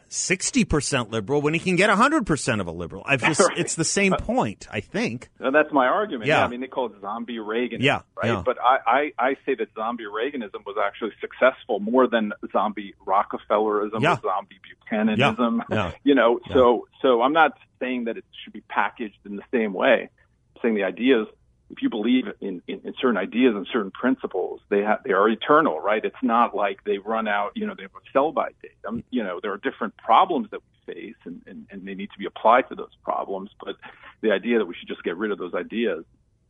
60% 0.09 1.11
liberal 1.11 1.41
when 1.41 1.53
he 1.53 1.59
can 1.59 1.75
get 1.75 1.89
100% 1.89 2.61
of 2.61 2.67
a 2.67 2.71
liberal. 2.71 3.03
I've 3.05 3.21
just, 3.23 3.39
right. 3.39 3.57
It's 3.57 3.75
the 3.75 3.83
same 3.83 4.13
uh, 4.13 4.17
point, 4.17 4.67
I 4.71 4.79
think. 4.79 5.29
And 5.39 5.53
that's 5.53 5.71
my 5.71 5.87
argument. 5.87 6.27
Yeah. 6.27 6.39
yeah. 6.39 6.45
I 6.45 6.47
mean, 6.47 6.61
they 6.61 6.67
call 6.67 6.87
it 6.87 6.93
zombie 7.01 7.37
Reaganism, 7.37 7.81
yeah. 7.81 8.01
right? 8.15 8.31
Yeah. 8.31 8.43
But 8.45 8.57
I, 8.61 8.77
I, 8.87 9.11
I 9.19 9.35
say 9.45 9.55
that 9.55 9.67
zombie 9.75 10.05
Reaganism 10.05 10.65
was 10.65 10.77
actually 10.83 11.11
successful 11.21 11.79
more 11.79 12.07
than 12.07 12.33
zombie 12.51 12.93
Rockefellerism 13.05 14.01
yeah. 14.01 14.13
or 14.13 14.21
zombie 14.21 14.59
Buchananism. 14.91 15.61
Yeah. 15.69 15.75
Yeah. 15.75 15.91
you 16.03 16.15
know, 16.15 16.39
so, 16.53 16.87
so 17.01 17.21
I'm 17.21 17.33
not 17.33 17.57
saying 17.79 18.05
that 18.05 18.17
it 18.17 18.25
should 18.43 18.53
be 18.53 18.61
packaged 18.61 19.19
in 19.25 19.35
the 19.35 19.43
same 19.51 19.73
way. 19.73 20.09
I'm 20.55 20.61
saying 20.61 20.75
the 20.75 20.83
ideas 20.83 21.27
if 21.69 21.81
you 21.81 21.89
believe 21.89 22.25
in, 22.39 22.61
in, 22.67 22.81
in 22.83 22.93
certain 22.99 23.17
ideas 23.17 23.53
and 23.55 23.67
certain 23.71 23.91
principles, 23.91 24.61
they 24.69 24.81
have, 24.81 24.99
they 25.03 25.11
are 25.11 25.27
eternal, 25.27 25.79
right? 25.79 26.03
It's 26.03 26.15
not 26.23 26.55
like 26.55 26.83
they 26.85 26.97
run 26.97 27.27
out, 27.27 27.51
you 27.55 27.67
know, 27.67 27.73
they 27.75 27.83
have 27.83 27.91
a 27.91 28.11
sell 28.13 28.31
by 28.31 28.49
date. 28.61 28.71
Um, 28.87 29.03
you 29.09 29.23
know, 29.23 29.39
there 29.41 29.51
are 29.51 29.57
different 29.57 29.97
problems 29.97 30.49
that 30.51 30.61
we 30.61 30.93
face 30.93 31.15
and, 31.25 31.41
and, 31.45 31.67
and 31.69 31.85
they 31.85 31.93
need 31.93 32.09
to 32.11 32.17
be 32.17 32.25
applied 32.25 32.69
to 32.69 32.75
those 32.75 32.95
problems. 33.03 33.51
But 33.63 33.75
the 34.21 34.31
idea 34.31 34.59
that 34.59 34.65
we 34.65 34.75
should 34.79 34.87
just 34.87 35.03
get 35.03 35.17
rid 35.17 35.31
of 35.31 35.37
those 35.37 35.53
ideas 35.53 36.05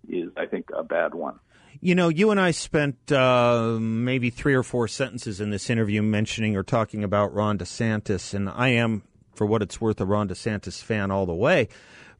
is, 0.07 0.29
I 0.37 0.45
think, 0.45 0.69
a 0.75 0.83
bad 0.83 1.15
one. 1.15 1.39
You 1.79 1.95
know, 1.95 2.09
you 2.09 2.31
and 2.31 2.39
I 2.39 2.51
spent 2.51 3.11
uh, 3.11 3.77
maybe 3.79 4.29
three 4.29 4.55
or 4.55 4.63
four 4.63 4.87
sentences 4.87 5.41
in 5.41 5.49
this 5.51 5.69
interview 5.69 6.01
mentioning 6.01 6.55
or 6.55 6.63
talking 6.63 7.03
about 7.03 7.33
Ron 7.33 7.57
DeSantis, 7.57 8.33
and 8.33 8.49
I 8.49 8.69
am, 8.69 9.03
for 9.35 9.45
what 9.45 9.61
it's 9.61 9.79
worth, 9.79 10.01
a 10.01 10.05
Ron 10.05 10.27
DeSantis 10.27 10.81
fan 10.81 11.11
all 11.11 11.25
the 11.25 11.35
way. 11.35 11.69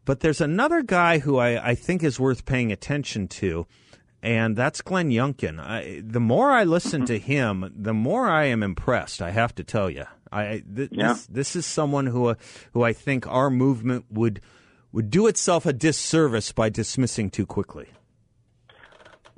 But 0.08 0.22
there's 0.22 0.40
another 0.40 0.84
guy 0.84 1.20
who 1.20 1.36
I, 1.36 1.72
I 1.72 1.76
think 1.76 2.02
is 2.02 2.18
worth 2.18 2.46
paying 2.46 2.72
attention 2.72 3.28
to, 3.28 3.68
and 4.24 4.56
that's 4.56 4.82
Glenn 4.82 5.10
Youngkin. 5.10 5.60
I, 5.60 6.02
the 6.02 6.22
more 6.22 6.50
I 6.50 6.64
listen 6.64 7.06
to 7.08 7.20
him, 7.20 7.70
the 7.76 7.94
more 7.94 8.26
I 8.30 8.46
am 8.46 8.64
impressed. 8.64 9.22
I 9.22 9.32
have 9.32 9.54
to 9.56 9.66
tell 9.66 9.90
you, 9.90 10.06
I 10.32 10.64
th- 10.74 10.92
yeah. 10.94 11.10
this 11.10 11.28
this 11.28 11.56
is 11.58 11.66
someone 11.66 12.06
who 12.06 12.28
uh, 12.28 12.36
who 12.72 12.84
I 12.84 12.94
think 12.94 13.28
our 13.28 13.50
movement 13.50 14.06
would 14.10 14.40
would 14.94 15.12
do 15.12 15.28
itself 15.28 15.66
a 15.66 15.74
disservice 15.74 16.54
by 16.54 16.70
dismissing 16.70 17.30
too 17.30 17.46
quickly 17.46 17.90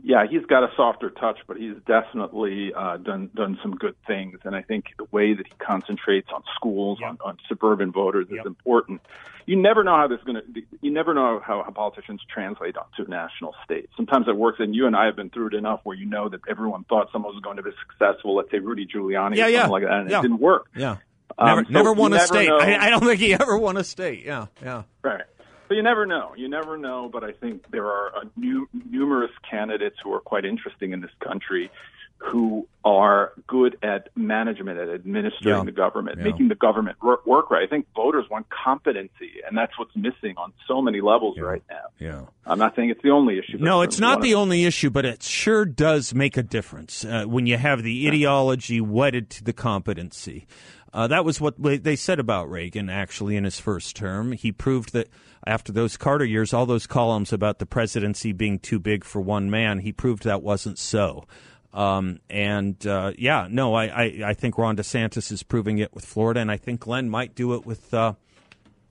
yeah, 0.03 0.25
he's 0.29 0.45
got 0.45 0.63
a 0.63 0.71
softer 0.75 1.09
touch, 1.09 1.39
but 1.47 1.57
he's 1.57 1.75
definitely 1.85 2.73
uh, 2.73 2.97
done 2.97 3.29
done 3.35 3.57
some 3.61 3.75
good 3.75 3.95
things. 4.07 4.39
And 4.43 4.55
I 4.55 4.61
think 4.61 4.85
the 4.97 5.05
way 5.11 5.33
that 5.33 5.47
he 5.47 5.53
concentrates 5.59 6.29
on 6.33 6.43
schools, 6.55 6.99
yep. 7.01 7.11
on, 7.11 7.17
on 7.23 7.37
suburban 7.47 7.91
voters, 7.91 8.27
yep. 8.29 8.41
is 8.41 8.45
important. 8.45 9.01
You 9.45 9.55
never 9.55 9.83
know 9.83 9.95
how 9.95 10.07
this 10.07 10.19
is 10.19 10.25
going 10.25 10.41
to. 10.41 10.61
You 10.81 10.91
never 10.91 11.13
know 11.13 11.41
how, 11.43 11.63
how 11.63 11.71
politicians 11.71 12.21
translate 12.31 12.77
onto 12.77 13.09
national 13.09 13.55
state. 13.63 13.89
Sometimes 13.95 14.27
it 14.27 14.35
works, 14.35 14.59
and 14.59 14.75
you 14.75 14.85
and 14.87 14.95
I 14.95 15.05
have 15.05 15.15
been 15.15 15.29
through 15.29 15.47
it 15.47 15.53
enough 15.53 15.81
where 15.83 15.97
you 15.97 16.05
know 16.05 16.29
that 16.29 16.41
everyone 16.47 16.83
thought 16.85 17.09
someone 17.11 17.33
was 17.33 17.41
going 17.41 17.57
to 17.57 17.63
be 17.63 17.71
successful. 17.87 18.35
Let's 18.35 18.51
say 18.51 18.59
Rudy 18.59 18.85
Giuliani, 18.85 19.35
yeah, 19.35 19.45
or 19.45 19.51
something 19.51 19.53
yeah. 19.53 19.67
like 19.67 19.83
that, 19.83 19.91
and 19.91 20.09
yeah. 20.09 20.19
it 20.19 20.21
didn't 20.21 20.39
work. 20.39 20.67
Yeah, 20.75 20.97
never, 21.39 21.59
um, 21.59 21.65
so 21.65 21.71
never 21.71 21.93
won 21.93 22.13
a 22.13 22.19
state. 22.19 22.49
I, 22.49 22.87
I 22.87 22.89
don't 22.89 23.03
think 23.03 23.19
he 23.19 23.33
ever 23.33 23.57
won 23.57 23.77
a 23.77 23.83
state. 23.83 24.23
Yeah, 24.25 24.47
yeah, 24.61 24.83
right. 25.01 25.23
But 25.69 25.77
you 25.77 25.83
never 25.83 26.05
know. 26.05 26.33
You 26.35 26.49
never 26.49 26.77
know. 26.77 27.09
But 27.11 27.23
I 27.23 27.31
think 27.31 27.69
there 27.71 27.85
are 27.85 28.07
a 28.07 28.39
new, 28.39 28.67
numerous 28.89 29.31
candidates 29.49 29.95
who 30.03 30.11
are 30.13 30.19
quite 30.19 30.43
interesting 30.43 30.91
in 30.91 30.99
this 30.99 31.11
country 31.23 31.71
who 32.19 32.67
are 32.83 33.31
good 33.47 33.77
at 33.81 34.09
management, 34.15 34.77
at 34.77 34.89
administering 34.89 35.55
yeah. 35.55 35.63
the 35.63 35.71
government, 35.71 36.17
yeah. 36.17 36.25
making 36.25 36.49
the 36.49 36.55
government 36.55 36.97
work, 37.01 37.25
work, 37.25 37.49
right. 37.49 37.63
I 37.63 37.67
think 37.67 37.87
voters 37.95 38.25
want 38.29 38.47
competency, 38.49 39.41
and 39.47 39.57
that's 39.57 39.77
what's 39.79 39.95
missing 39.95 40.35
on 40.37 40.51
so 40.67 40.81
many 40.81 40.99
levels 41.01 41.35
yeah. 41.37 41.43
right 41.43 41.63
now. 41.69 41.85
Yeah, 41.97 42.25
I'm 42.45 42.59
not 42.59 42.75
saying 42.75 42.89
it's 42.89 43.01
the 43.01 43.11
only 43.11 43.39
issue. 43.39 43.57
No, 43.57 43.81
it's 43.81 43.99
not 43.99 44.21
the 44.21 44.35
only 44.35 44.65
issue, 44.65 44.89
but 44.89 45.05
it 45.05 45.23
sure 45.23 45.65
does 45.65 46.13
make 46.13 46.35
a 46.35 46.43
difference 46.43 47.05
uh, 47.05 47.23
when 47.25 47.47
you 47.47 47.57
have 47.57 47.83
the 47.83 48.07
ideology 48.07 48.81
wedded 48.81 49.29
to 49.31 49.43
the 49.43 49.53
competency. 49.53 50.45
Uh, 50.93 51.07
that 51.07 51.23
was 51.23 51.39
what 51.39 51.55
they 51.61 51.95
said 51.95 52.19
about 52.19 52.49
Reagan, 52.49 52.89
actually, 52.89 53.35
in 53.35 53.43
his 53.43 53.59
first 53.59 53.95
term. 53.95 54.31
He 54.31 54.51
proved 54.51 54.93
that 54.93 55.07
after 55.45 55.71
those 55.71 55.97
Carter 55.97 56.25
years, 56.25 56.53
all 56.53 56.65
those 56.65 56.87
columns 56.87 57.31
about 57.31 57.59
the 57.59 57.65
presidency 57.65 58.31
being 58.31 58.59
too 58.59 58.79
big 58.79 59.03
for 59.03 59.21
one 59.21 59.49
man, 59.49 59.79
he 59.79 59.91
proved 59.91 60.23
that 60.23 60.41
wasn't 60.41 60.77
so. 60.77 61.25
Um, 61.73 62.19
and 62.29 62.85
uh, 62.87 63.13
yeah, 63.17 63.47
no, 63.49 63.75
I, 63.75 63.85
I, 63.85 64.21
I, 64.25 64.33
think 64.33 64.57
Ron 64.57 64.75
DeSantis 64.75 65.31
is 65.31 65.43
proving 65.43 65.77
it 65.77 65.93
with 65.93 66.03
Florida, 66.03 66.39
and 66.39 66.49
I 66.49 66.57
think 66.57 66.79
Glenn 66.79 67.09
might 67.11 67.35
do 67.35 67.53
it 67.53 67.63
with 67.63 67.93
uh, 67.93 68.13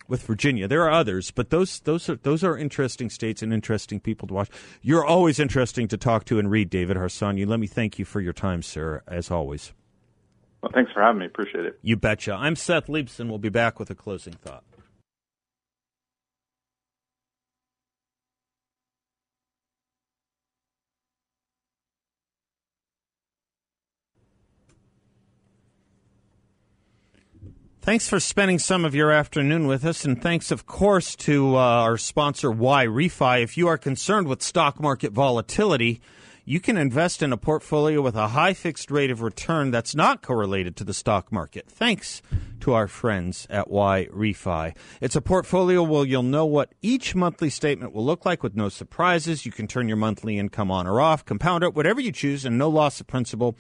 with 0.06 0.22
Virginia. 0.22 0.68
There 0.68 0.84
are 0.84 0.92
others, 0.92 1.32
but 1.32 1.50
those 1.50 1.80
those 1.80 2.08
are 2.08 2.14
those 2.14 2.44
are 2.44 2.56
interesting 2.56 3.11
states 3.11 3.42
and 3.42 3.52
interesting 3.52 3.98
people 3.98 4.28
to 4.28 4.34
watch. 4.34 4.48
You're 4.80 5.04
always 5.04 5.40
interesting 5.40 5.88
to 5.88 5.96
talk 5.96 6.24
to 6.26 6.38
and 6.38 6.48
read, 6.48 6.70
David 6.70 6.96
Harsanyi. 6.96 7.48
Let 7.48 7.58
me 7.58 7.66
thank 7.66 7.98
you 7.98 8.04
for 8.04 8.20
your 8.20 8.32
time, 8.32 8.62
sir, 8.62 9.02
as 9.08 9.28
always. 9.28 9.72
Well, 10.62 10.72
thanks 10.74 10.90
for 10.92 11.00
having 11.02 11.20
me. 11.20 11.26
Appreciate 11.26 11.66
it. 11.66 11.78
You 11.82 11.96
betcha. 11.96 12.34
I'm 12.34 12.56
Seth 12.56 12.86
Leibsohn. 12.86 13.28
We'll 13.28 13.38
be 13.38 13.48
back 13.48 13.78
with 13.78 13.90
a 13.90 13.94
closing 13.94 14.34
thought. 14.34 14.64
Thanks 27.88 28.06
for 28.06 28.20
spending 28.20 28.58
some 28.58 28.84
of 28.84 28.94
your 28.94 29.10
afternoon 29.10 29.66
with 29.66 29.82
us, 29.82 30.04
and 30.04 30.20
thanks, 30.20 30.50
of 30.50 30.66
course, 30.66 31.16
to 31.16 31.56
uh, 31.56 31.58
our 31.58 31.96
sponsor, 31.96 32.50
YRefy. 32.50 33.42
If 33.42 33.56
you 33.56 33.66
are 33.68 33.78
concerned 33.78 34.28
with 34.28 34.42
stock 34.42 34.78
market 34.78 35.12
volatility, 35.12 36.02
you 36.48 36.61
can 36.61 36.78
invest 36.78 37.22
in 37.22 37.30
a 37.30 37.37
portfolio 37.37 38.00
with 38.00 38.16
a 38.16 38.28
high 38.28 38.54
fixed 38.54 38.90
rate 38.90 39.11
of 39.11 39.20
return 39.20 39.70
that's 39.70 39.94
not 39.94 40.22
correlated 40.22 40.74
to 40.74 40.82
the 40.82 40.94
stock 40.94 41.30
market. 41.30 41.68
Thanks 41.68 42.22
to 42.61 42.72
our 42.72 42.88
friends 42.88 43.46
at 43.50 43.68
YRefy. 43.68 44.74
It's 45.02 45.14
a 45.14 45.20
portfolio 45.20 45.82
where 45.82 46.06
you'll 46.06 46.22
know 46.22 46.46
what 46.46 46.72
each 46.80 47.14
monthly 47.14 47.51
statement 47.51 47.92
will 47.92 48.03
look 48.03 48.24
like 48.24 48.42
with 48.42 48.57
no 48.57 48.70
surprises. 48.70 49.44
You 49.44 49.53
can 49.53 49.66
turn 49.66 49.88
your 49.88 49.99
monthly 49.99 50.38
income 50.38 50.70
on 50.70 50.86
or 50.86 51.03
off, 51.03 51.22
compound 51.22 51.64
it, 51.64 51.74
whatever 51.74 52.01
you 52.01 52.12
choose, 52.12 52.46
and 52.46 52.57
no 52.57 52.70
loss 52.70 52.99
of 52.99 53.07
principal 53.07 53.55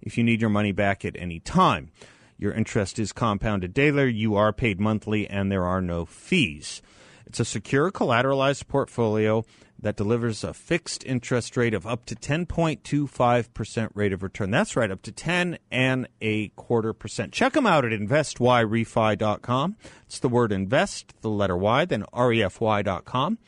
if 0.00 0.16
you 0.16 0.24
need 0.24 0.40
your 0.40 0.48
money 0.48 0.72
back 0.72 1.04
at 1.04 1.18
any 1.18 1.38
time. 1.38 1.90
Your 2.38 2.54
interest 2.54 2.98
is 2.98 3.12
compounded 3.12 3.74
daily, 3.74 4.10
you 4.10 4.36
are 4.36 4.54
paid 4.54 4.80
monthly, 4.80 5.28
and 5.28 5.52
there 5.52 5.66
are 5.66 5.82
no 5.82 6.06
fees. 6.06 6.80
It's 7.26 7.40
a 7.40 7.44
secure 7.44 7.92
collateralized 7.92 8.68
portfolio 8.68 9.44
that 9.82 9.96
delivers 9.96 10.44
a 10.44 10.54
fixed 10.54 11.04
interest 11.04 11.56
rate 11.56 11.74
of 11.74 11.86
up 11.86 12.06
to 12.06 12.14
10.25% 12.14 13.90
rate 13.94 14.12
of 14.12 14.22
return. 14.22 14.50
That's 14.50 14.76
right, 14.76 14.90
up 14.90 15.02
to 15.02 15.12
10 15.12 15.58
and 15.70 16.08
a 16.20 16.48
quarter 16.50 16.92
percent. 16.92 17.32
Check 17.32 17.52
them 17.52 17.66
out 17.66 17.84
at 17.84 17.92
investyrefy.com. 17.92 19.76
It's 20.06 20.18
the 20.20 20.28
word 20.28 20.52
invest, 20.52 21.14
the 21.20 21.28
letter 21.28 21.56
Y, 21.56 21.84
then 21.84 22.04
refy.com. 22.14 23.38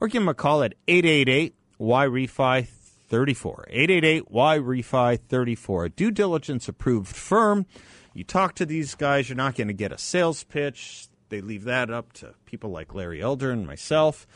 Or 0.00 0.08
give 0.08 0.22
them 0.22 0.28
a 0.28 0.34
call 0.34 0.62
at 0.62 0.74
888 0.88 1.54
YREFI 1.78 2.66
34. 2.66 3.66
888 3.68 4.32
YREFI 4.32 5.20
34. 5.20 5.84
A 5.84 5.88
due 5.90 6.10
diligence 6.10 6.68
approved 6.68 7.14
firm 7.14 7.66
You 8.14 8.24
talk 8.24 8.54
to 8.56 8.66
these 8.66 8.94
guys, 8.94 9.28
you're 9.28 9.36
not 9.36 9.54
going 9.54 9.68
to 9.68 9.74
get 9.74 9.92
a 9.92 9.98
sales 9.98 10.44
pitch. 10.44 11.08
They 11.28 11.40
leave 11.40 11.64
that 11.64 11.90
up 11.90 12.12
to 12.14 12.34
people 12.46 12.70
like 12.70 12.94
Larry 12.94 13.22
Elder 13.22 13.50
and 13.50 13.66
myself. 13.66 14.26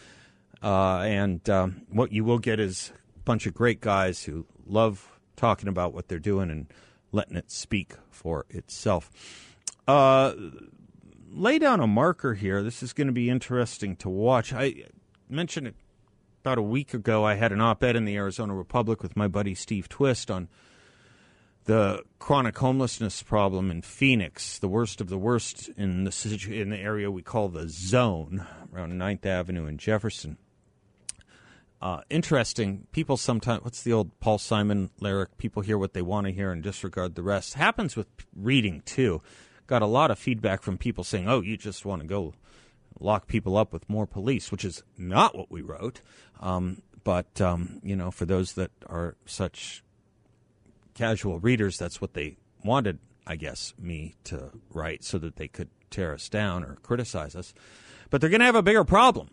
Uh, 0.62 0.98
and 1.00 1.48
um, 1.50 1.82
what 1.90 2.12
you 2.12 2.24
will 2.24 2.38
get 2.38 2.58
is 2.58 2.92
a 3.14 3.20
bunch 3.20 3.46
of 3.46 3.54
great 3.54 3.80
guys 3.80 4.24
who 4.24 4.46
love 4.66 5.18
talking 5.36 5.68
about 5.68 5.92
what 5.92 6.08
they're 6.08 6.18
doing 6.18 6.50
and 6.50 6.66
letting 7.12 7.36
it 7.36 7.50
speak 7.50 7.94
for 8.10 8.46
itself. 8.50 9.10
Uh, 9.86 10.32
lay 11.30 11.58
down 11.58 11.80
a 11.80 11.86
marker 11.86 12.34
here. 12.34 12.62
This 12.62 12.82
is 12.82 12.92
going 12.92 13.06
to 13.06 13.12
be 13.12 13.30
interesting 13.30 13.96
to 13.96 14.08
watch. 14.08 14.52
I 14.52 14.84
mentioned 15.28 15.68
it 15.68 15.74
about 16.42 16.58
a 16.58 16.62
week 16.62 16.94
ago. 16.94 17.24
I 17.24 17.34
had 17.34 17.52
an 17.52 17.60
op 17.60 17.82
ed 17.84 17.96
in 17.96 18.04
the 18.04 18.16
Arizona 18.16 18.54
Republic 18.54 19.02
with 19.02 19.16
my 19.16 19.28
buddy 19.28 19.54
Steve 19.54 19.88
Twist 19.88 20.30
on 20.30 20.48
the 21.64 22.02
chronic 22.20 22.56
homelessness 22.58 23.22
problem 23.22 23.70
in 23.70 23.82
Phoenix, 23.82 24.58
the 24.58 24.68
worst 24.68 25.00
of 25.00 25.08
the 25.08 25.18
worst 25.18 25.68
in 25.76 26.04
the 26.04 26.48
in 26.48 26.70
the 26.70 26.78
area 26.78 27.10
we 27.10 27.22
call 27.22 27.48
the 27.48 27.68
zone 27.68 28.46
around 28.72 28.92
9th 28.92 29.26
Avenue 29.26 29.66
and 29.66 29.78
Jefferson. 29.78 30.38
Uh, 31.80 32.00
interesting. 32.08 32.86
People 32.92 33.16
sometimes, 33.16 33.62
what's 33.62 33.82
the 33.82 33.92
old 33.92 34.18
Paul 34.20 34.38
Simon 34.38 34.90
lyric? 34.98 35.36
People 35.36 35.62
hear 35.62 35.76
what 35.76 35.92
they 35.92 36.02
want 36.02 36.26
to 36.26 36.32
hear 36.32 36.50
and 36.50 36.62
disregard 36.62 37.14
the 37.14 37.22
rest. 37.22 37.54
Happens 37.54 37.96
with 37.96 38.06
reading 38.34 38.82
too. 38.86 39.20
Got 39.66 39.82
a 39.82 39.86
lot 39.86 40.10
of 40.10 40.18
feedback 40.18 40.62
from 40.62 40.78
people 40.78 41.04
saying, 41.04 41.28
"Oh, 41.28 41.42
you 41.42 41.56
just 41.56 41.84
want 41.84 42.00
to 42.02 42.08
go 42.08 42.32
lock 42.98 43.26
people 43.26 43.56
up 43.56 43.72
with 43.72 43.88
more 43.90 44.06
police," 44.06 44.50
which 44.50 44.64
is 44.64 44.82
not 44.96 45.36
what 45.36 45.50
we 45.50 45.60
wrote. 45.60 46.00
Um, 46.40 46.82
but 47.04 47.40
um, 47.40 47.80
you 47.82 47.94
know, 47.94 48.10
for 48.10 48.24
those 48.24 48.54
that 48.54 48.70
are 48.86 49.16
such 49.26 49.82
casual 50.94 51.40
readers, 51.40 51.76
that's 51.76 52.00
what 52.00 52.14
they 52.14 52.36
wanted, 52.64 53.00
I 53.26 53.36
guess, 53.36 53.74
me 53.78 54.14
to 54.24 54.50
write 54.72 55.04
so 55.04 55.18
that 55.18 55.36
they 55.36 55.48
could 55.48 55.68
tear 55.90 56.14
us 56.14 56.28
down 56.28 56.64
or 56.64 56.76
criticize 56.76 57.36
us. 57.36 57.52
But 58.08 58.20
they're 58.20 58.30
going 58.30 58.40
to 58.40 58.46
have 58.46 58.54
a 58.54 58.62
bigger 58.62 58.84
problem 58.84 59.28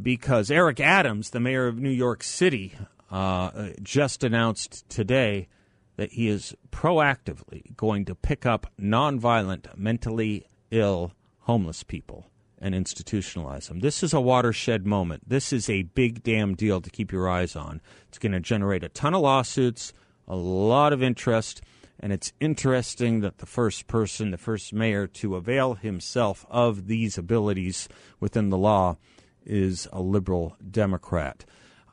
because 0.00 0.50
Eric 0.50 0.80
Adams, 0.80 1.30
the 1.30 1.40
mayor 1.40 1.66
of 1.66 1.78
New 1.78 1.90
York 1.90 2.22
City, 2.22 2.74
uh, 3.10 3.70
just 3.82 4.24
announced 4.24 4.88
today 4.88 5.48
that 5.96 6.12
he 6.12 6.28
is 6.28 6.54
proactively 6.70 7.76
going 7.76 8.04
to 8.04 8.14
pick 8.14 8.44
up 8.44 8.72
nonviolent, 8.80 9.76
mentally 9.76 10.44
ill 10.70 11.12
homeless 11.40 11.82
people 11.82 12.26
and 12.58 12.74
institutionalize 12.74 13.68
them. 13.68 13.80
This 13.80 14.02
is 14.02 14.14
a 14.14 14.20
watershed 14.20 14.86
moment. 14.86 15.28
This 15.28 15.52
is 15.52 15.68
a 15.68 15.82
big 15.82 16.22
damn 16.22 16.54
deal 16.54 16.80
to 16.80 16.90
keep 16.90 17.12
your 17.12 17.28
eyes 17.28 17.54
on. 17.54 17.80
It's 18.08 18.18
going 18.18 18.32
to 18.32 18.40
generate 18.40 18.82
a 18.82 18.88
ton 18.88 19.14
of 19.14 19.20
lawsuits, 19.20 19.92
a 20.26 20.34
lot 20.34 20.92
of 20.92 21.02
interest, 21.02 21.60
and 22.00 22.12
it's 22.12 22.32
interesting 22.40 23.20
that 23.20 23.38
the 23.38 23.46
first 23.46 23.86
person, 23.86 24.30
the 24.30 24.38
first 24.38 24.72
mayor 24.72 25.06
to 25.06 25.36
avail 25.36 25.74
himself 25.74 26.44
of 26.50 26.86
these 26.86 27.18
abilities 27.18 27.88
within 28.18 28.50
the 28.50 28.58
law 28.58 28.96
is 29.44 29.88
a 29.92 30.00
liberal 30.00 30.56
Democrat. 30.70 31.44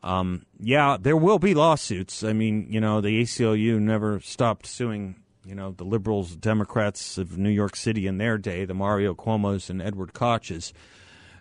Um, 0.03 0.45
yeah, 0.59 0.97
there 0.99 1.17
will 1.17 1.39
be 1.39 1.53
lawsuits. 1.53 2.23
I 2.23 2.33
mean, 2.33 2.67
you 2.69 2.81
know, 2.81 3.01
the 3.01 3.21
ACLU 3.21 3.79
never 3.79 4.19
stopped 4.19 4.65
suing, 4.65 5.15
you 5.45 5.53
know, 5.53 5.71
the 5.71 5.83
liberals, 5.83 6.35
Democrats 6.35 7.17
of 7.17 7.37
New 7.37 7.49
York 7.49 7.75
City 7.75 8.07
in 8.07 8.17
their 8.17 8.37
day, 8.37 8.65
the 8.65 8.73
Mario 8.73 9.13
Cuomo's 9.13 9.69
and 9.69 9.81
Edward 9.81 10.13
Koch's. 10.13 10.73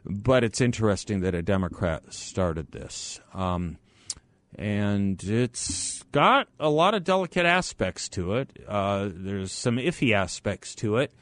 But 0.05 0.45
it's 0.45 0.61
interesting 0.61 1.21
that 1.21 1.35
a 1.35 1.43
Democrat 1.43 2.13
started 2.13 2.73
this. 2.73 3.21
Um, 3.35 3.79
and 4.57 5.23
it's 5.23 6.03
got 6.13 6.49
a 6.59 6.69
lot 6.69 6.95
of 6.95 7.05
delicate 7.05 7.47
aspects 7.47 8.09
to 8.11 8.35
it. 8.35 8.51
Uh, 8.67 9.09
there's 9.13 9.53
some 9.53 9.77
iffy 9.77 10.13
aspects 10.13 10.75
to 10.77 10.97
it. 10.97 11.13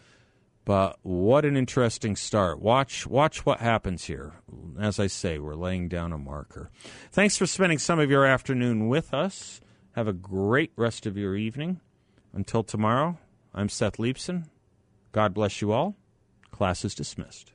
But 0.69 0.99
what 1.01 1.47
an 1.47 1.57
interesting 1.57 2.14
start. 2.14 2.61
Watch 2.61 3.07
watch 3.07 3.47
what 3.47 3.61
happens 3.61 4.05
here. 4.05 4.35
As 4.79 5.01
I 5.01 5.07
say, 5.07 5.39
we're 5.39 5.55
laying 5.55 5.89
down 5.89 6.12
a 6.12 6.19
marker. 6.19 6.71
Thanks 7.11 7.39
for 7.39 7.47
spending 7.47 7.79
some 7.79 7.99
of 7.99 8.11
your 8.11 8.27
afternoon 8.27 8.87
with 8.87 9.14
us. 9.14 9.62
Have 9.93 10.09
a 10.09 10.12
great 10.12 10.73
rest 10.77 11.07
of 11.07 11.16
your 11.16 11.35
evening. 11.35 11.81
Until 12.35 12.62
tomorrow, 12.62 13.16
I'm 13.55 13.71
Seth 13.71 13.97
Leibsohn. 13.97 14.51
God 15.12 15.33
bless 15.33 15.62
you 15.62 15.73
all. 15.73 15.97
Class 16.51 16.85
is 16.85 16.95
dismissed. 16.95 17.55